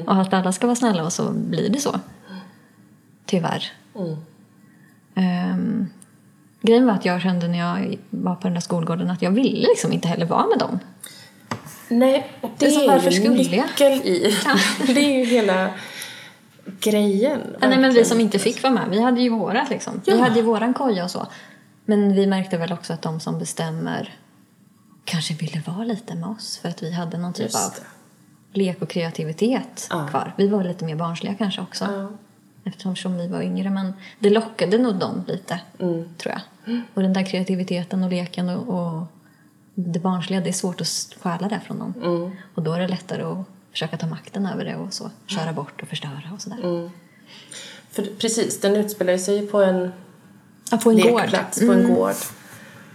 Och 0.07 0.21
att 0.21 0.35
alla 0.35 0.53
ska 0.53 0.67
vara 0.67 0.77
snälla 0.77 1.05
och 1.05 1.13
så 1.13 1.31
blir 1.33 1.69
det 1.69 1.79
så. 1.79 2.01
Tyvärr. 3.27 3.65
Mm. 3.95 4.17
Um, 5.53 5.89
grejen 6.63 6.87
var 6.87 6.93
att 6.93 7.05
jag 7.05 7.23
kände 7.23 7.49
när 7.49 7.59
jag 7.59 7.99
var 8.11 8.35
på 8.35 8.43
den 8.43 8.55
där 8.55 8.61
skolgården 8.61 9.11
att 9.11 9.23
jag 9.23 9.31
ville 9.31 9.67
liksom 9.69 9.93
inte 9.93 10.09
heller 10.09 10.27
vara 10.27 10.47
med 10.47 10.59
dem. 10.59 10.79
Nej, 11.89 12.33
det 12.41 12.49
Det 12.59 12.67
är 12.67 12.71
som, 12.71 12.83
är 12.83 12.87
varför 12.89 13.11
ju 13.11 13.29
nyckeln 13.29 13.93
i. 13.93 14.35
det 14.87 15.01
är 15.01 15.19
ju 15.19 15.25
hela 15.25 15.71
grejen. 16.81 17.41
Ja, 17.61 17.69
nej, 17.69 17.71
men 17.71 17.79
vi 17.79 17.83
verkligen. 17.85 18.07
som 18.07 18.21
inte 18.21 18.39
fick 18.39 18.63
vara 18.63 18.73
med, 18.73 18.89
vi 18.91 19.01
hade 19.03 19.21
ju 19.21 19.29
vårat 19.29 19.71
liksom. 19.71 20.01
Vi 20.07 20.13
Ja. 20.13 20.23
hade 20.23 20.37
ju 20.37 20.43
våran 20.43 20.75
koja 20.75 21.05
och 21.05 21.11
så. 21.11 21.27
Men 21.85 22.15
vi 22.15 22.27
märkte 22.27 22.57
väl 22.57 22.73
också 22.73 22.93
att 22.93 23.03
de 23.03 23.21
som 23.21 23.39
bestämmer 23.39 24.15
kanske 25.09 25.35
ville 25.35 25.63
vara 25.67 25.85
lite 25.85 26.15
med 26.15 26.29
oss 26.29 26.59
för 26.59 26.69
att 26.69 26.83
vi 26.83 26.93
hade 26.93 27.19
någon 27.19 27.33
typ 27.33 27.55
av 27.55 27.73
lek 28.53 28.83
och 28.83 28.89
kreativitet 28.91 29.87
Ja. 29.91 30.07
kvar. 30.11 30.35
Vi 30.37 30.49
var 30.49 30.65
lite 30.65 30.85
mer 30.85 30.97
barnsliga 30.97 31.35
kanske 31.35 31.61
också. 31.61 31.85
Ja. 31.85 32.09
Eftersom 32.65 33.17
vi 33.19 33.27
var 33.29 33.43
yngre. 33.43 33.71
Men 33.71 33.93
det 34.19 34.31
lockade 34.31 34.79
nog 34.79 34.95
dem 34.95 35.25
lite, 35.27 35.61
Mm. 35.79 36.09
tror 36.19 36.35
jag. 36.35 36.81
Och 36.95 37.03
den 37.03 37.13
där 37.13 37.27
kreativiteten 37.27 38.03
och 38.03 38.11
leken 38.11 38.49
och, 38.49 38.69
och 38.99 39.03
det 39.75 39.99
barnsliga, 40.01 40.41
det 40.41 40.49
är 40.49 40.53
svårt 40.53 40.81
att 40.81 41.15
stjäla 41.21 41.49
det 41.49 41.61
från 41.67 41.79
dem. 41.79 41.95
Mm. 42.03 42.31
Och 42.55 42.63
då 42.63 42.73
är 42.73 42.81
det 42.81 42.89
lättare 42.89 43.23
att 43.23 43.47
försöka 43.73 43.97
ta 43.97 44.07
makten 44.07 44.47
över 44.47 44.65
det 44.65 44.77
och 44.77 44.93
så. 44.95 45.11
Köra 45.27 45.53
bort 45.53 45.83
och 45.83 45.89
förstöra 45.89 46.31
och 46.35 46.41
sådär. 46.41 46.59
Mm. 46.63 46.91
För 47.91 48.03
precis, 48.19 48.61
den 48.61 48.77
utspelar 48.77 49.19
sig 49.19 49.47
på 49.47 49.63
en 49.63 49.93
Ja, 50.71 50.77
på 50.77 50.91
en 50.91 50.97
gård. 51.01 51.21
lekplats, 51.23 51.59
på 51.61 51.73
en 51.73 51.95
gård. 51.95 52.15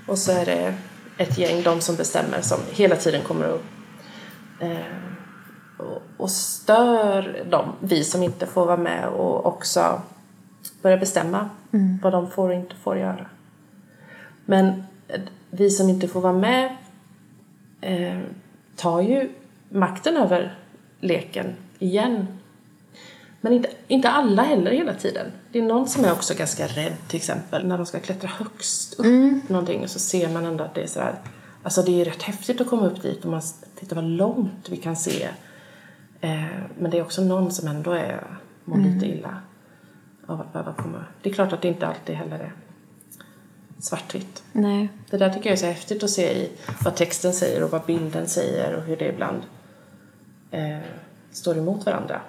Och 0.07 0.18
så 0.18 0.32
är 0.32 0.45
det 0.45 0.76
ett 1.18 1.38
gäng, 1.38 1.64
de 1.64 1.82
som 1.82 1.95
bestämmer, 1.95 2.41
som 2.41 2.59
hela 2.72 2.95
tiden 2.95 3.22
kommer 3.22 3.45
att 3.45 3.61
eh, 4.59 4.78
och, 5.78 6.01
och 6.18 6.32
stör 6.32 7.45
dem, 7.49 7.76
vi 7.80 8.03
som 8.03 8.24
inte 8.24 8.45
får 8.45 8.66
vara 8.66 8.78
med 8.78 9.07
och 9.07 9.45
också 9.45 10.01
börja 10.82 10.97
bestämma 10.97 11.49
vad 12.01 12.14
de 12.14 12.32
får 12.32 12.47
och 12.47 12.55
inte 12.55 12.76
får 12.76 12.97
göra. 12.97 13.26
Men 14.45 14.84
vi 15.49 15.70
som 15.70 15.89
inte 15.89 16.07
får 16.07 16.22
vara 16.22 16.34
med 16.34 16.76
eh, 17.82 18.20
tar 18.76 19.01
ju 19.01 19.30
makten 19.70 20.18
över 20.18 20.57
leken 20.99 21.55
igen. 21.80 22.28
Men 23.44 23.54
inte, 23.54 23.70
inte 23.88 24.10
alla 24.10 24.44
heller 24.44 24.72
hela 24.72 24.94
tiden. 24.94 25.32
Det 25.52 25.60
är 25.60 25.64
någon 25.64 25.88
som 25.88 26.06
är 26.06 26.12
också 26.12 26.34
ganska 26.34 26.68
rädd 26.68 26.94
till 27.08 27.18
exempel 27.18 27.68
när 27.68 27.78
de 27.78 27.86
ska 27.86 28.00
klättra 28.00 28.30
högst 28.30 28.94
upp 28.94 29.48
på 29.48 29.54
någonting 29.54 29.84
och 29.84 29.89
så 29.89 30.00
ser 30.00 30.30
man 30.30 30.46
ändå 30.46 30.64
att 30.64 30.76
det 30.76 30.82
är 30.82 30.88
sådär 30.88 31.16
Alltså 31.64 31.82
det 31.82 32.02
är 32.02 32.06
rätt 32.06 32.22
häftigt 32.22 32.62
att 32.62 32.68
komma 32.68 32.88
upp 32.88 33.02
dit 33.02 33.26
och 33.26 33.32
man 33.32 33.41
tittar 33.76 33.96
vad 33.96 34.06
långt 34.06 34.70
vi 34.70 34.78
kan 34.78 34.96
se. 34.96 35.30
Eh, 36.22 36.44
men 36.78 36.91
det 36.91 36.98
är 36.98 37.02
också 37.02 37.24
någon 37.24 37.52
som 37.52 37.68
ändå 37.68 37.91
är, 37.91 38.24
mår 38.66 38.78
lite 38.78 39.06
illa 39.06 39.41
av 40.26 40.41
att 40.41 40.54
behöva 40.54 40.74
komma. 40.74 41.06
Det 41.22 41.30
är 41.30 41.34
klart 41.34 41.54
att 41.54 41.62
det 41.62 41.68
inte 41.68 41.88
alltid 41.88 42.16
heller 42.16 42.39
är 42.39 42.54
svartvitt. 43.80 44.44
Nej. 44.52 44.89
Det 45.10 45.18
där 45.18 45.30
tycker 45.30 45.50
jag 45.50 45.54
är 45.54 45.60
så 45.60 45.66
häftigt 45.66 46.04
att 46.04 46.10
se 46.10 46.34
i 46.34 46.52
vad 46.84 46.96
texten 46.96 47.34
säger 47.34 47.64
och 47.64 47.72
vad 47.72 47.86
bilden 47.86 48.28
säger 48.28 48.74
och 48.76 48.84
hur 48.84 48.98
det 48.98 49.10
ibland 49.10 49.41
eh, 50.52 50.78
står 51.32 51.58
emot 51.58 51.86
varandra. 51.86 52.22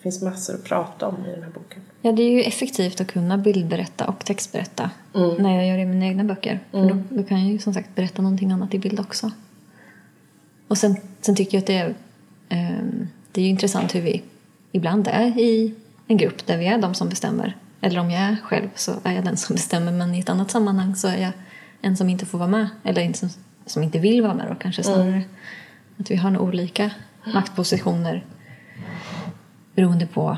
Det 0.00 0.02
finns 0.02 0.22
massor 0.22 0.54
att 0.54 0.64
prata 0.64 1.06
om 1.06 1.26
i 1.26 1.30
den 1.30 1.42
här 1.42 1.50
boken. 1.50 1.82
Ja, 2.02 2.12
det 2.12 2.22
är 2.22 2.30
ju 2.30 2.42
effektivt 2.42 3.00
att 3.00 3.06
kunna 3.06 3.38
bildberätta 3.38 4.06
och 4.06 4.24
textberätta 4.24 4.90
när 5.38 5.56
jag 5.56 5.66
gör 5.66 5.76
det 5.76 5.82
i 5.82 5.86
mina 5.86 6.06
egna 6.06 6.24
böcker. 6.24 6.60
För 6.70 6.88
då, 6.88 7.02
då 7.08 7.22
kan 7.22 7.40
jag 7.40 7.52
ju 7.52 7.58
som 7.58 7.74
sagt 7.74 7.94
berätta 7.94 8.22
någonting 8.22 8.52
annat 8.52 8.74
i 8.74 8.78
bild 8.78 9.00
också. 9.00 9.30
Och 10.68 10.78
sen, 10.78 10.96
sen 11.20 11.36
tycker 11.36 11.56
jag 11.56 11.60
att 11.62 11.66
det 11.66 11.76
är, 11.76 11.94
ehm, 12.48 13.08
det 13.32 13.42
är 13.42 13.48
intressant 13.48 13.94
hur 13.94 14.00
vi 14.00 14.22
ibland 14.72 15.08
är 15.08 15.38
i 15.38 15.74
en 16.06 16.16
grupp 16.16 16.46
där 16.46 16.58
vi 16.58 16.66
är 16.66 16.78
de 16.78 16.94
som 16.94 17.08
bestämmer. 17.08 17.56
Eller 17.80 18.00
om 18.00 18.10
jag 18.10 18.22
är 18.22 18.36
själv 18.42 18.68
så 18.74 18.92
är 19.02 19.12
jag 19.12 19.24
den 19.24 19.36
som 19.36 19.54
bestämmer 19.56 19.92
men 19.92 20.14
i 20.14 20.18
ett 20.18 20.28
annat 20.28 20.50
sammanhang 20.50 20.96
så 20.96 21.08
är 21.08 21.16
jag 21.16 21.32
en 21.80 21.96
som 21.96 22.08
inte 22.08 22.26
får 22.26 22.38
vara 22.38 22.48
med. 22.48 22.68
Eller 22.84 23.02
en 23.02 23.14
som, 23.14 23.28
som 23.66 23.82
inte 23.82 23.98
vill 23.98 24.22
vara 24.22 24.34
med 24.34 24.46
då 24.48 24.54
kanske 24.54 24.82
snarare. 24.82 25.22
Att 25.96 26.10
vi 26.10 26.16
har 26.16 26.30
nog 26.30 26.42
olika 26.42 26.90
maktpositioner 27.34 28.24
beroende 29.74 30.06
på 30.06 30.36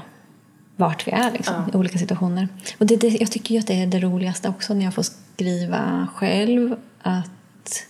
vart 0.76 1.06
vi 1.06 1.12
är 1.12 1.30
liksom, 1.30 1.54
i 1.72 1.76
olika 1.76 1.98
situationer. 1.98 2.48
Och 2.78 2.86
det, 2.86 2.96
det, 2.96 3.08
jag 3.08 3.30
tycker 3.30 3.54
ju 3.54 3.60
att 3.60 3.66
det 3.66 3.82
är 3.82 3.86
det 3.86 4.00
roligaste 4.00 4.48
också 4.48 4.74
när 4.74 4.84
jag 4.84 4.94
får 4.94 5.02
skriva 5.02 6.08
själv. 6.14 6.76
Att 7.02 7.86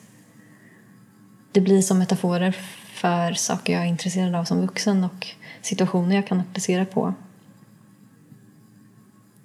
det 1.52 1.60
blir 1.60 1.82
som 1.82 1.98
metaforer 1.98 2.52
för 2.94 3.32
saker 3.32 3.72
jag 3.72 3.82
är 3.82 3.86
intresserad 3.86 4.34
av 4.34 4.44
som 4.44 4.60
vuxen 4.60 5.04
och 5.04 5.26
situationer 5.62 6.16
jag 6.16 6.26
kan 6.26 6.40
applicera 6.40 6.84
på 6.84 7.14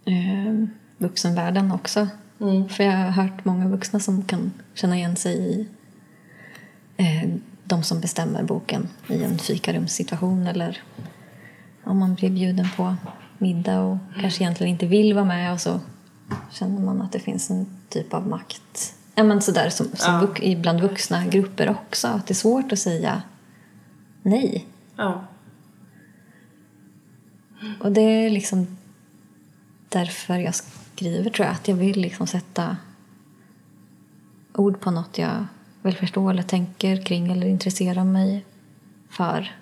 eh, 0.06 0.68
vuxenvärlden 0.98 1.72
också. 1.72 2.08
För 2.70 2.84
jag 2.84 2.92
har 2.92 3.10
hört 3.10 3.46
många 3.46 3.68
vuxna 3.68 4.00
som 4.00 4.24
kan 4.24 4.52
känna 4.74 4.98
igen 4.98 5.16
sig 5.16 5.38
i 5.38 5.68
eh, 6.98 7.30
de 7.64 7.84
som 7.84 8.02
bestämmer 8.02 8.44
boken 8.44 8.88
i 9.08 9.24
en 9.24 9.40
fikarumssituation 9.40 10.48
eller 10.48 10.82
om 11.88 11.98
man 11.98 12.16
blir 12.16 12.30
bjuden 12.30 12.68
på 12.78 12.96
middag 13.38 13.80
och 13.82 13.98
kanske 14.22 14.44
egentligen 14.44 14.74
inte 14.74 14.86
vill 14.86 15.14
vara 15.14 15.26
med 15.26 15.54
och 15.54 15.62
så 15.62 15.80
känner 16.52 16.82
man 16.82 17.02
att 17.02 17.12
det 17.12 17.20
finns 17.20 17.50
en 17.50 17.66
typ 17.90 18.14
av 18.14 18.28
makt. 18.28 18.94
Ja, 19.16 19.24
men 19.24 19.42
sådär 19.42 19.70
som, 19.70 19.88
som 19.94 20.14
Ja. 20.14 20.20
vux, 20.20 20.42
bland 20.62 20.82
vuxna 20.82 21.26
grupper 21.28 21.70
också. 21.70 22.08
Att 22.08 22.28
det 22.28 22.32
är 22.32 22.36
svårt 22.36 22.72
att 22.72 22.80
säga 22.80 23.22
nej. 24.22 24.66
Ja. 24.96 25.24
Och 27.80 27.92
det 27.92 28.02
är 28.02 28.30
liksom 28.30 28.78
därför 29.90 30.36
jag 30.36 30.56
skriver 30.56 31.30
tror 31.30 31.46
jag. 31.46 31.54
Att 31.56 31.68
jag 31.68 31.76
vill 31.76 32.02
liksom 32.02 32.28
sätta 32.28 32.78
ord 34.54 34.80
på 34.80 34.92
något 34.92 35.18
jag 35.18 35.46
vill 35.82 35.96
förstå 35.96 36.30
eller 36.30 36.44
tänker 36.44 37.02
kring 37.02 37.32
eller 37.32 37.48
intresserar 37.48 38.04
mig 38.04 38.46
för. 39.10 39.56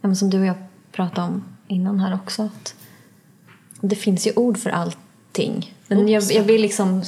Ja, 0.00 0.08
men 0.08 0.16
som 0.16 0.30
du 0.30 0.40
och 0.40 0.46
jag 0.46 0.56
pratade 0.98 1.26
om 1.26 1.44
innan 1.68 2.00
här 2.00 2.14
också. 2.14 2.42
Att 2.42 2.74
det 3.80 3.96
finns 3.96 4.26
ju 4.26 4.32
ord 4.36 4.58
för 4.58 4.70
allting. 4.70 5.74
Men 5.88 6.08
jag, 6.08 6.22
jag 6.22 6.42
vill 6.42 6.62
liksom 6.62 7.04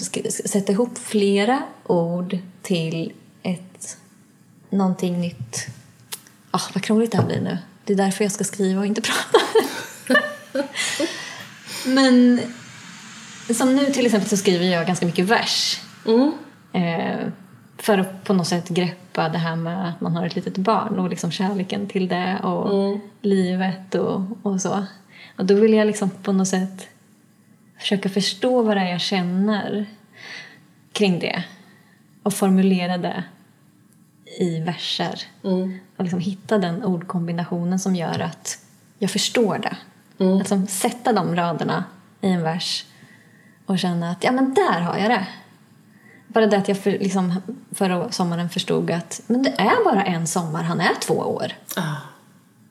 sätta 0.46 0.72
ihop 0.72 0.98
flera 0.98 1.62
ord 1.86 2.38
till 2.62 3.12
ett 3.42 3.96
någonting 4.70 5.20
nytt. 5.20 5.66
Ah, 6.50 6.60
vad 6.74 6.82
krångligt 6.82 7.12
det 7.12 7.18
här 7.18 7.26
blir 7.26 7.40
nu. 7.40 7.58
Det 7.84 7.92
är 7.92 7.96
därför 7.96 8.24
jag 8.24 8.32
ska 8.32 8.44
skriva 8.44 8.80
och 8.80 8.86
inte 8.86 9.00
prata. 9.10 9.38
Men 11.86 12.40
som 13.54 13.76
nu 13.76 13.86
till 13.86 14.06
exempel 14.06 14.28
så 14.28 14.36
skriver 14.36 14.66
jag 14.66 14.86
ganska 14.86 15.06
mycket 15.06 15.24
vers. 15.24 15.80
Mm. 16.06 16.32
Eh, 16.72 17.32
för 17.82 17.98
att 17.98 18.24
på 18.24 18.34
något 18.34 18.46
sätt 18.46 18.68
greppa 18.68 19.28
det 19.28 19.38
här 19.38 19.56
med 19.56 19.88
att 19.88 20.00
man 20.00 20.16
har 20.16 20.26
ett 20.26 20.36
litet 20.36 20.56
barn 20.56 20.98
och 20.98 21.10
liksom 21.10 21.30
kärleken 21.30 21.86
till 21.86 22.08
det 22.08 22.38
och 22.42 22.98
livet 23.22 23.94
och, 23.94 24.20
och 24.42 24.60
så. 24.60 24.84
Och 25.36 25.44
då 25.44 25.54
vill 25.54 25.72
jag 25.74 25.86
liksom 25.86 26.10
på 26.10 26.32
något 26.32 26.48
sätt 26.48 26.88
försöka 27.78 28.08
förstå 28.08 28.62
vad 28.62 28.76
det 28.76 28.80
är 28.80 28.90
jag 28.90 29.00
känner 29.00 29.86
kring 30.92 31.18
det 31.18 31.44
och 32.22 32.34
formulera 32.34 32.98
det 32.98 33.24
i 34.40 34.60
verser. 34.60 35.22
Och 35.96 36.04
liksom 36.04 36.20
hitta 36.20 36.58
den 36.58 36.84
ordkombinationen 36.84 37.78
som 37.78 37.96
gör 37.96 38.20
att 38.20 38.58
jag 38.98 39.10
förstår 39.10 39.58
det. 39.58 39.76
Att 40.24 40.38
liksom 40.38 40.66
sätta 40.66 41.12
de 41.12 41.36
raderna 41.36 41.84
i 42.20 42.28
en 42.28 42.42
vers 42.42 42.84
och 43.66 43.78
känna 43.78 44.10
att 44.10 44.24
ja 44.24 44.32
men 44.32 44.54
där 44.54 44.80
har 44.80 44.98
jag 44.98 45.10
det. 45.10 45.26
Bara 46.32 46.46
det 46.46 46.56
att 46.56 46.68
jag 46.68 46.78
för, 46.78 46.90
liksom, 46.90 47.42
förra 47.72 48.10
sommaren 48.10 48.48
förstod 48.48 48.90
att 48.90 49.22
men 49.26 49.42
det 49.42 49.50
är 49.50 49.84
bara 49.84 50.04
en 50.04 50.26
sommar, 50.26 50.62
han 50.62 50.80
är 50.80 50.94
två 51.00 51.14
år. 51.14 51.52
Ja. 51.76 51.96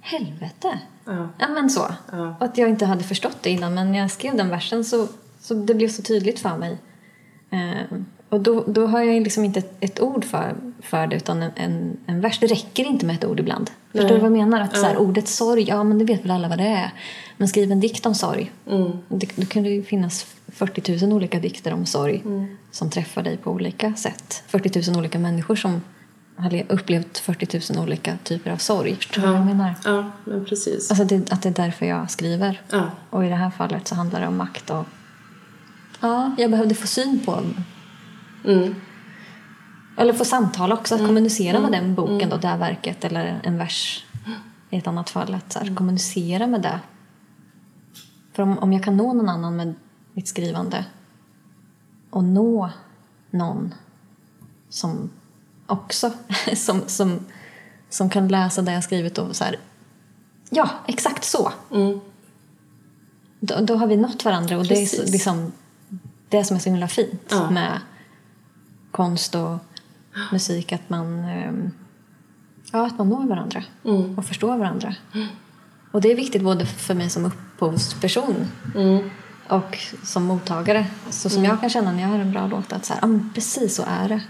Helvete! 0.02 0.80
Ja. 1.06 1.30
Ja 1.38 1.48
men 1.48 1.70
så. 1.70 1.88
Ja. 2.12 2.36
Och 2.40 2.46
att 2.46 2.58
jag 2.58 2.70
inte 2.70 2.86
hade 2.86 3.04
förstått 3.04 3.38
det 3.42 3.50
innan 3.50 3.74
men 3.74 3.92
när 3.92 4.00
jag 4.00 4.12
skrev 4.12 4.36
den 4.36 4.50
versen 4.50 4.86
så, 4.86 5.08
så 5.40 5.54
det 5.54 5.74
blev 5.74 5.90
så 5.90 6.02
tydligt 6.02 6.40
för 6.40 6.58
mig. 6.58 6.78
Eh, 7.50 7.98
och 8.30 8.40
då, 8.40 8.64
då 8.68 8.88
har 8.88 9.02
jag 9.02 9.24
liksom 9.24 9.44
inte 9.44 9.60
ett, 9.60 9.78
ett 9.80 10.00
ord 10.00 10.26
för, 10.26 10.56
för 10.82 11.08
det 11.08 11.16
utan 11.16 11.44
en, 11.44 11.52
en, 11.56 11.98
en 12.06 12.22
vers. 12.22 12.40
Det 12.40 12.48
räcker 12.48 12.84
inte 12.84 13.06
med 13.06 13.16
ett 13.16 13.26
ord 13.26 13.40
ibland. 13.40 13.72
Förstår 13.92 14.10
du 14.10 14.18
vad 14.18 14.32
jag 14.32 14.32
menar? 14.32 14.62
Att 14.62 14.78
så 14.78 14.86
här, 14.86 14.98
ordet 14.98 15.28
sorg, 15.28 15.64
ja 15.64 15.84
men 15.84 16.00
det 16.00 16.06
vet 16.06 16.24
väl 16.24 16.32
alla 16.32 16.48
vad 16.48 16.58
det 16.58 16.68
är. 16.68 16.92
Men 17.40 17.48
skriv 17.48 17.72
en 17.72 17.80
dikt 17.80 18.06
om 18.06 18.16
sorg. 18.16 18.52
Det, 19.08 19.30
då 19.36 19.46
kan 19.46 19.64
det 19.64 19.84
finnas 19.84 20.26
40 20.48 21.06
000 21.06 21.14
olika 21.14 21.40
dikter 21.40 21.74
om 21.74 21.86
sorg 21.86 22.24
som 22.72 22.90
träffar 22.90 23.22
dig 23.24 23.38
på 23.38 23.52
olika 23.52 23.94
sätt. 23.96 24.44
40 24.48 24.90
000 24.92 25.00
olika 25.00 25.20
människor 25.20 25.56
som 25.56 25.82
har 26.36 26.50
le- 26.52 26.66
upplevt 26.70 27.18
40 27.18 27.74
000 27.74 27.84
olika 27.84 28.18
typer 28.24 28.52
av 28.52 28.58
sorg. 28.58 28.96
Förstår 28.96 29.22
du 29.22 29.28
vad 29.28 29.38
jag 29.38 29.46
menar? 29.46 29.74
Ja, 29.86 30.12
men 30.26 30.46
precis. 30.46 30.92
Alltså 30.92 31.06
det, 31.06 31.32
att 31.32 31.42
det 31.42 31.50
är 31.50 31.54
därför 31.54 31.86
jag 31.86 32.12
skriver. 32.12 32.62
Ja. 32.72 32.84
Och 33.10 33.26
i 33.26 33.30
det 33.30 33.36
här 33.36 33.50
fallet 33.50 33.88
så 33.88 33.96
handlar 33.96 34.22
det 34.22 34.28
om 34.28 34.38
makt 34.38 34.70
och... 34.70 34.86
Ja, 36.02 36.36
jag 36.38 36.52
behövde 36.52 36.76
få 36.76 36.88
syn 36.88 37.20
på... 37.26 37.40
Mm. 38.46 38.76
Eller 39.98 40.14
få 40.14 40.26
samtal 40.26 40.72
också, 40.72 40.96
att 40.96 41.02
kommunicera 41.08 41.60
med 41.60 41.72
den 41.72 41.96
boken 41.96 42.30
då, 42.30 42.38
det 42.38 42.48
här 42.48 42.58
verket 42.58 43.06
eller 43.06 43.40
en 43.44 43.58
vers 43.58 44.06
i 44.70 44.78
ett 44.78 44.88
annat 44.88 45.10
fall. 45.10 45.34
Att 45.34 45.54
så 45.54 45.60
här, 45.60 45.76
kommunicera 45.76 46.48
med 46.48 46.62
det. 46.62 46.80
För 48.40 48.44
om, 48.44 48.60
om 48.60 48.74
jag 48.74 48.84
kan 48.84 48.98
nå 48.98 49.14
någon 49.14 49.30
annan 49.30 49.56
med 49.56 49.74
mitt 50.14 50.28
skrivande 50.28 50.86
och 52.10 52.24
nå 52.24 52.70
någon 53.30 53.74
som 54.70 55.10
också 55.66 56.12
som, 56.56 56.82
som, 56.88 57.20
som 57.90 58.10
kan 58.10 58.28
läsa 58.28 58.62
det 58.62 58.72
jag 58.74 58.84
skrivit 58.84 59.18
och 59.18 59.36
så 59.36 59.44
här 59.44 59.56
Ja, 60.50 60.70
exakt 60.88 61.24
så. 61.24 61.52
Mm. 61.72 62.00
Då, 63.40 63.56
då 63.62 63.76
har 63.76 63.88
vi 63.88 63.98
nått 63.98 64.26
varandra 64.26 64.58
och 64.58 64.66
det 64.66 64.74
är 64.76 64.80
Precis. 64.86 65.12
liksom 65.12 65.52
det 66.30 66.44
som 66.44 66.56
är 66.56 66.62
så 66.62 66.70
himla 66.70 66.88
fint 66.88 67.28
Ja. 67.30 67.50
med 67.52 67.80
konst 68.92 69.36
och 69.36 69.58
musik 70.32 70.72
att 70.72 70.90
man, 70.90 71.20
ehm, 71.20 71.72
ja, 72.72 72.86
att 72.88 72.98
man 72.98 73.10
når 73.10 73.28
varandra 73.28 73.64
Mm. 73.86 74.18
och 74.18 74.26
förstår 74.26 74.58
varandra. 74.58 74.96
Och 75.92 76.02
det 76.02 76.12
är 76.12 76.16
viktigt 76.16 76.42
både 76.44 76.66
för 76.66 76.94
mig 76.94 77.10
som 77.10 77.26
upphovsperson 77.26 78.36
Mm. 78.76 79.10
och 79.48 79.78
som 80.04 80.24
mottagare. 80.24 80.86
Så 81.10 81.30
som 81.30 81.46
jag 81.46 81.60
kan 81.62 81.70
känna 81.70 81.92
när 81.92 82.02
jag 82.02 82.10
hör 82.10 82.20
en 82.20 82.32
bra 82.32 82.48
låt 82.48 82.74
att 82.74 82.86
så 82.86 82.94
här, 82.94 83.00
ja, 83.02 83.08
men 83.08 83.32
precis 83.36 83.76
så 83.76 83.84
är 83.88 84.10
det. 84.10 84.22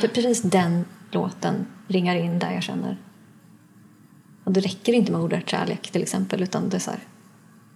För 0.00 0.08
precis 0.08 0.42
den 0.42 0.84
låten 1.10 1.66
ringar 1.88 2.16
in 2.16 2.38
där 2.38 2.52
jag 2.52 2.62
känner. 2.62 2.96
Och 4.44 4.52
det 4.52 4.60
räcker 4.60 4.92
inte 4.92 5.12
med 5.12 5.20
ordet 5.20 5.48
kärlek 5.50 5.90
till 5.92 6.02
exempel 6.02 6.42
utan 6.42 6.68
det 6.68 6.76
är 6.76 6.80
så 6.80 6.90
här, 6.90 7.00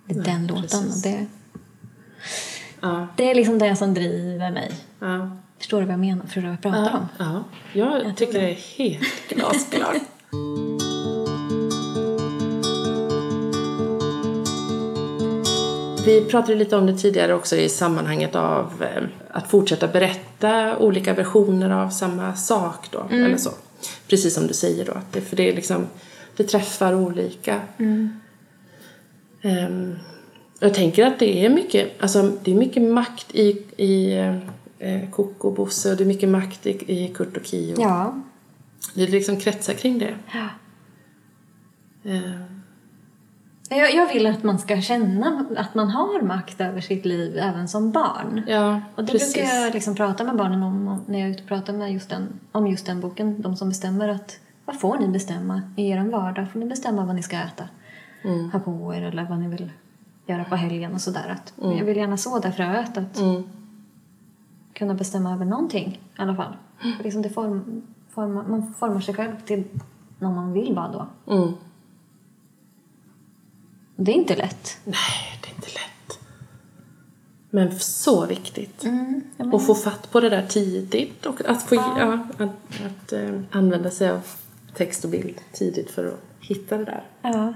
det 0.07 0.14
är 0.20 0.24
den 0.24 0.47
låten. 0.47 0.80
Och 0.91 1.03
det, 1.03 1.26
Ja. 2.80 3.07
det 3.16 3.30
är 3.30 3.34
liksom 3.34 3.59
det 3.59 3.76
som 3.76 3.95
driver 3.95 4.51
mig. 4.51 4.72
Ja. 4.99 5.30
Förstår 5.59 5.80
du 5.80 5.84
vad 5.86 5.93
jag 5.93 6.01
menar? 6.01 6.24
Förstår 6.24 6.41
du 6.41 6.47
vad 6.47 6.55
jag 6.55 6.62
pratar 6.62 6.97
om? 6.99 7.09
Ja. 7.18 7.45
ja. 7.72 7.99
Jag 8.05 8.16
tycker 8.16 8.32
det 8.41 8.51
är 8.51 8.55
helt 8.78 9.28
glasklart. 9.28 9.97
Vi 16.11 16.24
pratade 16.24 16.54
lite 16.54 16.76
om 16.76 16.86
det 16.86 16.98
tidigare 16.98 17.34
också 17.34 17.56
i 17.56 17.68
sammanhanget 17.68 18.34
av 18.34 18.82
eh, 18.82 19.02
att 19.30 19.50
fortsätta 19.50 19.88
berätta 19.88 20.78
olika 20.78 21.14
versioner 21.14 21.70
av 21.70 21.90
samma 21.90 22.36
sak 22.36 22.86
då, 22.90 23.06
eller 23.11 23.36
så. 23.36 23.50
Precis 24.08 24.34
som 24.34 24.46
du 24.46 24.54
säger 24.54 24.84
då, 24.84 24.92
att 24.92 25.12
det, 25.12 25.20
för 25.20 25.36
det 25.36 25.48
är 25.48 25.54
liksom, 25.54 25.86
det 26.36 26.44
träffar 26.44 26.94
olika. 26.94 27.61
Ehm, 29.42 29.98
jag 30.58 30.74
tänker 30.74 31.06
att 31.06 31.18
det 31.18 31.44
är 31.44 31.50
mycket, 31.50 32.02
alltså 32.02 32.32
det 32.44 32.50
är 32.50 32.54
mycket 32.54 32.82
makt 32.82 33.34
i, 33.34 33.62
i 33.76 34.12
eh, 34.78 35.11
Coco 35.11 35.48
och 35.48 35.54
Bosse 35.54 35.90
och 35.90 35.96
det 35.96 36.04
är 36.04 36.06
mycket 36.06 36.28
makt 36.28 36.66
i, 36.66 36.70
i 36.70 37.08
Kurt 37.08 37.36
och 37.36 37.46
Kio. 37.46 37.74
Ja. 37.78 38.22
Det 38.94 39.06
liksom 39.06 39.40
kretsar 39.40 39.74
kring 39.74 39.98
det. 39.98 40.14
ja. 40.32 40.48
Ehm, 42.04 42.59
Jag, 43.72 43.94
jag 43.94 44.08
vill 44.12 44.26
att 44.26 44.42
man 44.42 44.58
ska 44.58 44.80
känna 44.80 45.46
att 45.56 45.74
man 45.74 45.90
har 45.90 46.22
makt 46.22 46.60
över 46.60 46.80
sitt 46.80 47.04
liv 47.04 47.38
även 47.38 47.68
som 47.68 47.90
barn. 47.90 48.42
ja, 48.46 48.80
Och 48.94 49.04
det 49.04 49.12
precis. 49.12 49.34
brukar 49.34 49.54
jag 49.54 49.74
liksom 49.74 49.94
prata 49.94 50.24
med 50.24 50.36
barnen 50.36 50.62
om 50.62 51.00
när 51.06 51.18
jag 51.18 51.28
är 51.28 51.32
ute 51.32 51.42
och 51.42 51.48
pratar 51.48 51.72
med 51.72 51.92
just 51.92 52.10
den, 52.10 52.40
om 52.52 52.66
just 52.66 52.86
den 52.86 53.00
boken. 53.00 53.42
De 53.42 53.56
som 53.56 53.68
bestämmer 53.68 54.08
att 54.08 54.38
vad 54.64 54.80
får 54.80 54.98
ni 54.98 55.08
bestämma 55.08 55.62
i 55.76 55.88
er 55.90 56.04
vardag? 56.04 56.52
Får 56.52 56.58
ni 56.60 56.66
bestämma 56.66 57.04
vad 57.04 57.14
ni 57.16 57.22
ska 57.22 57.36
äta? 57.36 57.64
Mm. 58.24 58.50
Ha 58.50 58.58
på 58.58 58.94
er 58.94 59.02
eller 59.02 59.24
vad 59.24 59.38
ni 59.38 59.48
vill 59.48 59.70
göra 60.26 60.44
på 60.44 60.56
helgen 60.56 60.94
och 60.94 61.00
sådär. 61.00 61.28
Att 61.36 61.52
Jag 61.78 61.84
vill 61.84 61.96
gärna 61.96 62.16
så 62.16 62.38
det 62.38 62.52
fröet 62.52 62.96
att 62.98 63.18
Mm. 63.20 63.42
kunna 64.72 64.94
bestämma 64.94 65.32
över 65.34 65.44
någonting 65.44 66.00
i 66.18 66.22
alla 66.22 66.34
fall. 66.34 66.56
Liksom 67.04 67.22
det 67.22 67.30
form, 67.30 67.82
formar, 68.10 68.44
man 68.48 68.74
formar 68.74 69.00
sig 69.00 69.14
själv 69.14 69.32
till 69.46 69.64
någon 70.18 70.34
man 70.34 70.52
vill 70.52 70.74
vara 70.74 70.88
då. 70.88 71.06
Det 74.03 74.12
är 74.12 74.14
inte 74.14 74.36
lätt. 74.36 74.78
Nej, 74.84 75.38
det 75.42 75.48
är 75.48 75.55
inte 75.55 75.68
lätt. 75.68 76.18
Men 77.51 77.78
så 77.78 78.26
viktigt. 78.26 78.84
Mm, 78.84 79.22
ja, 79.36 79.44
Och 79.53 79.66
få 79.66 79.74
fatt 79.74 80.11
på 80.11 80.20
det 80.20 80.28
där 80.28 80.46
tidigt 80.46 81.26
och 81.26 81.40
att 81.46 81.62
få 81.62 81.74
ja. 81.74 82.18
att, 82.38 82.40
att 82.86 83.12
eh, 83.12 83.40
använda 83.51 83.90
sig 83.90 84.11
av 84.11 84.20
text 84.74 85.05
och 85.05 85.11
bild 85.11 85.40
tidigt 85.53 85.90
för 85.90 86.07
att 86.07 86.20
hitta 86.40 86.78
det 86.78 86.84
där. 86.84 87.03
ja. 87.22 87.55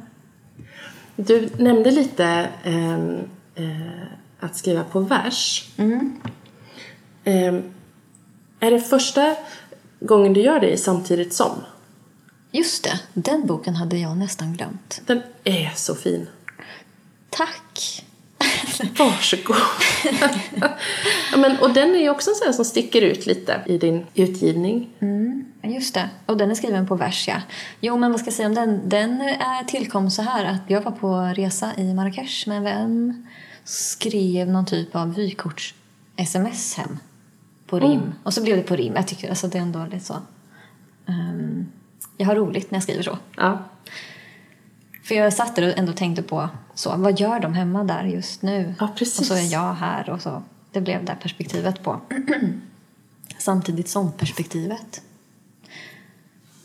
Du 1.17 1.49
nämnde 1.59 1.91
lite 1.91 2.49
ehm, 2.65 3.19
eh, 3.55 4.07
att 4.41 4.57
skriva 4.57 4.85
på 4.85 5.01
vers. 5.01 5.73
Mm. 5.77 6.21
Ehm, 7.25 7.63
är 8.61 8.71
det 8.71 8.81
första 8.81 9.37
gången 10.01 10.33
du 10.33 10.41
gör 10.41 10.61
det 10.61 10.77
samtidigt 10.77 11.33
som? 11.33 11.53
Just 12.57 12.85
det, 12.85 13.01
den 13.15 13.47
boken 13.47 13.77
hade 13.77 13.99
jag 13.99 14.17
nästan 14.17 14.53
glömt. 14.53 15.01
Den 15.07 15.23
är 15.45 15.73
så 15.75 15.95
fin. 15.95 16.29
Tack! 17.31 18.05
Varsågod. 18.99 19.57
ja, 21.33 21.37
men, 21.37 21.59
och 21.59 21.73
den 21.73 21.95
är 21.95 21.99
ju 21.99 22.11
också 22.11 22.31
en 22.31 22.37
sån 22.37 22.55
som 22.55 22.65
sticker 22.65 23.03
ut 23.03 23.27
lite 23.27 23.63
i 23.67 23.79
din 23.79 24.07
utgivning. 24.15 24.89
Ja, 25.63 25.69
Just 25.69 25.95
det. 25.95 26.11
Och 26.27 26.37
den 26.37 26.51
är 26.51 26.55
skriven 26.55 26.87
på 26.87 26.95
vers, 26.95 27.29
ja. 27.29 27.43
Jo, 27.81 27.99
men 27.99 28.11
vad 28.11 28.21
ska 28.21 28.27
jag 28.27 28.35
säga 28.35 28.49
om 28.49 28.55
den? 28.55 28.89
Den 28.89 29.21
är 29.21 29.65
tillkom 29.65 30.11
så 30.11 30.23
här 30.23 30.45
att 30.45 30.63
jag 30.67 30.81
var 30.81 30.93
på 30.93 31.17
resa 31.37 31.73
i 31.77 31.95
Marrakesh 31.95 32.49
med 32.49 32.57
en 32.57 32.65
vän. 32.65 33.27
Skrev 33.65 34.49
någon 34.49 34.67
typ 34.67 34.97
av 34.97 35.15
vykorts-sms 35.15 36.77
hem. 36.77 36.99
På 37.67 37.79
rim. 37.79 38.15
Och 38.23 38.35
så 38.35 38.43
blev 38.43 38.57
det 38.57 38.63
på 38.63 38.77
rim. 38.77 38.93
Jag 38.97 39.09
tycker 39.09 39.29
alltså 39.29 39.49
det 39.49 39.59
är 39.59 39.63
ändå 39.63 39.85
lite 39.85 40.05
så. 40.05 40.17
Ehm, 41.07 41.67
jag 42.17 42.27
har 42.27 42.35
roligt 42.37 42.71
när 42.71 42.77
jag 42.77 42.83
skriver 42.83 43.03
så. 43.03 43.19
Ja. 43.37 43.59
För 45.03 45.15
jag 45.15 45.33
satt 45.33 45.57
där 45.57 45.69
och 45.69 45.79
ändå 45.79 45.93
tänkte 45.93 46.23
på 46.23 46.49
så, 46.75 46.97
vad 46.97 47.21
gör 47.21 47.41
de 47.41 47.55
hemma 47.55 47.85
där 47.85 48.05
just 48.05 48.43
nu? 48.43 48.75
Ja, 48.81 48.89
precis. 48.97 49.19
Och 49.19 49.27
så 49.27 49.35
är 49.35 49.53
jag 49.53 49.75
här 49.75 50.11
och 50.11 50.23
så. 50.23 50.43
Det 50.73 50.81
blev 50.81 51.05
det 51.05 51.17
perspektivet 51.23 51.83
på. 51.83 52.01
Samtidigt 53.39 53.89
som 53.89 54.13
perspektivet. 54.13 55.03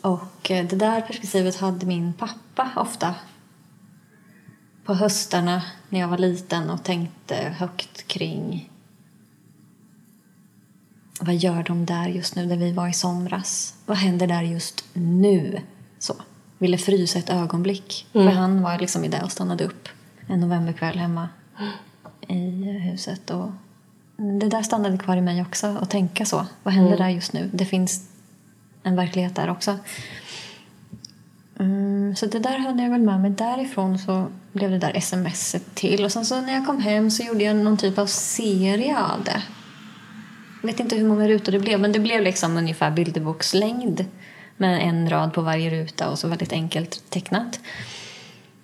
Och 0.00 0.50
eh, 0.50 0.66
det 0.66 0.76
där 0.76 1.00
perspektivet 1.00 1.56
hade 1.56 1.86
min 1.86 2.12
pappa 2.12 2.70
ofta. 2.76 3.14
På 4.84 4.94
höstarna 4.94 5.62
när 5.88 6.00
jag 6.00 6.08
var 6.08 6.18
liten 6.18 6.70
och 6.70 6.84
tänkte 6.84 7.34
högt 7.36 8.06
kring 8.06 8.69
vad 11.20 11.34
gör 11.34 11.62
de 11.62 11.86
där 11.86 12.08
just 12.08 12.36
nu 12.36 12.46
där 12.46 12.56
vi 12.56 12.72
var 12.72 12.88
i 12.88 12.92
somras? 12.92 13.74
Vad 13.86 13.96
händer 13.96 14.26
där 14.26 14.42
just 14.42 14.84
nu? 14.92 15.60
Så. 15.98 16.14
Ville 16.58 16.78
frysa 16.78 17.18
ett 17.18 17.30
ögonblick. 17.30 18.06
För 18.12 18.30
han 18.30 18.62
var 18.62 18.78
liksom 18.78 19.04
i 19.04 19.08
det 19.08 19.22
och 19.22 19.32
stannade 19.32 19.64
upp 19.64 19.88
en 20.26 20.40
novemberkväll 20.40 20.98
hemma 20.98 21.28
i 22.28 22.64
huset. 22.72 23.30
Och 23.30 23.50
det 24.16 24.48
där 24.48 24.62
stannade 24.62 24.98
kvar 24.98 25.16
i 25.16 25.20
mig 25.20 25.42
också, 25.42 25.66
att 25.66 25.90
tänka 25.90 26.24
så. 26.24 26.46
Vad 26.62 26.74
händer 26.74 26.98
där 26.98 27.08
just 27.08 27.32
nu? 27.32 27.50
Det 27.52 27.64
finns 27.64 28.08
en 28.82 28.96
verklighet 28.96 29.34
där 29.34 29.50
också. 29.50 29.78
Mm, 31.58 32.16
så 32.16 32.26
det 32.26 32.38
där 32.38 32.58
hade 32.58 32.82
jag 32.82 32.90
väl 32.90 33.02
med 33.02 33.20
mig. 33.20 33.30
Därifrån 33.30 33.98
så 33.98 34.26
blev 34.52 34.70
det 34.70 34.78
där 34.78 35.00
smset 35.00 35.74
till. 35.74 36.04
Och 36.04 36.12
sen 36.12 36.24
så 36.24 36.40
när 36.40 36.52
jag 36.52 36.66
kom 36.66 36.80
hem 36.80 37.10
så 37.10 37.22
gjorde 37.22 37.44
jag 37.44 37.56
någon 37.56 37.76
typ 37.76 37.98
av 37.98 38.06
serie 38.06 38.98
av 38.98 39.24
det. 39.24 39.42
Vet 40.62 40.80
inte 40.80 40.96
hur 40.96 41.08
många 41.08 41.28
rutor 41.28 41.52
det 41.52 41.58
blev, 41.58 41.80
men 41.80 41.92
det 41.92 42.00
blev 42.00 42.22
liksom 42.22 42.56
ungefär 42.56 42.90
bilderbokslängd 42.90 44.04
med 44.56 44.88
en 44.88 45.10
rad 45.10 45.32
på 45.32 45.42
varje 45.42 45.70
ruta 45.70 46.10
och 46.10 46.18
så 46.18 46.28
väldigt 46.28 46.52
enkelt 46.52 47.10
tecknat. 47.10 47.60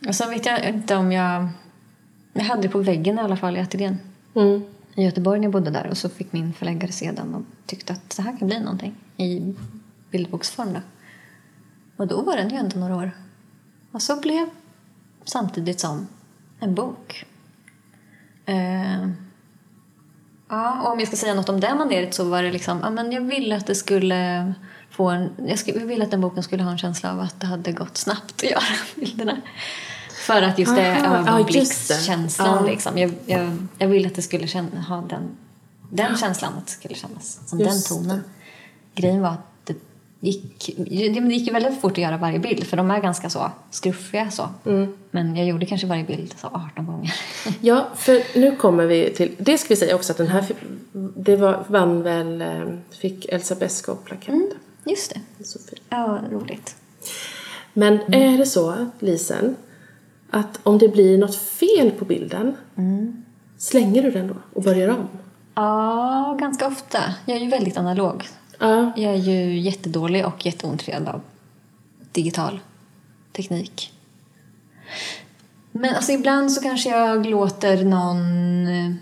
Och 0.08 0.14
så 0.14 0.30
vet 0.30 0.46
jag 0.46 0.68
inte 0.68 0.96
om 0.96 1.12
jag... 1.12 1.48
Jag 2.32 2.44
hade 2.44 2.62
det 2.62 2.68
på 2.68 2.78
väggen 2.78 3.18
i 3.18 3.20
alla 3.20 3.36
fall 3.36 3.56
i 3.56 3.60
ateljén 3.60 3.98
Mm. 4.34 4.62
i 4.94 5.04
Göteborg 5.04 5.38
när 5.40 5.44
jag 5.44 5.52
bodde 5.52 5.70
där 5.70 5.86
och 5.90 5.96
så 5.96 6.08
fick 6.08 6.32
min 6.32 6.52
förläggare 6.52 6.92
se 6.92 7.12
den 7.12 7.34
och 7.34 7.42
tyckte 7.66 7.92
att 7.92 8.16
det 8.16 8.22
här 8.22 8.38
kan 8.38 8.48
bli 8.48 8.60
någonting 8.60 8.94
i 9.16 9.54
bildboksform 10.10 10.72
då. 10.72 10.80
Och 11.96 12.06
då 12.06 12.22
var 12.22 12.36
den 12.36 12.48
ju 12.48 12.56
ändå 12.56 12.78
några 12.78 12.96
år. 12.96 13.10
Och 13.92 14.02
så 14.02 14.20
blev 14.20 14.48
samtidigt 15.24 15.80
som 15.80 16.06
en 16.60 16.74
bok. 16.74 17.24
Eh, 18.46 19.08
ja, 20.48 20.82
och 20.82 20.92
om 20.92 20.98
jag 20.98 21.08
ska 21.08 21.16
säga 21.16 21.34
något 21.34 21.48
om 21.48 21.60
det 21.60 21.74
mandatet 21.74 22.14
så 22.14 22.24
var 22.24 22.42
det 22.42 22.50
liksom, 22.50 22.80
ja 22.82 22.90
men 22.90 23.12
jag 23.12 23.20
ville 23.20 23.56
att 23.56 23.66
det 23.66 23.74
skulle 23.74 24.52
få 24.90 25.10
en, 25.10 25.30
jag, 25.48 25.58
skulle, 25.58 25.78
jag 25.78 25.86
ville 25.86 26.04
att 26.04 26.10
den 26.10 26.20
boken 26.20 26.42
skulle 26.42 26.62
ha 26.62 26.70
en 26.70 26.78
känsla 26.78 27.12
av 27.12 27.20
att 27.20 27.40
det 27.40 27.46
hade 27.46 27.72
gått 27.72 27.96
snabbt 27.96 28.32
att 28.36 28.42
göra 28.50 28.62
bilderna. 28.94 29.36
För 30.26 30.42
att 30.42 30.58
just 30.58 30.76
det 30.76 30.92
Aha, 30.92 31.16
ja, 31.16 31.22
det. 31.22 31.30
ögonblickskänslan 31.30 32.56
Ja. 32.64 32.70
liksom. 32.70 32.98
Jag, 32.98 33.14
jag, 33.26 33.56
jag 33.78 33.88
ville 33.88 34.08
att 34.08 34.14
det 34.14 34.22
skulle 34.22 34.46
känna, 34.46 34.80
ha 34.80 35.00
den, 35.00 35.22
den 35.90 36.16
känslan 36.16 36.52
att 36.58 36.66
det 36.66 36.72
skulle 36.72 36.94
kännas 36.94 37.48
som 37.48 37.60
Just 37.60 37.88
den 37.88 37.98
tonen. 37.98 38.24
Grejen 38.94 39.22
var 39.22 39.30
att 39.30 39.38
det 39.38 39.55
gick, 40.20 40.76
det 40.76 41.34
gick 41.34 41.54
väldigt 41.54 41.80
fort 41.80 41.92
att 41.92 41.98
göra 41.98 42.16
varje 42.16 42.38
bild 42.38 42.66
för 42.66 42.76
de 42.76 42.90
är 42.90 43.00
ganska 43.00 43.30
så 43.30 43.50
skruffiga 43.70 44.30
så. 44.30 44.48
Mm. 44.66 44.96
Men 45.10 45.36
jag 45.36 45.46
gjorde 45.46 45.66
kanske 45.66 45.86
varje 45.86 46.04
bild 46.04 46.34
så 46.40 46.46
18 46.46 46.86
gånger. 46.86 47.14
Ja, 47.60 47.86
för 47.96 48.38
nu 48.38 48.56
kommer 48.56 48.86
vi 48.86 49.10
till... 49.10 49.34
Det 49.38 49.58
ska 49.58 49.68
vi 49.68 49.76
säga 49.76 49.94
också 49.94 50.12
att 50.12 50.18
den 50.18 50.28
här... 50.28 50.44
Det 51.16 51.36
var, 51.36 51.64
vann 51.68 52.02
väl... 52.02 52.42
eh, 52.42 52.62
Fick 53.00 53.24
Elsa 53.28 53.54
Beskow 53.54 53.96
plakett. 54.04 54.34
Just 54.84 55.14
det. 55.14 55.44
Så 55.44 55.58
fint. 55.58 55.80
Ja, 55.88 56.20
roligt. 56.30 56.76
Men 57.72 58.14
är 58.14 58.38
det 58.38 58.46
så, 58.46 58.90
Lisen, 58.98 59.56
att 60.30 60.60
om 60.62 60.78
det 60.78 60.88
blir 60.88 61.18
något 61.18 61.36
fel 61.36 61.90
på 61.90 62.04
bilden, 62.04 62.56
slänger 63.58 64.02
du 64.02 64.10
den 64.10 64.28
då 64.28 64.34
och 64.54 64.62
börjar 64.62 64.88
om? 64.88 65.08
Ja, 65.54 66.36
ganska 66.40 66.66
ofta. 66.66 66.98
Jag 67.26 67.36
är 67.36 67.40
ju 67.40 67.48
väldigt 67.48 67.76
analog. 67.76 68.28
Ja. 68.58 68.92
Jag 68.96 69.12
är 69.14 69.16
ju 69.16 69.58
jättedålig 69.58 70.26
och 70.26 70.46
jätteointresserad 70.46 71.08
av 71.08 71.20
digital 72.12 72.60
teknik. 73.32 73.92
Men 75.72 75.94
alltså 75.94 76.12
ibland 76.12 76.52
så 76.52 76.62
kanske 76.62 76.90
jag 76.90 77.26
låter 77.26 77.84
någon 77.84 78.66
eh, 78.66 78.94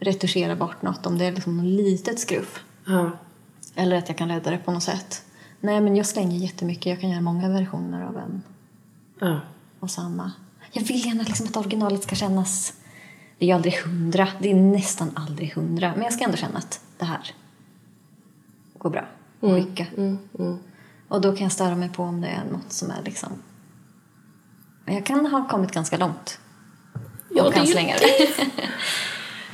retuschera 0.00 0.56
bort 0.56 0.82
något 0.82 1.06
om 1.06 1.18
det 1.18 1.24
är 1.24 1.32
liksom 1.32 1.56
något 1.56 1.66
litet 1.66 2.18
skruff. 2.18 2.64
Ja. 2.86 3.10
Eller 3.74 3.96
att 3.96 4.08
jag 4.08 4.18
kan 4.18 4.28
rädda 4.28 4.50
det 4.50 4.58
på 4.58 4.72
något 4.72 4.82
sätt. 4.82 5.22
Nej, 5.60 5.80
men 5.80 5.96
jag 5.96 6.06
slänger 6.06 6.36
jättemycket. 6.38 6.86
Jag 6.86 7.00
kan 7.00 7.10
göra 7.10 7.20
många 7.20 7.48
versioner 7.48 8.04
av 8.06 8.16
en 8.16 8.42
Ja. 9.20 9.40
och 9.80 9.90
samma. 9.90 10.32
Jag 10.72 10.82
vill 10.82 11.06
gärna 11.06 11.22
liksom 11.22 11.46
att 11.46 11.56
originalet 11.56 12.02
ska 12.02 12.14
kännas... 12.14 12.72
Det 13.38 13.44
är 13.44 13.46
ju 13.46 13.52
aldrig 13.52 13.74
hundra. 13.74 14.28
Det 14.40 14.50
är 14.50 14.54
nästan 14.54 15.10
aldrig 15.14 15.52
hundra. 15.54 15.92
Men 15.94 16.02
jag 16.02 16.12
ska 16.12 16.24
ändå 16.24 16.36
känna 16.36 16.58
att 16.58 16.80
det 16.98 17.04
här 17.04 17.34
går 18.84 18.90
bra 18.90 19.04
att 19.40 19.50
skicka. 19.54 19.86
Mm, 19.96 20.18
mm. 20.38 20.58
Och 21.08 21.20
då 21.20 21.32
kan 21.32 21.42
jag 21.42 21.52
störa 21.52 21.74
mig 21.74 21.88
på 21.88 22.02
om 22.02 22.20
det 22.20 22.28
är 22.28 22.44
något 22.52 22.72
som 22.72 22.90
är 22.90 23.02
liksom... 23.04 23.28
Jag 24.86 25.06
kan 25.06 25.26
ha 25.26 25.48
kommit 25.48 25.72
ganska 25.72 25.96
långt. 25.96 26.38
Ja, 27.30 27.42
och 27.42 27.50
det 27.50 27.56
kan 27.56 27.66
slänga 27.66 27.96
det. 27.96 28.28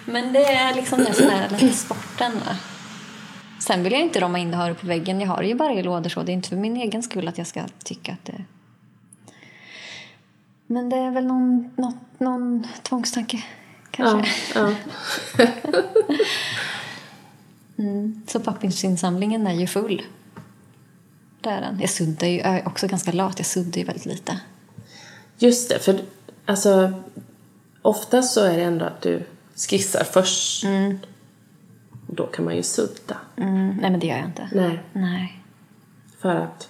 Men 0.04 0.32
det 0.32 0.44
är 0.44 0.74
liksom 0.74 0.98
det 0.98 1.14
som 1.14 1.26
är 1.26 1.48
lite 1.48 1.72
sporten. 1.72 2.32
Sen 3.58 3.82
vill 3.82 3.92
jag 3.92 4.02
inte 4.02 4.20
rama 4.20 4.38
in 4.38 4.50
det 4.50 4.56
här 4.56 4.74
på 4.74 4.86
väggen. 4.86 5.20
Jag 5.20 5.28
har 5.28 5.42
det 5.42 5.48
ju 5.48 5.54
bara 5.54 5.72
i 5.72 5.82
lådor 5.82 6.10
så. 6.10 6.22
Det 6.22 6.32
är 6.32 6.34
inte 6.34 6.48
för 6.48 6.56
min 6.56 6.76
egen 6.76 7.02
skull 7.02 7.28
att 7.28 7.38
jag 7.38 7.46
ska 7.46 7.64
tycka 7.84 8.12
att 8.12 8.24
det... 8.24 8.44
Men 10.66 10.88
det 10.88 10.96
är 10.96 11.10
väl 11.10 11.26
någon, 11.26 11.70
något, 11.76 12.20
någon 12.20 12.66
tvångstanke, 12.82 13.44
kanske. 13.90 14.32
Ja. 14.54 14.74
ja. 15.38 15.46
Mm. 17.80 18.22
Så 18.26 18.40
pappersinsamlingen 18.40 19.46
är 19.46 19.54
ju 19.54 19.66
full. 19.66 20.02
Det 21.40 21.48
är 21.50 21.60
den. 21.60 21.80
Jag 21.80 21.90
suddar 21.90 22.26
ju, 22.26 22.38
jag 22.38 22.58
är 22.58 22.68
också 22.68 22.86
ganska 22.86 23.12
lat. 23.12 23.38
Jag 23.38 23.46
suddar 23.46 23.78
ju 23.78 23.84
väldigt 23.84 24.06
lite. 24.06 24.40
Just 25.38 25.68
det, 25.68 25.78
för 25.78 26.00
alltså 26.46 26.92
oftast 27.82 28.34
så 28.34 28.44
är 28.44 28.56
det 28.56 28.62
ändå 28.62 28.84
att 28.84 29.02
du 29.02 29.26
skissar 29.56 30.04
först. 30.04 30.64
Då 32.06 32.26
kan 32.26 32.44
man 32.44 32.56
ju 32.56 32.62
sudda. 32.62 33.16
Mm. 33.36 33.68
Nej, 33.68 33.90
men 33.90 34.00
det 34.00 34.06
gör 34.06 34.16
jag 34.16 34.26
inte. 34.26 34.48
Nej, 34.52 34.80
Nej. 34.92 35.42
för 36.18 36.36
att... 36.36 36.68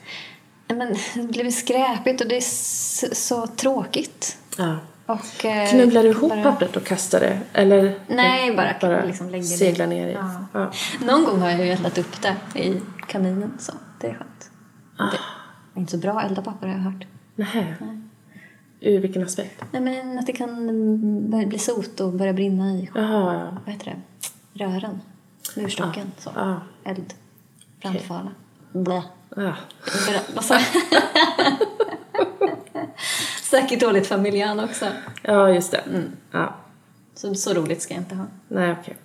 Men 0.69 0.97
det 1.15 1.43
blir 1.43 1.51
skräpigt 1.51 2.21
och 2.21 2.29
det 2.29 2.37
är 2.37 2.41
så, 2.41 3.07
så 3.15 3.47
tråkigt. 3.47 4.39
Ja. 4.59 4.77
Och, 5.13 5.45
eh, 5.45 5.71
du 6.03 6.09
ihop 6.09 6.29
bara- 6.31 6.43
pappret 6.43 6.77
och 6.77 6.85
kastar 6.85 7.21
det? 7.21 7.41
Eller 7.53 7.99
Nej, 8.09 8.57
bara, 8.57 8.75
bara 8.81 9.05
liksom 9.05 9.29
lägger 9.31 9.45
seglar 9.45 9.87
ner 9.87 10.09
i? 10.09 10.13
Ja. 10.13 10.45
Ja. 10.53 10.71
Någon 11.07 11.25
gång 11.25 11.41
har 11.41 11.51
jag 11.51 11.67
ju 11.67 11.73
eldat 11.73 11.99
upp 11.99 12.23
det 12.23 12.61
i 12.61 12.81
kaminen, 13.07 13.53
så 13.59 13.73
det 14.01 14.07
är 14.07 14.15
skönt. 14.15 14.51
Ah. 14.99 15.05
Det 15.11 15.17
är 15.75 15.81
inte 15.81 15.93
så 15.93 15.99
bra 15.99 16.21
att 16.21 16.31
elda 16.31 16.43
papper 16.43 16.67
har 16.67 16.75
jag 16.75 16.83
hört. 16.83 17.07
Nähä. 17.35 17.77
Ur 18.81 19.01
vilken 19.01 19.25
aspekt? 19.25 19.65
Nej, 19.71 19.83
men 19.83 20.19
att 20.19 20.27
det 20.27 20.33
kan 20.33 21.31
börja 21.31 21.47
bli 21.47 21.59
sot 21.59 22.01
och 22.01 22.13
börja 22.13 22.33
brinna 22.33 22.71
i 22.73 22.91
Jaha, 22.95 23.35
ja. 23.35 23.57
vad 23.65 23.75
heter 23.75 23.87
det? 24.55 24.65
rören. 24.65 25.01
Murstocken. 25.57 26.13
Så. 26.19 26.31
Ja. 26.37 26.61
Eld. 26.85 27.15
Brandfara. 27.83 28.29
Blä. 28.73 29.03
ja. 29.37 29.55
Börja- 30.07 30.21
Alltså. 30.37 30.55
Säkert 33.43 33.81
dåligt 33.81 34.07
familjan 34.07 34.61
också. 34.61 34.87
Ja, 35.23 35.51
just 35.51 35.71
det. 35.71 35.85
Ja. 36.31 36.55
Så, 37.15 37.35
så 37.35 37.55
roligt 37.55 37.83
ska 37.83 37.95
jag 37.95 38.01
inte 38.01 38.15
ha. 38.15 38.27
Nej, 38.49 38.77
okej. 38.81 38.97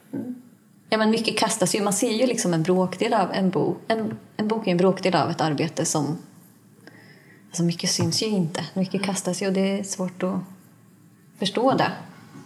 Ja, 0.90 0.98
men 0.98 1.10
mycket 1.10 1.38
kastas 1.38 1.76
ju. 1.76 1.84
Man 1.84 1.94
ser 1.94 2.12
ju 2.12 2.26
liksom 2.26 2.54
en 2.54 2.64
bråkdel 2.64 3.14
av 3.14 3.32
en 3.34 3.50
bok. 3.50 3.82
En, 3.88 4.18
en 4.38 4.48
bok 4.48 4.68
är 4.68 4.72
en 4.72 4.78
bråkdel 4.78 5.16
av 5.16 5.30
ett 5.30 5.42
arbete 5.42 5.86
som... 5.86 6.18
Alltså 7.50 7.64
mycket 7.64 7.90
syns 7.90 8.24
ju 8.24 8.28
inte. 8.28 8.66
Mycket 8.74 9.04
kastas 9.04 9.42
ju 9.42 9.48
och 9.48 9.54
det 9.54 9.80
är 9.80 9.84
svårt 9.84 10.24
att 10.24 10.40
förstå 11.40 11.74
det. 11.74 11.92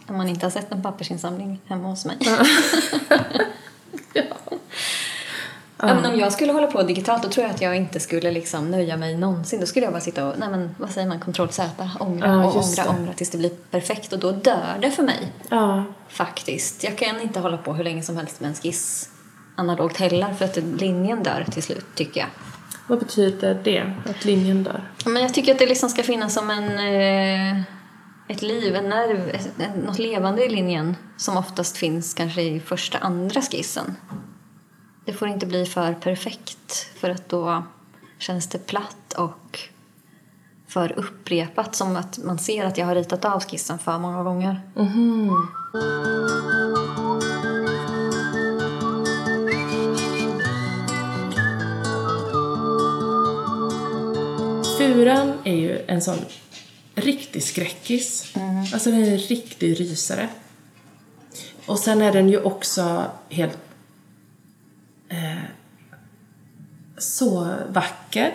Om 0.06 0.16
man 0.16 0.28
inte 0.28 0.46
har 0.46 0.50
sett 0.50 0.72
en 0.72 0.82
pappersinsamling 0.82 1.60
hemma 1.66 1.88
hos 1.88 2.04
mig. 2.04 2.16
Ja, 2.20 2.44
men 5.82 6.12
om 6.12 6.18
jag 6.18 6.32
skulle 6.32 6.52
hålla 6.52 6.66
på 6.66 6.82
digitalt 6.82 7.22
då 7.22 7.28
tror 7.28 7.46
jag 7.46 7.54
att 7.54 7.60
jag 7.60 7.76
inte 7.76 8.00
skulle 8.00 8.30
liksom 8.30 8.70
nöja 8.70 8.96
mig 8.96 9.16
någonsin. 9.16 9.60
Då 9.60 9.66
skulle 9.66 9.86
jag 9.86 9.92
bara 9.92 10.00
sitta 10.00 10.26
och, 10.28 10.34
nej 10.38 10.48
men 10.48 10.74
vad 10.78 10.90
säger 10.90 11.08
man, 11.08 11.20
kontroll 11.20 11.48
Z, 11.50 11.90
ångra 12.00 12.26
Ja, 12.28 12.44
och 12.44 12.56
ångra, 12.56 12.82
det. 12.84 12.88
ångra 12.88 13.12
tills 13.12 13.30
det 13.30 13.38
blir 13.38 13.50
perfekt 13.70 14.12
och 14.12 14.18
då 14.18 14.32
dör 14.32 14.78
det 14.80 14.90
för 14.90 15.02
mig. 15.02 15.32
Ja. 15.48 15.84
Faktiskt. 16.08 16.84
Jag 16.84 16.98
kan 16.98 17.20
inte 17.20 17.40
hålla 17.40 17.56
på 17.56 17.74
hur 17.74 17.84
länge 17.84 18.02
som 18.02 18.16
helst 18.16 18.40
med 18.40 18.48
en 18.48 18.54
skiss 18.54 19.08
analogt 19.56 19.96
heller 19.96 20.34
för 20.34 20.44
att 20.44 20.56
linjen 20.56 21.22
dör 21.22 21.46
till 21.52 21.62
slut 21.62 21.86
tycker 21.94 22.20
jag. 22.20 22.28
Vad 22.86 22.98
betyder 22.98 23.60
det, 23.64 23.92
att 24.10 24.24
linjen 24.24 24.64
dör? 24.64 24.80
Men 25.04 25.22
jag 25.22 25.34
tycker 25.34 25.52
att 25.52 25.58
det 25.58 25.66
liksom 25.66 25.88
ska 25.88 26.02
finnas 26.02 26.34
som 26.34 26.50
en, 26.50 26.78
eh, 26.78 27.62
ett 28.28 28.42
liv, 28.42 28.76
en 28.76 28.88
nerv, 28.88 29.38
något 29.86 29.98
levande 29.98 30.44
i 30.44 30.48
linjen 30.48 30.96
som 31.16 31.36
oftast 31.36 31.76
finns 31.76 32.14
kanske 32.14 32.42
i 32.42 32.60
första, 32.60 32.98
andra 32.98 33.42
skissen. 33.42 33.96
Det 35.04 35.12
får 35.12 35.28
inte 35.28 35.46
bli 35.46 35.66
för 35.66 35.94
perfekt 35.94 36.72
för 37.00 37.10
att 37.10 37.28
då 37.28 37.62
känns 38.18 38.46
det 38.46 38.66
platt 38.66 39.12
och 39.16 39.58
för 40.66 40.98
upprepat 40.98 41.74
som 41.74 41.96
att 41.96 42.18
man 42.18 42.38
ser 42.38 42.64
att 42.64 42.78
jag 42.78 42.86
har 42.86 42.94
ritat 42.94 43.24
av 43.24 43.42
skissen 43.42 43.78
för 43.78 43.98
många 43.98 44.22
gånger. 44.22 44.60
Furan 54.78 55.32
är 55.44 55.56
ju 55.56 55.78
en 55.86 56.02
sån 56.02 56.18
riktig 56.94 57.42
skräckis. 57.42 58.34
Alltså 58.72 58.90
den 58.90 59.04
är 59.04 59.12
en 59.12 59.18
riktig 59.18 59.80
rysare. 59.80 60.28
Och 61.66 61.78
sen 61.78 62.02
är 62.02 62.12
den 62.12 62.28
ju 62.28 62.40
också 62.40 63.04
helt 63.28 63.58
eh, 65.08 65.42
så 67.00 67.54
vacker 67.68 68.34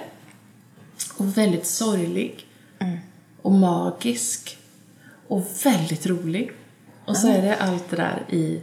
och 1.18 1.38
väldigt 1.38 1.66
sorglig 1.66 2.48
och 3.42 3.52
magisk 3.52 4.58
och 5.28 5.44
väldigt 5.64 6.06
rolig. 6.06 6.52
Och 7.06 7.18
så 7.18 7.28
är 7.28 7.42
det 7.42 7.56
allt 7.56 7.90
det 7.90 7.96
där 7.96 8.24
i... 8.30 8.62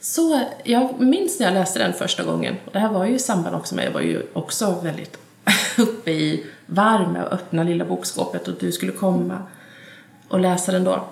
Så, 0.00 0.40
jag 0.64 1.00
minns 1.00 1.38
när 1.38 1.46
jag 1.46 1.54
läste 1.54 1.78
den 1.78 1.92
första 1.92 2.24
gången, 2.24 2.56
och 2.64 2.72
det 2.72 2.78
här 2.78 2.88
var 2.88 3.06
ju 3.06 3.14
i 3.14 3.18
samband 3.18 3.56
också 3.56 3.74
med, 3.74 3.86
jag 3.86 3.92
var 3.92 4.00
ju 4.00 4.22
också 4.32 4.80
väldigt 4.82 5.18
uppe 5.78 6.10
i 6.10 6.46
varm 6.66 7.16
och 7.16 7.32
öppna 7.32 7.62
lilla 7.62 7.84
bokskåpet 7.84 8.48
och 8.48 8.54
du 8.60 8.72
skulle 8.72 8.92
komma 8.92 9.42
och 10.28 10.40
läsa 10.40 10.72
den 10.72 10.84
då. 10.84 11.04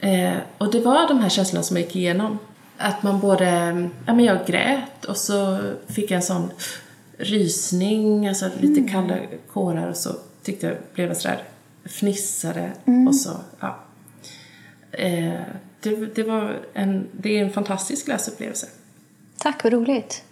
Eh, 0.00 0.36
och 0.58 0.72
det 0.72 0.80
var 0.80 1.08
de 1.08 1.18
här 1.18 1.28
känslorna 1.28 1.62
som 1.62 1.76
jag 1.76 1.86
gick 1.86 1.96
igenom. 1.96 2.38
Att 2.78 3.02
man 3.02 3.20
både, 3.20 3.46
ja 4.06 4.14
men 4.14 4.24
jag 4.24 4.46
grät 4.46 5.04
och 5.04 5.16
så 5.16 5.58
fick 5.86 6.10
jag 6.10 6.16
en 6.16 6.22
sån 6.22 6.50
rysning, 7.20 8.28
alltså 8.28 8.50
lite 8.60 8.92
kalla 8.92 9.16
kårar 9.52 9.88
och 9.88 9.96
så 9.96 10.10
tyckte 10.42 10.66
jag, 10.66 10.76
blev 10.94 11.14
sådär, 11.14 11.42
fnissade 11.84 12.72
och 13.08 13.14
så, 13.14 13.30
ja. 13.60 13.78
Eh, 14.92 15.40
det, 15.80 16.14
det 16.14 16.22
var 16.22 16.60
en, 16.74 17.06
det 17.12 17.38
är 17.38 17.44
en 17.44 17.52
fantastisk 17.52 18.08
läsupplevelse. 18.08 18.66
Tack, 19.38 19.64
vad 19.64 19.72
roligt. 19.72 20.22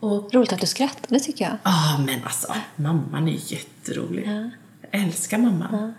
Och 0.00 0.34
Roligt 0.34 0.52
att 0.52 0.60
du 0.60 0.66
skrattade 0.66 1.20
tycker 1.20 1.44
jag. 1.44 1.56
Ja, 1.62 2.00
men 2.06 2.24
alltså, 2.24 2.54
mamman 2.76 3.28
är 3.28 3.52
jätterolig. 3.52 4.26
Jag 4.26 4.50
älskar 5.02 5.38
mamman. 5.38 5.94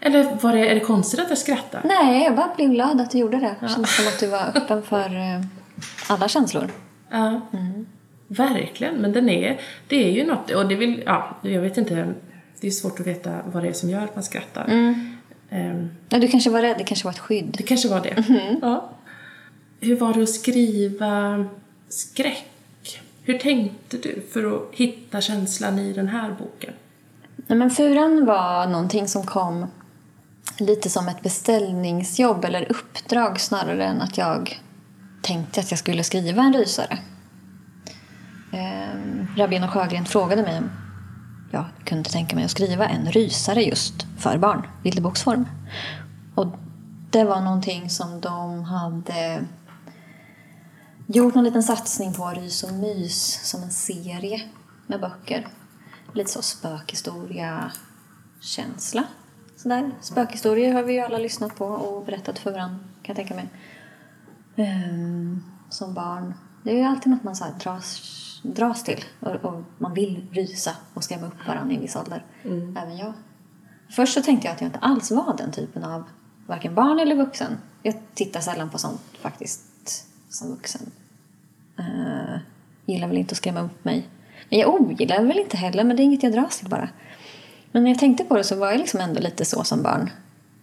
Eller 0.00 0.34
var 0.42 0.52
det, 0.52 0.68
är 0.68 0.74
det 0.74 0.80
konstigt 0.80 1.20
att 1.20 1.28
jag 1.28 1.38
skrattar? 1.38 1.80
Nej, 1.84 2.24
jag 2.24 2.36
bara 2.36 2.54
blev 2.56 2.70
glad 2.70 3.00
att 3.00 3.10
du 3.10 3.18
gjorde 3.18 3.36
det. 3.36 3.56
Det 3.60 3.68
kändes 3.68 3.96
som 3.96 4.08
att 4.08 4.18
du 4.20 4.26
var 4.26 4.52
öppen 4.54 4.82
för 4.82 5.16
eh, 5.16 5.44
alla 6.08 6.28
känslor. 6.28 6.70
Ja, 7.10 7.40
verkligen. 8.30 8.94
Men 8.94 9.12
den 9.12 9.28
är, 9.28 9.60
det 9.88 9.96
är 10.08 10.10
ju 10.12 10.26
något, 10.26 10.50
och 10.50 10.68
det 10.68 10.74
vill, 10.74 11.02
ja, 11.06 11.36
jag 11.42 11.60
vet 11.60 11.76
inte, 11.78 12.14
det 12.60 12.66
är 12.66 12.70
svårt 12.70 13.00
att 13.00 13.06
veta 13.06 13.38
vad 13.52 13.62
det 13.62 13.68
är 13.68 13.72
som 13.72 13.90
gör 13.90 14.04
att 14.04 14.14
man 14.14 14.24
skrattar. 14.24 14.64
Ehm, 15.50 15.90
Nej, 16.08 16.20
du 16.20 16.28
kanske 16.28 16.50
var 16.50 16.62
rädd, 16.62 16.78
det 16.78 16.84
kanske 16.84 17.04
var 17.04 17.12
ett 17.12 17.18
skydd. 17.18 17.54
det 17.58 17.62
kanske 17.62 17.88
var 17.88 18.00
det. 18.00 18.24
Ja. 18.62 18.90
Hur 19.80 19.96
var 19.96 20.14
det 20.14 20.22
att 20.22 20.28
skriva 20.28 21.44
skräck? 21.88 22.46
Hur 23.22 23.38
tänkte 23.38 23.96
du 23.96 24.22
för 24.32 24.56
att 24.56 24.74
hitta 24.74 25.20
känslan 25.20 25.78
i 25.78 25.92
den 25.92 26.08
här 26.08 26.30
boken? 26.38 26.72
Nej, 27.36 27.58
men 27.58 27.70
Furan 27.70 28.26
var 28.26 28.66
någonting 28.66 29.08
som 29.08 29.26
kom 29.26 29.66
lite 30.58 30.90
som 30.90 31.08
ett 31.08 31.22
beställningsjobb 31.22 32.44
eller 32.44 32.70
uppdrag 32.72 33.40
snarare 33.40 33.84
än 33.84 34.00
att 34.00 34.18
jag 34.18 34.60
tänkte 35.22 35.60
att 35.60 35.70
jag 35.70 35.78
skulle 35.78 36.04
skriva 36.04 36.42
en 36.42 36.54
rysare. 36.54 36.98
Eh, 38.52 38.96
Rabén 39.36 39.64
och 39.64 39.70
Sjögren 39.70 40.04
frågade 40.04 40.42
mig 40.42 40.58
om 40.58 40.70
jag 41.50 41.64
kunde 41.84 42.10
tänka 42.10 42.36
mig 42.36 42.44
att 42.44 42.50
skriva 42.50 42.88
en 42.88 43.12
rysare 43.12 43.62
just 43.62 44.06
för 44.18 44.38
barn, 44.38 44.66
bilderboksform. 44.82 45.48
Och 46.34 46.46
det 47.10 47.24
var 47.24 47.40
någonting 47.40 47.90
som 47.90 48.20
de 48.20 48.64
hade 48.64 49.44
gjort 51.06 51.34
någon 51.34 51.44
liten 51.44 51.62
satsning 51.62 52.14
på 52.14 52.28
Rys 52.28 52.62
och 52.62 52.72
mys 52.72 53.48
som 53.50 53.62
en 53.62 53.70
serie 53.70 54.42
med 54.86 55.00
böcker. 55.00 55.46
Lite 56.12 56.30
så 56.30 56.42
spökhistoria-känsla. 56.42 59.04
Sådär. 59.56 59.90
Spökhistorier 60.00 60.74
har 60.74 60.82
vi 60.82 60.92
ju 60.92 61.00
alla 61.00 61.18
lyssnat 61.18 61.56
på 61.56 61.66
och 61.66 62.04
berättat 62.04 62.38
för 62.38 62.52
varandra, 62.52 62.78
kan 63.02 63.16
jag 63.16 63.16
tänka 63.16 63.34
mig. 63.34 63.48
Um, 64.56 65.44
som 65.70 65.94
barn. 65.94 66.34
Det 66.62 66.70
är 66.70 66.76
ju 66.76 66.84
alltid 66.84 67.12
något 67.12 67.22
man 67.22 67.36
så 67.36 67.44
här 67.44 67.52
dras, 67.52 68.00
dras 68.42 68.84
till 68.84 69.04
och, 69.20 69.44
och 69.44 69.62
man 69.78 69.94
vill 69.94 70.26
rysa 70.32 70.76
och 70.94 71.04
skrämma 71.04 71.26
upp 71.26 71.46
varandra 71.46 71.72
i 71.72 71.76
en 71.76 71.82
viss 71.82 71.96
ålder. 71.96 72.24
Även 72.82 72.96
jag. 72.96 73.12
Först 73.90 74.14
så 74.14 74.22
tänkte 74.22 74.46
jag 74.48 74.54
att 74.54 74.60
jag 74.60 74.68
inte 74.68 74.78
alls 74.78 75.10
var 75.10 75.36
den 75.36 75.52
typen 75.52 75.84
av 75.84 76.04
varken 76.46 76.74
barn 76.74 76.98
eller 76.98 77.16
vuxen. 77.16 77.58
Jag 77.82 77.94
tittar 78.14 78.40
sällan 78.40 78.70
på 78.70 78.78
sånt 78.78 79.00
faktiskt 79.20 80.06
som 80.28 80.50
vuxen. 80.50 80.90
Uh, 81.78 82.38
gillar 82.86 83.08
väl 83.08 83.18
inte 83.18 83.32
att 83.32 83.36
skrämma 83.36 83.60
upp 83.60 83.84
mig. 83.84 84.08
Men 84.48 84.58
jag 84.58 84.80
ogillar 84.80 85.22
väl 85.22 85.38
inte 85.38 85.56
heller, 85.56 85.84
men 85.84 85.96
det 85.96 86.02
är 86.02 86.04
inget 86.04 86.22
jag 86.22 86.32
dras 86.32 86.58
till 86.58 86.68
bara. 86.68 86.88
Men 87.72 87.82
när 87.82 87.90
jag 87.90 87.98
tänkte 87.98 88.24
på 88.24 88.36
det 88.36 88.44
så 88.44 88.56
var 88.56 88.70
jag 88.70 88.78
liksom 88.78 89.00
ändå 89.00 89.20
lite 89.20 89.44
så 89.44 89.64
som 89.64 89.82
barn. 89.82 90.10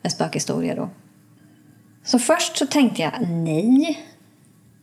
En 0.01 0.11
spökhistoria 0.11 0.75
då. 0.75 0.89
Så 2.03 2.19
först 2.19 2.57
så 2.57 2.67
tänkte 2.67 3.01
jag 3.01 3.27
nej, 3.29 4.07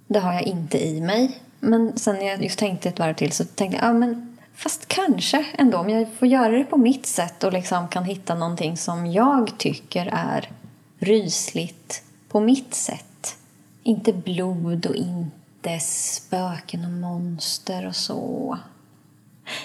det 0.06 0.18
har 0.18 0.32
jag 0.32 0.42
inte 0.42 0.86
i 0.86 1.00
mig. 1.00 1.40
Men 1.64 1.98
sen 1.98 2.16
när 2.16 2.26
jag 2.26 2.42
just 2.42 2.58
tänkte 2.58 2.88
ett 2.88 2.98
varv 2.98 3.14
till 3.14 3.32
så 3.32 3.44
tänkte 3.44 3.76
jag, 3.76 3.88
ja 3.88 3.92
men 3.92 4.38
fast 4.54 4.88
kanske 4.88 5.46
ändå. 5.58 5.78
Om 5.78 5.90
jag 5.90 6.06
får 6.18 6.28
göra 6.28 6.48
det 6.58 6.64
på 6.64 6.76
mitt 6.76 7.06
sätt 7.06 7.44
och 7.44 7.52
liksom 7.52 7.88
kan 7.88 8.04
hitta 8.04 8.34
någonting 8.34 8.76
som 8.76 9.06
jag 9.06 9.58
tycker 9.58 10.06
är 10.06 10.50
rysligt 10.98 12.02
på 12.28 12.40
mitt 12.40 12.74
sätt. 12.74 13.36
Inte 13.82 14.12
blod 14.12 14.86
och 14.86 14.94
inte 14.94 15.80
spöken 15.80 16.84
och 16.84 16.90
monster 16.90 17.86
och 17.86 17.96
så. 17.96 18.58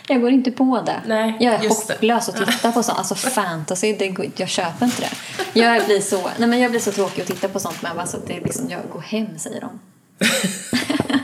Jag 0.08 0.22
går 0.22 0.32
inte 0.32 0.52
på 0.52 0.82
det. 0.86 1.02
Nej, 1.08 1.38
jag 1.40 1.54
är 1.54 1.64
just 1.64 1.88
det. 1.88 1.94
hopplös 1.94 2.30
att 2.30 2.36
titta 2.36 2.72
på 2.72 2.84
sånt. 2.84 2.98
Alltså 2.98 3.16
fantasy, 3.30 3.94
det 3.94 4.08
går, 4.08 4.26
jag 4.36 4.50
köper 4.50 4.86
inte 4.86 5.02
det. 5.02 5.12
Jag 5.60 5.86
blir, 5.86 6.00
så, 6.00 6.30
nej 6.38 6.50
men 6.50 6.60
jag 6.60 6.72
blir 6.72 6.82
så 6.82 6.92
tråkig 6.92 7.22
att 7.22 7.28
titta 7.28 7.48
på 7.48 7.60
sånt 7.60 7.82
med. 7.82 7.92
Alltså, 7.98 8.20
det 8.28 8.38
är 8.38 8.42
liksom, 8.42 8.70
jag 8.70 8.80
går 8.94 9.02
hem, 9.02 9.40
säger 9.40 9.62
de. 9.62 9.80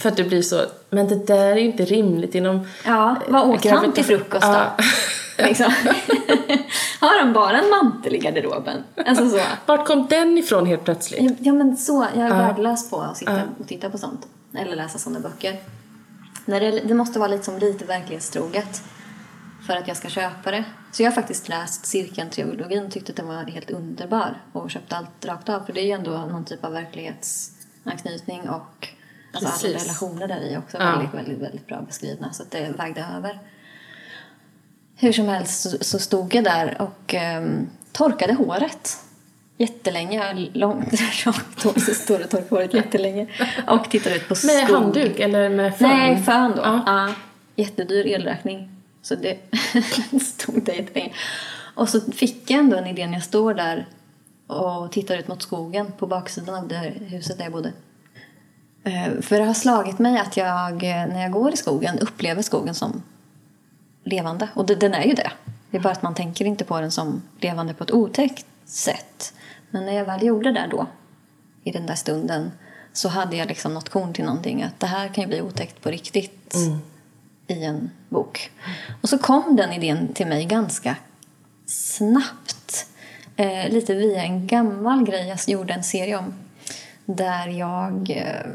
För 0.00 0.08
att 0.08 0.16
det 0.16 0.24
blir 0.24 0.42
så, 0.42 0.66
men 0.90 1.08
det 1.08 1.26
där 1.26 1.46
är 1.52 1.56
ju 1.56 1.66
inte 1.66 1.84
rimligt 1.84 2.34
inom... 2.34 2.66
Ja, 2.84 3.16
vad 3.28 3.48
åt 3.48 3.64
han 3.64 3.92
till 3.92 4.04
frukost 4.04 4.42
då? 4.42 4.48
Ja. 4.48 4.76
Liksom. 5.46 5.66
Har 7.00 7.18
han 7.18 7.32
bara 7.32 7.60
en 7.60 7.70
mantel 7.70 8.14
i 8.14 8.18
garderoben? 8.18 8.84
Alltså 9.06 9.28
så. 9.28 9.40
Vart 9.66 9.86
kom 9.86 10.06
den 10.10 10.38
ifrån 10.38 10.66
helt 10.66 10.84
plötsligt? 10.84 11.36
Ja 11.40 11.52
men 11.52 11.76
så, 11.76 12.06
jag 12.16 12.26
är 12.26 12.30
värdelös 12.30 12.90
på 12.90 13.00
att 13.00 13.16
sitta 13.16 13.42
och 13.58 13.68
titta 13.68 13.90
på 13.90 13.98
sånt. 13.98 14.26
Eller 14.54 14.76
läsa 14.76 14.98
sådana 14.98 15.20
böcker. 15.20 15.56
När 16.44 16.60
det, 16.60 16.70
det 16.70 16.94
måste 16.94 17.18
vara 17.18 17.28
liksom 17.28 17.58
lite 17.58 17.84
verklighetstroget 17.84 18.82
för 19.66 19.76
att 19.76 19.88
jag 19.88 19.96
ska 19.96 20.08
köpa 20.08 20.50
det. 20.50 20.64
Så 20.92 21.02
jag 21.02 21.10
har 21.10 21.14
faktiskt 21.14 21.48
läst 21.48 21.86
Cirkeln-trilogin 21.86 22.86
och 22.86 22.92
tyckte 22.92 23.12
att 23.12 23.16
den 23.16 23.28
var 23.28 23.44
helt 23.44 23.70
underbar 23.70 24.42
och 24.52 24.70
köpte 24.70 24.96
allt 24.96 25.24
rakt 25.24 25.48
av. 25.48 25.60
För 25.60 25.72
det 25.72 25.80
är 25.80 25.86
ju 25.86 25.92
ändå 25.92 26.10
någon 26.10 26.44
typ 26.44 26.64
av 26.64 26.72
verklighetsanknytning 26.72 28.48
och 28.48 28.88
alltså 29.32 29.48
alla 29.66 29.72
Precis. 29.72 29.82
relationer 29.82 30.28
där 30.28 30.40
i 30.52 30.56
också 30.56 30.76
Ja. 30.80 30.90
väldigt, 30.90 31.14
väldigt, 31.14 31.38
väldigt 31.38 31.66
bra 31.66 31.80
beskrivna. 31.80 32.32
Så 32.32 32.42
det 32.50 32.70
vägde 32.78 33.06
över. 33.16 33.38
Hur 34.96 35.12
som 35.12 35.28
helst 35.28 35.62
så, 35.70 35.84
så 35.84 35.98
stod 35.98 36.34
jag 36.34 36.44
där 36.44 36.82
och 36.82 37.14
ehm, 37.14 37.66
torkade 37.92 38.32
håret. 38.34 38.96
jättelänge, 39.56 40.34
långt, 40.52 40.92
långt 41.26 41.62
hår, 41.64 41.80
så 41.80 41.94
står 41.94 42.18
det 42.18 42.26
torkat 42.26 42.50
håret 42.50 42.74
jättelänge. 42.74 43.26
Och 43.66 43.90
tittar 43.90 44.10
ut 44.16 44.28
på 44.28 44.34
skog. 44.34 44.50
Med 44.54 44.64
handduk 44.64 45.20
eller 45.20 45.48
med 45.48 45.76
fön? 45.76 45.88
Nej, 45.88 46.22
fön 46.22 46.52
då. 46.56 46.62
Ja. 46.62 46.82
Ja. 46.86 47.14
Jättedyr 47.56 48.06
elräkning. 48.06 48.70
Så 49.02 49.14
det 49.14 49.38
stod 50.22 50.64
där 50.64 50.72
jättelänge. 50.72 51.12
Och 51.74 51.88
så 51.88 52.00
fick 52.00 52.50
jag 52.50 52.60
ändå 52.60 52.76
en 52.76 52.86
idé 52.86 53.06
när 53.06 53.12
jag 53.14 53.22
står 53.22 53.54
där 53.54 53.86
och 54.46 54.92
tittar 54.92 55.18
ut 55.18 55.28
mot 55.28 55.42
skogen 55.42 55.92
på 55.98 56.06
baksidan 56.06 56.54
av 56.54 56.68
det 56.68 56.76
huset 57.00 57.36
där 57.38 57.44
jag 57.44 57.52
bodde. 57.52 57.72
Eh, 58.84 59.20
För 59.20 59.38
det 59.38 59.44
har 59.44 59.54
slagit 59.54 59.98
mig 59.98 60.18
att 60.18 60.36
jag, 60.36 60.72
eh, 60.72 61.06
när 61.06 61.22
jag 61.22 61.32
går 61.32 61.52
i 61.52 61.56
skogen, 61.56 61.98
upplever 61.98 62.42
skogen 62.42 62.74
som 62.74 63.02
levande. 64.04 64.48
Och 64.54 64.66
den 64.66 64.94
är 64.94 65.04
ju 65.04 65.14
det. 65.14 65.32
Det 65.70 65.76
är 65.76 65.80
bara 65.80 65.92
att 65.92 66.02
man 66.02 66.14
tänker 66.14 66.44
inte 66.44 66.64
på 66.64 66.80
den 66.80 66.90
som 66.90 67.22
levande 67.40 67.74
på 67.74 67.84
ett 67.84 67.90
otäckt 67.90 68.46
sätt. 68.64 69.34
Men 69.70 69.86
när 69.86 69.92
jag 69.92 70.04
väl 70.04 70.22
gjorde 70.26 70.52
det 70.52 70.66
då, 70.70 70.86
i 71.64 71.70
den 71.72 71.86
där 71.86 71.94
stunden, 71.94 72.52
så 72.92 73.08
hade 73.08 73.36
jag 73.36 73.48
liksom 73.48 73.74
något 73.74 73.88
korn 73.88 74.12
till 74.12 74.24
någonting. 74.24 74.62
Att 74.62 74.80
det 74.80 74.86
här 74.86 75.08
kan 75.08 75.22
ju 75.22 75.28
bli 75.28 75.42
otäckt 75.42 75.80
på 75.82 75.90
riktigt 75.90 76.54
i 77.46 77.64
en 77.64 77.90
bok. 78.08 78.50
Och 79.02 79.08
så 79.08 79.18
kom 79.18 79.56
den 79.56 79.72
idén 79.72 80.12
till 80.14 80.26
mig 80.26 80.44
ganska 80.44 80.96
snabbt. 81.66 82.86
Eh, 83.36 83.68
lite 83.68 83.94
via 83.94 84.22
en 84.22 84.46
gammal 84.46 85.04
grej 85.04 85.28
jag 85.28 85.38
gjorde 85.46 85.72
en 85.74 85.84
serie 85.84 86.16
om. 86.18 86.34
Där 87.16 87.46
jag 87.48 88.10
eh, 88.10 88.50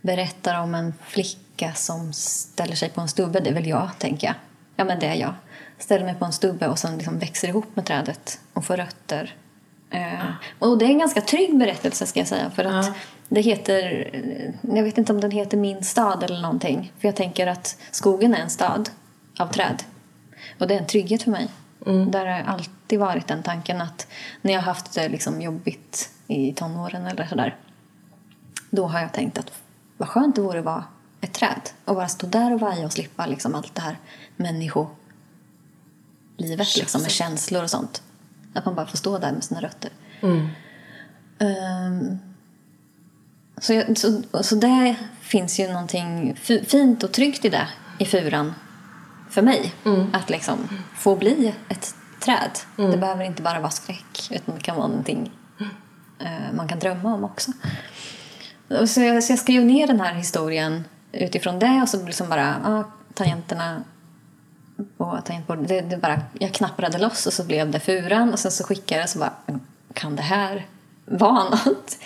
berättar 0.00 0.60
om 0.62 0.74
en 0.74 0.94
flicka 1.06 1.72
som 1.74 2.12
ställer 2.12 2.74
sig 2.74 2.88
på 2.88 3.00
en 3.00 3.08
stubbe. 3.08 3.40
Det 3.40 3.50
är 3.50 3.54
väl 3.54 3.66
jag, 3.66 3.90
tänker 3.98 4.26
jag. 4.26 4.36
Ja, 4.76 4.84
men 4.84 4.98
det 4.98 5.06
är 5.06 5.14
jag. 5.14 5.34
Ställer 5.78 6.04
mig 6.04 6.14
på 6.14 6.24
en 6.24 6.32
stubbe 6.32 6.68
och 6.68 6.78
sen 6.78 6.96
liksom 6.96 7.18
växer 7.18 7.48
ihop 7.48 7.76
med 7.76 7.86
trädet 7.86 8.40
och 8.52 8.64
får 8.64 8.76
rötter. 8.76 9.34
Eh, 9.90 10.24
och 10.58 10.78
det 10.78 10.84
är 10.84 10.88
en 10.88 10.98
ganska 10.98 11.20
trygg 11.20 11.58
berättelse, 11.58 12.06
ska 12.06 12.20
jag 12.20 12.28
säga. 12.28 12.50
För 12.50 12.64
att 12.64 12.86
Ja. 12.86 12.94
det 13.28 13.40
heter... 13.40 14.10
Jag 14.62 14.82
vet 14.82 14.98
inte 14.98 15.12
om 15.12 15.20
den 15.20 15.30
heter 15.30 15.56
Min 15.56 15.84
stad 15.84 16.22
eller 16.22 16.40
någonting. 16.40 16.92
För 17.00 17.08
jag 17.08 17.16
tänker 17.16 17.46
att 17.46 17.76
skogen 17.90 18.34
är 18.34 18.38
en 18.38 18.50
stad 18.50 18.90
av 19.38 19.46
träd. 19.46 19.82
Och 20.58 20.68
det 20.68 20.74
är 20.74 20.78
en 20.78 20.86
trygghet 20.86 21.22
för 21.22 21.30
mig. 21.30 21.48
Där 21.84 22.26
har 22.26 22.40
alltid 22.52 22.98
varit 22.98 23.26
den 23.28 23.42
tanken 23.42 23.80
att 23.80 24.06
när 24.42 24.52
jag 24.52 24.60
har 24.60 24.66
haft 24.66 24.92
det 24.94 25.08
liksom 25.08 25.42
jobbigt 25.42 26.10
i 26.26 26.52
tonåren 26.52 27.06
eller 27.06 27.26
sådär. 27.26 27.56
Då 28.70 28.86
har 28.86 29.00
jag 29.00 29.12
tänkt 29.12 29.38
att 29.38 29.52
vad 29.96 30.08
skönt 30.08 30.36
det 30.36 30.42
vore 30.42 30.58
att 30.58 30.64
vara 30.64 30.84
ett 31.20 31.32
träd. 31.32 31.70
Och 31.84 31.94
bara 31.94 32.08
stå 32.08 32.26
där 32.26 32.52
och 32.54 32.60
vaja 32.60 32.84
och 32.86 32.92
slippa 32.92 33.26
liksom 33.26 33.54
allt 33.54 33.74
det 33.74 33.80
här 33.82 33.96
människolivet 34.36 34.96
liksom, 36.76 37.02
med 37.02 37.10
känslor 37.10 37.62
och 37.62 37.70
sånt. 37.70 38.02
Att 38.54 38.64
man 38.64 38.74
bara 38.74 38.86
får 38.86 38.98
stå 38.98 39.18
där 39.18 39.32
med 39.32 39.44
sina 39.44 39.60
rötter. 39.60 39.90
Ehm, 41.38 42.18
så, 43.58 43.72
jag, 43.72 43.98
så, 43.98 44.22
så 44.42 44.54
det 44.54 44.96
finns 45.20 45.60
ju 45.60 45.68
någonting 45.68 46.36
fi- 46.36 46.64
fint 46.64 47.02
och 47.02 47.12
tryggt 47.12 47.44
i 47.44 47.48
det, 47.48 47.68
i 47.98 48.04
furan, 48.04 48.54
för 49.32 49.42
mig. 49.42 49.74
Att 50.12 50.30
liksom 50.30 50.68
få 50.96 51.16
bli 51.16 51.54
ett 51.68 51.94
träd. 52.20 52.58
Det 52.76 52.96
behöver 52.96 53.24
inte 53.24 53.42
bara 53.42 53.60
vara 53.60 53.70
skräck, 53.70 54.28
utan 54.30 54.54
det 54.54 54.60
kan 54.60 54.76
vara 54.76 54.86
någonting 54.86 55.30
eh, 56.20 56.52
man 56.54 56.68
kan 56.68 56.78
drömma 56.78 57.14
om 57.14 57.24
också. 57.24 57.52
Och 58.80 58.90
Så 58.90 59.00
jag, 59.00 59.24
så 59.24 59.32
jag 59.32 59.38
skrev 59.38 59.64
ner 59.64 59.86
den 59.86 60.00
här 60.00 60.14
historien 60.14 60.84
utifrån 61.12 61.58
det 61.58 61.82
och 61.82 61.88
så 61.88 62.06
liksom 62.06 62.28
bara, 62.28 62.56
ah, 62.64 62.84
tangenterna 63.14 63.82
på 64.96 65.18
tangentbordet, 65.24 65.68
det, 65.68 65.80
det 65.80 65.96
bara, 65.96 66.20
jag 66.38 66.52
knappade 66.54 66.98
loss 66.98 67.26
och 67.26 67.32
så 67.32 67.44
blev 67.44 67.70
det 67.70 67.80
furan 67.80 68.32
och 68.32 68.38
sen 68.38 68.50
så 68.50 68.64
skickade 68.64 69.00
jag 69.00 69.04
och 69.04 69.10
så 69.10 69.18
bara, 69.18 69.32
kan 69.94 70.16
det 70.16 70.22
här 70.22 70.66
vara 71.04 71.44
något? 71.50 71.98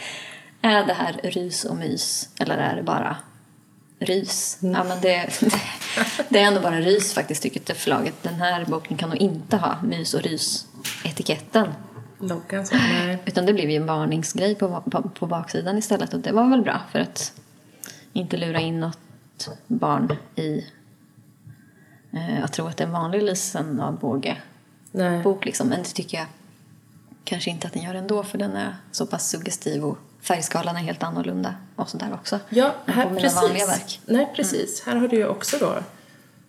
Är 0.63 0.85
det 0.87 0.95
här 0.95 1.21
rys 1.23 1.65
och 1.65 1.77
mys 1.77 2.29
eller 2.39 2.59
är 2.59 2.77
det 2.77 2.83
bara 2.83 3.17
rys? 3.99 4.59
Ja, 4.61 4.85
men 4.85 5.01
det, 5.01 5.31
det, 5.41 5.61
det 6.29 6.39
är 6.39 6.47
ändå 6.47 6.61
bara 6.61 6.81
rys 6.81 7.15
faktiskt 7.15 7.43
tycker 7.43 7.75
förlaget. 7.75 8.15
Den 8.23 8.35
här 8.35 8.65
boken 8.65 8.97
kan 8.97 9.09
nog 9.09 9.19
inte 9.19 9.57
ha 9.57 9.83
mys 9.83 10.15
och 10.15 10.23
rys-etiketten. 10.23 11.69
Loggan 12.19 12.67
så, 12.67 12.77
nej. 12.77 13.19
Utan 13.25 13.47
det 13.47 13.53
blev 13.53 13.71
ju 13.71 13.77
en 13.77 13.87
varningsgrej 13.87 14.55
på, 14.55 14.83
på, 14.91 15.03
på 15.09 15.27
baksidan 15.27 15.79
istället 15.79 16.15
och 16.15 16.21
det 16.21 16.33
var 16.33 16.51
väl 16.51 16.63
bra 16.63 16.81
för 16.93 16.99
att 16.99 17.33
inte 18.13 18.37
lura 18.37 18.61
in 18.61 18.81
något 18.81 19.49
barn 19.67 20.17
i 20.37 20.67
eh, 22.13 22.45
att 22.45 22.53
tro 22.53 22.67
att 22.67 22.77
det 22.77 22.85
är 22.85 22.87
en 22.87 22.93
vanlig 22.93 23.23
Lisen 23.23 23.81
av 23.81 23.99
båge 23.99 24.37
nej. 24.93 25.23
bok 25.23 25.45
liksom. 25.45 25.69
Men 25.69 25.83
det 25.83 25.89
tycker 25.89 26.19
jag 26.19 26.27
kanske 27.25 27.51
inte 27.51 27.67
att 27.67 27.73
den 27.73 27.83
gör 27.83 27.95
ändå 27.95 28.23
för 28.23 28.39
den 28.39 28.53
är 28.53 28.77
så 28.93 29.07
pass 29.07 29.31
suggestiv 29.31 29.85
och 29.85 29.99
färgskalan 30.27 30.77
är 30.77 30.81
helt 30.81 31.03
annorlunda 31.03 31.55
och 31.77 31.89
sådär 31.89 32.15
också. 32.15 32.41
Ja, 32.49 32.75
här, 32.87 33.03
på 33.05 33.09
mina 33.11 33.21
precis. 33.21 33.43
vanliga 33.43 33.67
verk. 33.67 34.01
Nej, 34.07 34.33
precis. 34.37 34.83
Här 34.87 34.97
har 34.97 35.09
du 35.09 35.17
ju 35.17 35.27
också 35.27 35.57
då 35.59 35.79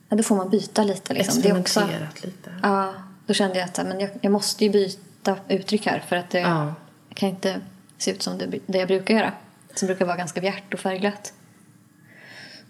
Ja, 0.09 0.17
då 0.17 0.23
får 0.23 0.35
man 0.35 0.49
byta 0.49 0.83
lite 0.83 1.13
liksom. 1.13 1.41
Det 1.41 1.49
är 1.49 1.59
också, 1.59 1.87
lite. 2.23 2.51
ja, 2.63 2.93
då 3.25 3.33
kände 3.33 3.59
jag 3.59 3.65
att 3.65 3.77
men 3.77 3.99
jag, 3.99 4.09
jag 4.21 4.31
måste 4.31 4.63
ju 4.65 4.69
byta 4.71 5.37
uttryck 5.47 5.85
här 5.85 6.03
för 6.07 6.15
att 6.15 6.29
det 6.29 6.39
Ja. 6.39 6.73
kan 7.13 7.29
inte 7.29 7.61
se 7.97 8.11
ut 8.11 8.21
som 8.23 8.37
det, 8.37 8.59
det 8.65 8.77
jag 8.77 8.87
brukar 8.87 9.13
göra. 9.15 9.33
Som 9.75 9.85
brukar 9.85 10.05
vara 10.05 10.17
ganska 10.17 10.41
bjärt 10.41 10.73
och 10.73 10.79
färgglatt. 10.79 11.33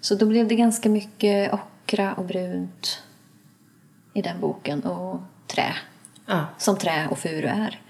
Så 0.01 0.15
då 0.15 0.25
blev 0.25 0.47
det 0.47 0.55
ganska 0.55 0.89
mycket 0.89 1.53
ockra 1.53 2.13
och 2.13 2.25
brunt 2.25 3.01
i 4.13 4.21
den 4.21 4.39
boken 4.39 4.83
och 4.83 5.19
trä. 5.47 5.73
Ja. 6.25 6.45
Som 6.57 6.77
trä 6.77 7.07
och 7.11 7.19
furu 7.19 7.47
är. 7.47 7.81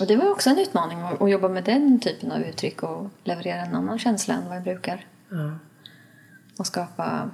Och 0.00 0.06
det 0.06 0.16
var 0.16 0.30
också 0.30 0.50
en 0.50 0.58
utmaning 0.58 1.00
att, 1.00 1.22
att 1.22 1.30
jobba 1.30 1.48
med 1.48 1.64
den 1.64 2.00
typen 2.00 2.32
av 2.32 2.40
uttryck 2.40 2.82
och 2.82 3.10
leverera 3.24 3.62
en 3.62 3.74
annan 3.74 3.98
känsla 3.98 4.34
än 4.34 4.46
vad 4.46 4.56
jag 4.56 4.62
brukar. 4.62 5.06
Ja. 5.30 5.52
Och 6.58 6.66
skapa 6.66 7.30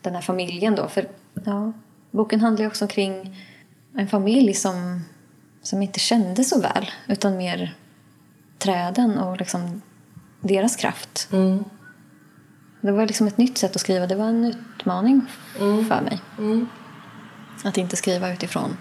den 0.00 0.14
här 0.14 0.22
familjen 0.22 0.74
då. 0.74 0.88
För 0.88 1.08
ja, 1.44 1.72
boken 2.10 2.40
handlar 2.40 2.62
ju 2.62 2.68
också 2.68 2.86
kring 2.86 3.36
en 3.94 4.08
familj 4.08 4.54
som, 4.54 5.00
som 5.62 5.82
inte 5.82 5.98
kände 5.98 6.44
så 6.44 6.60
väl. 6.60 6.90
Utan 7.08 7.36
mer 7.36 7.74
träden 8.58 9.18
och 9.18 9.36
liksom 9.38 9.82
deras 10.40 10.76
kraft. 10.76 11.28
Mm. 11.32 11.64
Det 12.80 12.92
var 12.92 13.06
liksom 13.06 13.26
ett 13.26 13.38
nytt 13.38 13.58
sätt 13.58 13.74
att 13.74 13.80
skriva. 13.80 14.06
Det 14.06 14.14
var 14.14 14.28
en 14.28 14.44
utmaning 14.44 15.26
för 15.58 16.00
mig. 16.02 16.20
Mm. 16.38 16.68
Att 17.64 17.76
inte 17.76 17.96
skriva 17.96 18.32
utifrån 18.32 18.76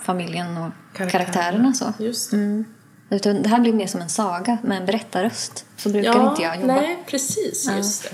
familjen 0.00 0.56
och 0.56 0.70
Karaktärerna. 0.94 1.10
karaktärerna. 1.24 1.72
så. 1.72 1.92
Just 1.98 2.30
det. 2.30 2.36
Mm. 2.36 2.64
Utan 3.10 3.42
det 3.42 3.48
här 3.48 3.60
blir 3.60 3.72
mer 3.72 3.86
som 3.86 4.00
en 4.00 4.08
saga 4.08 4.58
med 4.62 4.76
en 4.78 4.86
berättarröst. 4.86 5.64
Så 5.76 5.88
brukar 5.88 6.12
Ja, 6.14 6.30
inte 6.30 6.42
jag 6.42 6.60
jobba. 6.60 6.74
nej, 6.74 7.04
precis. 7.06 7.70
Just 7.76 8.02
det. 8.02 8.10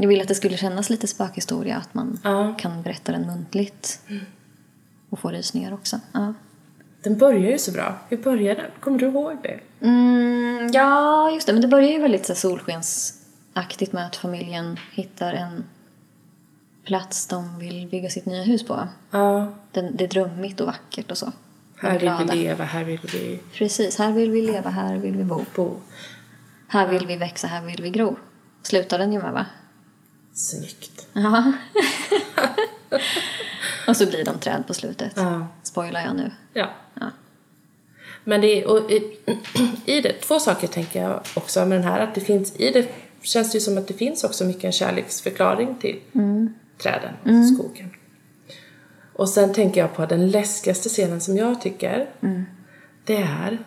Jag 0.00 0.08
vill 0.08 0.20
att 0.20 0.28
det 0.28 0.34
skulle 0.34 0.56
kännas 0.56 0.90
lite 0.90 1.06
spökhistoria. 1.06 1.76
Att 1.76 1.94
man 1.94 2.20
Ja. 2.24 2.54
kan 2.58 2.82
berätta 2.82 3.12
den 3.12 3.26
muntligt. 3.26 4.00
Och 5.10 5.18
få 5.18 5.28
rysningar 5.30 5.74
också. 5.74 6.00
Ja. 6.12 6.34
Den 7.02 7.18
börjar 7.18 7.50
ju 7.52 7.58
så 7.58 7.72
bra. 7.72 7.98
Hur 8.08 8.16
börjar 8.16 8.54
den? 8.54 8.70
Kommer 8.80 8.98
du 8.98 9.06
ihåg 9.06 9.36
det? 9.42 9.60
Mm, 9.86 10.70
ja, 10.72 11.30
just 11.30 11.46
det. 11.46 11.52
Men 11.52 11.62
det 11.62 11.68
börjar 11.68 11.90
ju 11.90 11.98
väldigt 11.98 12.26
så 12.26 12.34
solskensaktigt 12.34 13.92
med 13.92 14.06
att 14.06 14.16
familjen 14.16 14.78
hittar 14.92 15.32
en 15.32 15.64
plats 16.88 17.26
de 17.26 17.58
vill 17.58 17.88
bygga 17.90 18.10
sitt 18.10 18.26
nya 18.26 18.42
hus 18.42 18.66
på. 18.66 18.88
Ja. 19.10 19.52
Den, 19.72 19.96
det 19.96 20.04
är 20.04 20.08
drömmigt 20.08 20.60
och 20.60 20.66
vackert 20.66 21.10
och 21.10 21.18
så. 21.18 21.32
Här 21.76 21.98
vill 21.98 22.12
vi 22.18 22.36
leva, 22.36 22.64
här 22.64 22.84
vill 22.84 23.00
vi 23.12 23.40
Precis, 23.52 23.98
här 23.98 24.12
vill 24.12 24.30
vi 24.30 24.42
leva, 24.42 24.70
här 24.70 24.96
vill 24.96 25.16
vi 25.16 25.24
bo. 25.24 25.44
bo. 25.56 25.76
Här 26.68 26.88
vill 26.88 27.06
vi 27.06 27.16
växa, 27.16 27.46
här 27.46 27.62
vill 27.62 27.82
vi 27.82 27.90
gro. 27.90 28.16
Slutar 28.62 28.98
den 28.98 29.12
ju 29.12 29.22
med 29.22 29.32
va? 29.32 29.46
Snyggt. 30.32 31.06
Ja. 31.12 31.52
och 33.88 33.96
så 33.96 34.06
blir 34.06 34.24
de 34.24 34.38
träd 34.38 34.64
på 34.66 34.74
slutet. 34.74 35.12
Ja. 35.16 35.46
Spoilar 35.62 36.00
jag 36.00 36.16
nu. 36.16 36.30
Ja. 36.52 36.70
Ja. 36.94 37.10
Men 38.24 38.40
det 38.40 38.62
är, 38.62 38.92
i, 38.92 39.18
i 39.86 40.00
det, 40.00 40.12
två 40.12 40.40
saker 40.40 40.66
tänker 40.66 41.02
jag 41.02 41.20
också 41.34 41.66
med 41.66 41.78
den 41.78 41.88
här. 41.88 42.00
Att 42.00 42.14
det 42.14 42.20
finns, 42.20 42.56
i 42.56 42.70
det 42.70 42.88
känns 43.22 43.52
det 43.52 43.56
ju 43.56 43.60
som 43.60 43.78
att 43.78 43.88
det 43.88 43.94
finns 43.94 44.24
också 44.24 44.44
mycket 44.44 44.64
en 44.64 44.72
kärleksförklaring 44.72 45.74
till 45.74 46.00
träden 46.82 47.12
och 47.40 47.46
skogen. 47.54 47.90
Och 49.12 49.28
sen 49.28 49.52
tänker 49.54 49.80
jag 49.80 49.94
på 49.94 50.06
den 50.06 50.30
läskigaste 50.30 50.88
scenen 50.88 51.20
som 51.20 51.36
jag 51.36 51.60
tycker. 51.60 52.08
Det 53.04 53.16
är 53.16 53.58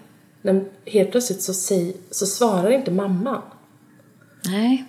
när 0.42 0.64
helt 0.86 1.12
plötsligt 1.12 1.42
så, 1.42 1.54
säg, 1.54 1.98
så 2.12 2.26
svarar 2.26 2.70
inte 2.72 2.92
mamman. 2.92 3.42
Nej. 4.46 4.86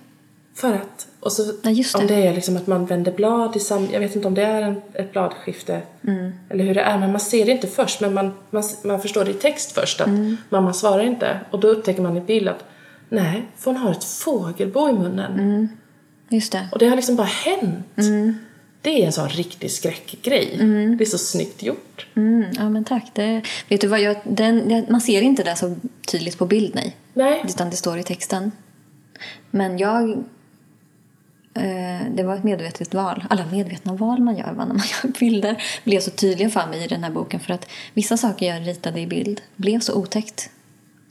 För 0.55 0.73
att, 0.73 1.07
och 1.21 1.33
så, 1.33 1.53
Nej, 1.63 1.75
just 1.75 1.95
om 1.95 2.07
det. 2.07 2.15
det 2.15 2.27
är 2.27 2.35
liksom 2.35 2.57
att 2.57 2.67
man 2.67 2.87
vänder 2.87 3.13
blad 3.13 3.57
i 3.57 3.61
sam, 3.61 3.89
jag 3.93 4.01
vet 4.01 4.17
inte 4.17 4.29
om 4.29 4.35
det 4.35 4.43
är 4.43 4.63
en, 4.63 4.83
ett 4.93 5.13
bladskifte 5.13 5.83
Mm. 6.09 6.33
eller 6.49 6.65
hur 6.65 6.75
det 6.75 6.81
är, 6.81 6.99
men 6.99 7.11
man 7.11 7.21
ser 7.21 7.47
det 7.47 7.53
inte 7.53 7.67
först, 7.67 8.01
men 8.01 8.15
man, 8.15 8.33
man, 8.51 8.63
man 8.85 9.01
förstår 9.01 9.25
det 9.25 9.31
i 9.31 9.35
text 9.35 9.73
först 9.73 10.01
att 10.01 10.07
Mm. 10.07 10.37
mamma 10.49 10.73
svarar 10.73 11.03
inte. 11.03 11.41
Och 11.51 11.61
då 11.61 11.69
upptäcker 11.69 12.03
man 12.03 12.17
i 12.17 12.21
bild 12.21 12.49
att 12.49 12.65
nej, 13.09 13.43
för 13.57 13.71
hon 13.71 13.81
har 13.81 13.91
ett 13.91 14.05
fågelbo 14.05 14.89
i 14.89 14.93
munnen. 14.93 15.33
Mm. 15.41 15.69
Just 16.33 16.53
det. 16.53 16.69
Och 16.73 16.79
det 16.79 16.87
har 16.89 16.97
liksom 16.97 17.17
bara 17.17 17.27
hänt. 17.27 17.99
Mm. 17.99 18.39
Det 18.83 19.03
är 19.03 19.07
en 19.07 19.13
sån 19.13 19.29
riktig 19.29 19.71
skräckgrej. 19.71 20.57
Det 20.99 21.05
är 21.05 21.09
så 21.09 21.19
snyggt 21.19 21.63
gjort. 21.63 22.07
Mm, 22.15 22.45
ja, 22.53 22.69
men 22.69 22.85
tack. 22.85 23.11
Det, 23.15 23.43
vet 23.69 23.81
du 23.81 23.87
vad, 23.87 24.01
jag, 24.01 24.17
den, 24.25 24.87
man 24.89 25.01
ser 25.01 25.23
inte 25.23 25.43
det 25.43 25.57
så 25.57 25.77
tydligt 26.07 26.39
på 26.39 26.47
bild, 26.47 26.75
nej. 26.75 26.97
Nej. 27.15 27.43
Utan 27.49 27.71
det 27.71 27.77
står 27.77 27.99
i 27.99 28.03
texten. 28.03 28.53
Men 29.51 29.79
jag... 29.79 30.11
Eh, 31.55 32.07
det 32.15 32.23
var 32.23 32.35
ett 32.35 32.45
medvetet 32.45 32.95
val. 32.95 33.25
Alla 33.31 33.47
medvetna 33.47 33.95
val 33.95 34.21
man 34.21 34.37
gör 34.37 34.47
när 34.53 34.67
man 34.67 34.77
gör 35.03 35.19
bilder 35.19 35.63
blev 35.85 36.01
så 36.01 36.11
tydliga 36.11 36.51
för 36.51 36.67
mig 36.67 36.85
i 36.85 36.87
den 36.87 37.05
här 37.05 37.11
boken. 37.11 37.41
För 37.41 37.55
att 37.55 37.69
vissa 37.95 38.17
saker 38.17 38.47
jag 38.47 38.69
ritade 38.69 39.01
i 39.01 39.07
bild 39.07 39.41
blev 39.57 39.81
så 39.81 39.95
otäckt 39.95 40.51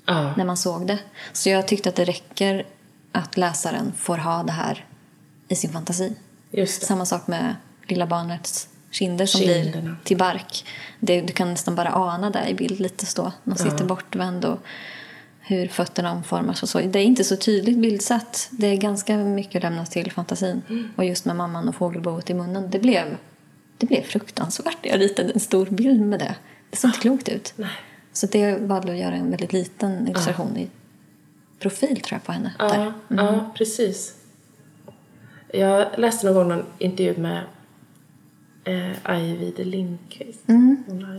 Ja. 0.06 0.34
när 0.38 0.46
man 0.46 0.58
såg 0.58 0.88
det. 0.88 1.00
Så 1.34 1.50
jag 1.50 1.68
tyckte 1.68 1.90
att 1.90 1.96
det 1.96 2.06
räcker 2.06 2.66
att 3.12 3.38
läsaren 3.38 3.94
får 3.98 4.18
ha 4.18 4.44
det 4.44 4.52
här 4.52 4.86
i 5.52 5.56
sin 5.56 5.72
fantasi. 5.72 6.14
Samma 6.68 7.06
sak 7.06 7.28
med 7.28 7.56
lilla 7.88 8.08
barnets 8.08 8.68
kinder 8.92 9.26
som 9.26 9.42
Kinderna. 9.42 9.82
blir 9.82 9.96
till 10.04 10.18
bark. 10.18 10.66
Det, 11.00 11.22
du 11.22 11.34
kan 11.34 11.52
nästan 11.52 11.76
bara 11.76 11.92
ana 11.94 12.30
det 12.30 12.50
i 12.50 12.54
bild 12.54 12.80
lite 12.80 13.06
så. 13.06 13.32
De 13.44 13.56
sitter 13.56 13.86
bortvänd 13.86 14.46
och 14.46 14.60
hur 15.40 15.68
fötterna 15.68 16.12
omformas 16.12 16.64
och 16.64 16.70
så. 16.70 16.80
Det 16.80 17.00
är 17.00 17.04
inte 17.04 17.24
så 17.24 17.36
tydligt 17.36 17.78
bildsatt. 17.78 18.48
Det 18.52 18.68
är 18.68 18.76
ganska 18.76 19.18
mycket 19.18 19.64
lämnat 19.64 19.92
till 19.92 20.12
fantasin. 20.12 20.62
Mm. 20.70 20.92
Och 20.96 21.06
just 21.06 21.26
med 21.26 21.36
mamman 21.36 21.70
och 21.70 21.76
fågelboet 21.76 22.30
i 22.30 22.34
munnen. 22.34 22.70
Det 22.70 22.80
blev, 22.80 23.18
det 23.78 23.86
blev 23.88 24.02
fruktansvärt. 24.04 24.78
Jag 24.82 25.00
ritade 25.00 25.32
en 25.32 25.40
stor 25.40 25.66
bild 25.66 26.02
med 26.02 26.20
det. 26.20 26.36
Det 26.70 26.78
såg 26.78 26.90
inte 26.90 27.00
klokt 27.00 27.30
ut. 27.30 27.54
Nej. 27.56 27.70
Så 28.14 28.28
det 28.28 28.58
valde 28.58 28.92
att 28.92 28.98
göra 28.98 29.16
en 29.16 29.32
väldigt 29.32 29.54
liten 29.54 30.08
illustration 30.08 30.58
i 30.58 30.70
profil 31.60 32.02
tror 32.02 32.16
jag 32.16 32.24
på 32.24 32.32
henne. 32.32 32.54
Ja, 32.60 32.68
Där. 32.68 32.94
ja, 33.08 33.52
precis. 33.58 34.16
Jag 35.54 35.88
läste 35.98 36.26
någon 36.26 36.36
gång 36.36 36.48
någon 36.48 36.66
intervju 36.80 37.18
med 37.18 37.44
eh, 38.64 38.92
Ajvide 39.04 39.64
Lindqvist. 39.64 40.40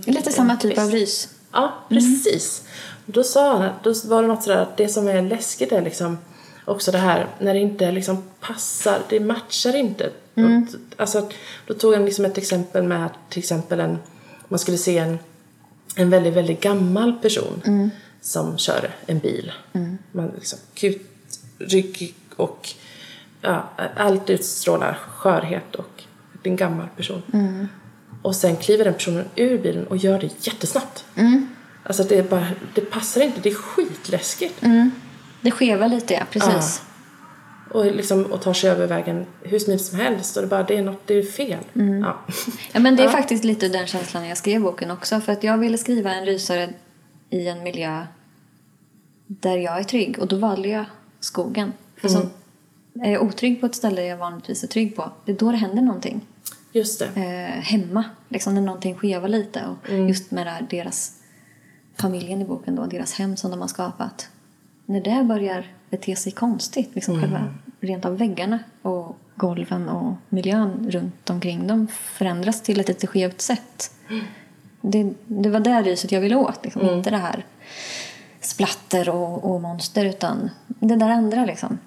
Är 0.07 0.12
lite 0.12 0.33
samma 0.33 0.57
typ 0.57 0.78
av 0.78 0.91
rys. 0.91 1.28
Ja, 1.53 1.74
precis. 1.89 2.64
Då 3.07 3.24
sa 3.24 3.59
han 3.59 3.72
då 3.83 3.95
var 4.05 4.22
det 4.22 4.28
något 4.28 4.43
sådär 4.43 4.59
att 4.59 4.76
det 4.76 4.89
som 4.89 5.09
är 5.09 5.22
läskigt 5.22 5.72
är 5.72 5.83
liksom 5.83 6.18
också 6.64 6.93
det 6.93 6.99
här 6.99 7.26
när 7.39 7.55
det 7.55 7.61
inte 7.61 7.93
liksom 7.93 8.22
passar, 8.41 9.03
det 9.09 9.20
matchar 9.20 9.76
inte. 9.76 10.11
Och, 10.35 10.74
alltså, 10.97 11.28
då 11.66 11.74
tog 11.74 11.95
han 11.95 12.05
liksom 12.05 12.24
ett 12.24 12.39
exempel 12.39 12.83
med 12.83 13.07
att 13.07 13.12
till 13.28 13.39
exempel 13.39 13.80
en, 13.80 13.99
man 14.49 14.59
skulle 14.59 14.78
se 14.78 14.99
en, 14.99 15.18
en 15.97 16.11
väldigt, 16.11 16.35
väldigt 16.35 16.61
gammal 16.61 17.12
person 17.12 17.91
som 18.20 18.59
kör 18.59 18.91
en 19.07 19.18
bil. 19.18 19.53
Man 20.12 20.33
liksom 20.35 20.59
kutryggig 20.74 22.14
och 22.37 22.74
ja, 23.43 23.68
allt 23.97 24.30
utstrålar 24.30 24.99
skörhet 25.09 25.74
och 25.74 26.03
det 26.43 26.49
är 26.49 26.51
en 26.51 26.57
gammal 26.57 26.86
person. 26.97 27.22
Och 28.22 28.36
sen 28.36 28.57
kliver 28.57 28.84
den 28.84 28.95
personen 28.95 29.24
ur 29.36 29.59
bilen 29.59 29.86
och 29.86 29.97
gör 29.97 30.18
det 30.20 30.47
jättesnabbt. 30.47 31.05
Alltså 31.84 32.03
det, 32.05 32.18
är 32.18 32.22
bara, 32.22 32.47
det 32.74 32.80
passar 32.80 33.20
inte, 33.20 33.40
det 33.40 33.49
är 33.51 33.55
skitläskigt. 33.55 34.61
Det 35.40 35.51
skevar 35.51 35.88
lite, 35.88 36.14
ja. 36.14 36.22
Precis. 36.30 36.82
Och, 37.70 37.84
liksom, 37.86 38.24
och 38.24 38.43
tar 38.43 38.53
sig 38.53 38.70
över 38.70 38.86
vägen 38.86 39.26
hur 39.43 39.59
smidigt 39.59 39.84
som 39.86 39.99
helst 39.99 40.36
och 40.36 40.43
det 40.43 40.49
bara, 40.49 40.62
det 40.62 40.76
är 40.76 40.82
något, 40.82 41.07
det 41.07 41.14
är 41.14 41.22
fel. 41.22 41.59
Ja. 42.03 42.18
Ja, 42.72 42.80
men 42.80 42.97
det 42.97 43.03
är 43.03 43.07
Ja. 43.07 43.12
faktiskt 43.12 43.45
lite 43.45 43.68
den 43.68 43.86
känslan 43.86 44.26
jag 44.28 44.38
skrev 44.38 44.62
boken 44.62 44.90
också. 44.90 45.20
För 45.20 45.32
att 45.32 45.43
jag 45.45 45.59
ville 45.59 45.78
skriva 45.78 46.12
en 46.12 46.24
rysare 46.26 46.70
i 47.30 47.49
en 47.49 47.62
miljö 47.62 48.07
där 49.26 49.57
jag 49.57 49.78
är 49.78 49.84
trygg. 49.84 50.18
Och 50.18 50.28
då 50.28 50.36
valde 50.36 50.68
jag 50.68 50.84
skogen. 51.20 51.72
För 51.97 52.09
Mm. 52.09 52.28
Är 53.01 53.12
jag 53.12 53.22
otrygg 53.22 53.61
på 53.61 53.66
ett 53.66 53.74
ställe 53.74 54.05
jag 54.05 54.16
vanligtvis 54.16 54.64
är 54.64 54.68
trygg 54.68 54.97
på, 54.97 55.11
det 55.24 55.32
är 55.32 55.36
då 55.36 55.51
det 55.53 55.57
händer 55.59 55.82
någonting. 55.82 56.20
Just 56.72 56.99
det. 56.99 57.07
Eh, 57.20 57.62
hemma, 57.62 58.05
liksom 58.28 58.55
när 58.55 58.61
någonting 58.62 58.95
skevar 58.95 59.28
lite. 59.28 59.62
Och 59.66 59.90
Mm. 59.90 60.09
just 60.09 60.30
med 60.30 60.47
här, 60.47 60.66
deras 60.70 61.12
familjen 62.01 62.43
i 62.43 62.45
boken 62.45 62.76
då, 62.76 62.86
deras 62.86 63.12
hem 63.14 63.36
som 63.36 63.51
de 63.51 63.61
har 63.61 63.68
skapat. 63.68 64.28
När 64.86 65.01
det 65.01 65.24
börjar 65.24 65.66
bete 65.90 66.16
sig 66.16 66.32
konstigt, 66.32 66.90
liksom 66.95 67.14
Mm. 67.14 67.22
själva 67.30 67.55
rent 67.80 68.05
av 68.05 68.18
väggarna 68.18 68.59
och 68.82 69.16
golven 69.36 69.88
och 69.88 70.14
miljön 70.28 70.90
runt 70.90 71.30
omkring 71.30 71.66
dem 71.66 71.88
förändras 71.88 72.62
till 72.62 72.80
ett 72.80 72.88
lite 72.88 73.07
skevt 73.07 73.40
sätt. 73.40 73.90
Det, 74.80 75.12
det 75.26 75.49
var 75.49 75.61
det 75.61 75.82
ryset 75.82 76.12
jag 76.12 76.20
ville 76.20 76.36
åt, 76.36 76.64
liksom. 76.64 76.82
Mm. 76.82 76.95
inte 76.95 77.11
det 77.11 77.16
här 77.16 77.45
splatter 78.40 79.09
och, 79.09 79.45
och 79.55 79.61
monster 79.61 80.05
utan 80.05 80.51
det 80.66 80.97
där 80.97 81.11
andra 81.11 81.45
liksom. 81.45 81.78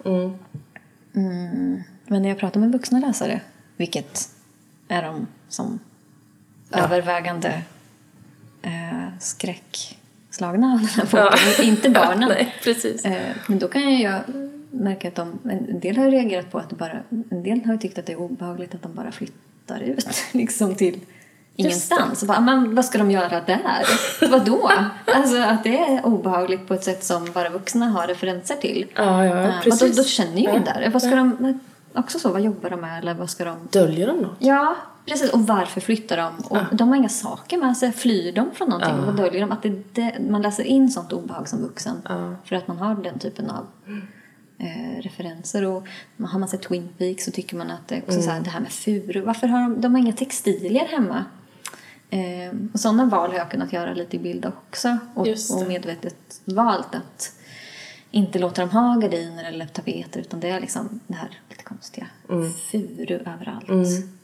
Mm. 1.16 1.84
Men 2.07 2.22
när 2.22 2.30
jag 2.30 2.38
pratar 2.38 2.59
med 2.59 2.72
vuxna 2.72 2.99
läsare, 2.99 3.41
vilket 3.78 4.30
är 4.88 5.03
de 5.03 5.28
som 5.49 5.80
övervägande 6.72 7.61
eh, 8.61 9.07
skräckslagna 9.20 10.74
av 10.74 10.80
den 10.80 10.88
här 10.88 11.05
boken, 11.05 11.66
inte 11.66 11.89
barnen. 12.01 12.30
Nej, 12.30 12.55
precis. 12.63 13.05
Eh, 13.05 13.36
men 13.47 13.59
då 13.59 13.68
kan 13.68 13.99
jag 13.99 14.22
märka 14.72 15.07
att 15.07 15.16
de, 15.16 15.39
en 15.43 15.80
del 15.80 15.97
har 15.97 16.11
reagerat 16.11 16.51
på 16.51 16.57
att 16.57 16.70
bara, 16.70 16.99
en 17.30 17.43
del 17.43 17.66
har 17.66 17.78
tyckt 17.78 17.97
att 17.97 18.05
det 18.05 18.13
är 18.13 18.20
obehagligt 18.20 18.76
att 18.76 18.82
de 18.82 18.93
bara 18.93 19.11
flyttar 19.11 19.80
ut 19.80 20.07
liksom 20.32 20.76
till 20.76 20.99
ingenstans. 21.56 22.22
Och 22.22 22.28
bara, 22.28 22.39
men 22.39 22.76
vad 22.76 22.86
ska 22.86 22.97
de 22.97 23.12
göra 23.12 23.41
där? 23.41 23.84
Vadå? 24.30 24.72
Alltså 25.16 25.38
att 25.41 25.64
det 25.64 25.78
är 25.80 26.06
obehagligt 26.06 26.68
på 26.68 26.74
ett 26.74 26.84
sätt 26.84 27.03
som 27.03 27.32
bara 27.34 27.49
vuxna 27.49 27.86
har 27.86 28.08
referenser 28.08 28.56
till. 28.56 28.86
Ja, 28.95 29.26
ja, 29.26 29.36
Eh, 29.41 29.58
och 29.58 29.64
precis. 29.64 29.95
då, 29.95 30.01
då 30.01 30.08
känner 30.08 30.38
ju 30.38 30.43
Ja. 30.43 30.60
där. 30.66 30.89
Vad 30.93 31.01
ska 31.01 31.16
de, 31.16 31.60
också 31.93 32.20
så, 32.20 32.30
vad 32.32 32.41
jobbar 32.41 32.70
de 32.70 32.82
med 32.82 32.99
eller 32.99 33.14
vad 33.14 33.30
ska 33.30 33.45
de 33.45 33.58
Döljer 33.72 34.08
de 34.08 34.18
något? 34.18 34.36
Ja, 34.39 34.76
precis. 35.06 35.30
Och 35.34 35.39
varför 35.47 35.82
flyttar 35.82 36.18
de? 36.18 36.34
Och 36.49 36.76
De 36.76 36.89
har 36.89 36.95
inga 36.95 37.10
saker 37.10 37.58
med 37.58 37.78
sig. 37.78 37.91
Flyr 37.91 38.32
de 38.32 38.51
från 38.53 38.70
någonting? 38.70 38.95
Ja. 38.97 39.06
Vad 39.06 39.16
döljer 39.18 39.41
de? 39.41 39.51
Att 39.51 39.64
det, 39.64 39.93
det, 39.93 40.16
man 40.30 40.41
läser 40.41 40.64
in 40.64 40.89
sånt 40.91 41.14
obehag 41.14 41.47
som 41.49 41.62
vuxen. 41.62 41.95
Ja. 42.10 42.36
För 42.45 42.56
att 42.56 42.68
man 42.68 42.78
har 42.78 42.95
den 42.95 43.20
typen 43.20 43.49
av 43.49 43.66
eh, 44.58 45.01
referenser. 45.01 45.66
Och 45.66 45.88
har 46.24 46.39
man 46.39 46.49
sett 46.49 46.62
Twin 46.62 46.89
Peaks 46.97 47.26
så 47.26 47.32
tycker 47.32 47.56
man 47.58 47.72
att 47.72 47.88
det 47.88 48.01
också 48.08 48.22
så 48.22 48.30
här, 48.30 48.39
det 48.39 48.49
här 48.49 48.60
med 48.60 48.72
furu. 48.72 49.22
Varför 49.22 49.47
har 49.47 49.62
de, 49.62 49.82
de 49.82 49.95
har 49.95 50.01
inga 50.01 50.14
textilier 50.14 50.86
hemma? 50.86 51.26
Eh, 52.10 52.53
och 52.74 52.80
sådana 52.80 53.06
val 53.06 53.30
har 53.32 53.38
jag 53.38 53.51
kunnat 53.51 53.74
göra 53.74 53.93
lite 53.93 54.16
i 54.16 54.20
bild 54.20 54.45
också. 54.45 54.97
Och, 55.14 55.28
och 55.51 55.68
medvetet 55.68 56.41
valt 56.45 56.95
att 56.95 57.32
inte 58.12 58.39
låta 58.39 58.62
dem 58.62 58.70
ha 58.70 58.95
gardiner 58.95 59.43
eller 59.43 59.66
tapeter 59.66 60.20
utan 60.20 60.39
det 60.39 60.49
är 60.49 60.60
liksom 60.60 60.99
det 61.08 61.14
här 61.16 61.39
lite 61.49 61.64
konstiga 61.64 62.08
furu 62.72 63.16
överallt. 63.16 63.68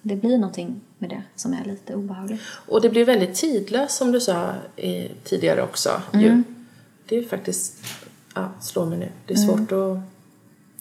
Det 0.02 0.16
blir 0.16 0.38
någonting 0.38 0.82
med 0.98 1.10
det 1.10 1.24
som 1.36 1.54
är 1.54 1.66
lite 1.66 1.96
obehagligt. 1.96 2.42
Och 2.68 2.82
det 2.82 2.90
blir 2.90 3.06
väldigt 3.06 3.36
tidlöst 3.36 3.98
som 3.98 4.12
du 4.12 4.20
sa 4.20 4.54
eh, 4.76 5.12
tidigare 5.24 5.62
också. 5.64 6.02
Mm. 6.14 6.26
Ju. 6.26 6.44
Det 7.08 7.18
är 7.18 7.24
faktiskt, 7.24 7.76
ja, 8.36 8.50
slår 8.62 8.86
mig 8.86 8.98
nu. 8.98 9.10
Det 9.26 9.34
är 9.34 9.38
Mm. 9.44 9.58
svårt 9.58 9.72
att... 9.72 10.04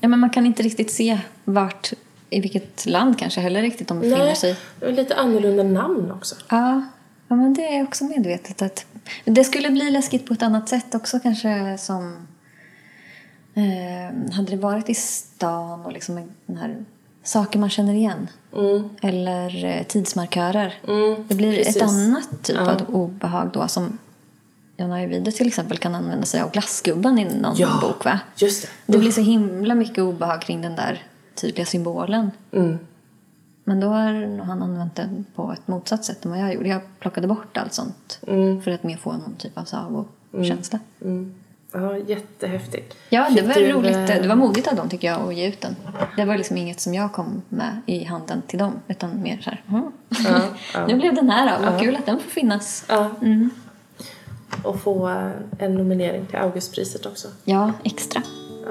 Ja, 0.00 0.08
men 0.08 0.18
man 0.18 0.30
kan 0.30 0.46
inte 0.46 0.62
riktigt 0.62 0.90
se 0.92 1.20
vart, 1.44 1.92
i 2.30 2.40
vilket 2.40 2.86
land 2.86 3.18
kanske 3.18 3.40
heller 3.40 3.62
riktigt 3.62 3.88
de 3.88 4.00
befinner 4.00 4.18
Nej, 4.24 4.36
sig. 4.36 4.56
lite 4.80 5.14
annorlunda 5.14 5.62
namn 5.62 6.10
också. 6.10 6.34
Ja, 6.48 6.82
ja, 7.28 7.36
men 7.36 7.54
det 7.54 7.76
är 7.76 7.82
också 7.82 8.04
medvetet 8.04 8.62
att 8.62 8.86
det 9.24 9.44
skulle 9.44 9.70
bli 9.70 9.90
läskigt 9.90 10.26
på 10.26 10.32
ett 10.34 10.42
annat 10.42 10.68
sätt 10.68 10.94
också 10.94 11.20
kanske 11.20 11.78
som 11.78 12.26
eh, 13.54 14.32
hade 14.34 14.50
det 14.50 14.56
varit 14.56 14.88
i 14.88 14.94
stan 14.94 15.84
och 15.86 15.92
liksom 15.92 16.30
den 16.46 16.56
här 16.56 16.76
saker 17.22 17.58
man 17.58 17.70
känner 17.70 17.94
igen 17.94 18.28
Mm. 18.56 18.88
eller 19.02 19.64
eh, 19.64 19.82
tidsmarkörer. 19.82 20.74
Mm, 20.88 21.24
det 21.28 21.34
blir 21.34 21.56
precis. 21.56 21.76
ett 21.76 21.82
annat 21.82 22.28
typ 22.42 22.56
Ja. 22.56 22.70
av 22.72 22.94
obehag 22.94 23.50
då 23.52 23.68
som 23.68 23.98
Jan 24.76 24.92
Ajvide 24.92 25.32
till 25.32 25.46
exempel 25.46 25.78
kan 25.78 25.94
använda 25.94 26.26
sig 26.26 26.40
av 26.40 26.50
glassgubben 26.52 27.18
i 27.18 27.24
någon 27.24 27.56
Ja. 27.56 27.78
bok 27.82 28.04
va? 28.04 28.20
Just 28.36 28.62
det. 28.62 28.92
Det 28.92 28.98
blir 28.98 29.10
så 29.10 29.20
himla 29.20 29.74
mycket 29.74 29.98
obehag 29.98 30.42
kring 30.42 30.62
den 30.62 30.76
där 30.76 31.02
tydliga 31.34 31.66
symbolen. 31.66 32.30
Mm. 32.52 32.78
Men 33.64 33.80
då 33.80 33.86
har 33.88 34.12
nog 34.12 34.46
han 34.46 34.62
använt 34.62 34.94
den 34.96 35.24
på 35.34 35.52
ett 35.52 35.68
motsatt 35.68 36.04
sätt 36.04 36.24
än 36.24 36.30
vad 36.30 36.40
jag 36.40 36.54
gjorde. 36.54 36.68
Jag 36.68 36.80
plockade 37.00 37.26
bort 37.26 37.56
allt 37.56 37.72
sånt 37.72 38.20
Mm. 38.26 38.62
för 38.62 38.70
att 38.70 38.82
mer 38.82 38.96
få 38.96 39.12
någon 39.12 39.34
typ 39.38 39.58
av 39.58 39.64
sagokänsla. 39.64 40.78
Mm. 41.04 41.34
Ja, 41.72 41.96
jättehäftigt. 41.98 42.94
Ja, 43.10 43.26
det 43.30 43.36
Fick 43.36 43.46
var 43.48 43.54
du, 43.54 43.72
roligt. 43.72 43.96
eh, 43.96 44.06
Det 44.22 44.28
var 44.28 44.36
modigt 44.36 44.68
av 44.68 44.76
dem 44.76 44.88
tycker 44.88 45.08
jag 45.08 45.20
att 45.28 45.34
ge 45.34 45.48
ut 45.48 45.60
den. 45.60 45.76
Det 46.16 46.24
var 46.24 46.36
liksom 46.36 46.56
inget 46.56 46.80
som 46.80 46.94
jag 46.94 47.12
kom 47.12 47.42
med 47.48 47.80
i 47.86 48.04
handen 48.04 48.42
till 48.46 48.58
dem 48.58 48.72
utan 48.88 49.22
mer 49.22 49.38
så 49.40 49.50
här, 49.50 49.62
"Mhm. 49.66 49.92
Ja, 50.08 50.40
ja. 50.74 50.86
nu 50.86 50.94
blev 50.98 51.14
den 51.14 51.30
här 51.30 51.58
då. 51.58 51.70
Vad 51.70 51.80
kul 51.80 51.96
att 51.96 52.06
den 52.06 52.18
får 52.18 52.30
finnas. 52.30 52.84
Ja. 52.88 53.10
Mm. 53.22 53.50
Och 54.64 54.80
få 54.80 55.08
eh, 55.08 55.30
en 55.58 55.74
nominering 55.74 56.26
till 56.26 56.36
Augustpriset 56.36 57.06
också. 57.06 57.28
Ja, 57.44 57.72
extra. 57.84 58.22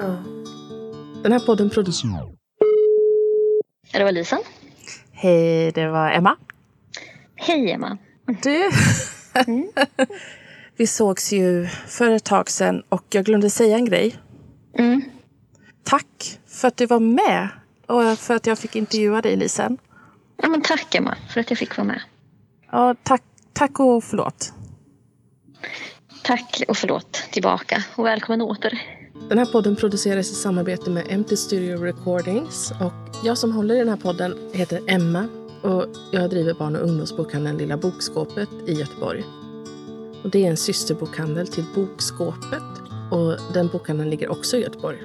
Ja. 0.02 0.16
Den 1.22 1.32
här 1.32 1.40
podden 1.46 1.70
produceras... 1.70 2.14
Det 3.92 4.04
var 4.04 4.12
Lisen. 4.12 4.38
Hej, 5.12 5.72
det 5.72 5.88
var 5.88 6.10
Emma. 6.10 6.36
Hej 7.36 7.70
Emma. 7.70 7.98
Du. 8.42 8.70
Vi 10.76 10.86
sågs 10.86 11.32
ju 11.32 11.66
för 11.86 12.10
ett 12.10 12.24
tag 12.24 12.50
sedan 12.50 12.82
och 12.88 13.04
jag 13.10 13.24
glömde 13.24 13.50
säga 13.50 13.76
en 13.76 13.84
grej. 13.84 14.16
Mm. 14.78 15.02
Tack 15.84 16.38
för 16.46 16.68
att 16.68 16.76
du 16.76 16.86
var 16.86 17.00
med 17.00 17.48
och 17.86 18.18
för 18.18 18.34
att 18.34 18.46
jag 18.46 18.58
fick 18.58 18.76
intervjua 18.76 19.22
dig, 19.22 19.36
Lisen. 19.36 19.78
Ja, 20.42 20.48
men 20.48 20.62
tack 20.62 20.94
Emma 20.94 21.16
för 21.28 21.40
att 21.40 21.50
jag 21.50 21.58
fick 21.58 21.76
vara 21.76 21.86
med. 21.86 22.02
Ja, 22.72 22.94
tack, 23.02 23.22
tack 23.52 23.80
och 23.80 24.04
förlåt. 24.04 24.52
Tack 26.22 26.62
och 26.68 26.76
förlåt 26.76 27.12
tillbaka 27.30 27.84
och 27.96 28.04
välkommen 28.04 28.40
åter. 28.42 28.99
Den 29.28 29.38
här 29.38 29.46
podden 29.46 29.76
produceras 29.76 30.30
i 30.30 30.34
samarbete 30.34 30.90
med 30.90 31.06
Empty 31.08 31.36
Studio 31.36 31.76
Recordings 31.76 32.72
och 32.80 32.92
jag 33.24 33.38
som 33.38 33.52
håller 33.52 33.74
i 33.74 33.78
den 33.78 33.88
här 33.88 33.96
podden 33.96 34.34
heter 34.52 34.80
Emma 34.86 35.28
och 35.62 35.86
jag 36.10 36.30
driver 36.30 36.54
barn 36.54 36.76
och 36.76 36.88
ungdomsbokhandeln 36.88 37.58
Lilla 37.58 37.76
Bokskåpet 37.76 38.48
i 38.66 38.72
Göteborg. 38.72 39.24
Och 40.24 40.30
det 40.30 40.46
är 40.46 40.50
en 40.50 40.56
systerbokhandel 40.56 41.46
till 41.46 41.64
Bokskåpet 41.74 42.62
och 43.10 43.36
den 43.54 43.68
bokhandeln 43.68 44.10
ligger 44.10 44.28
också 44.28 44.56
i 44.56 44.60
Göteborg. 44.60 44.98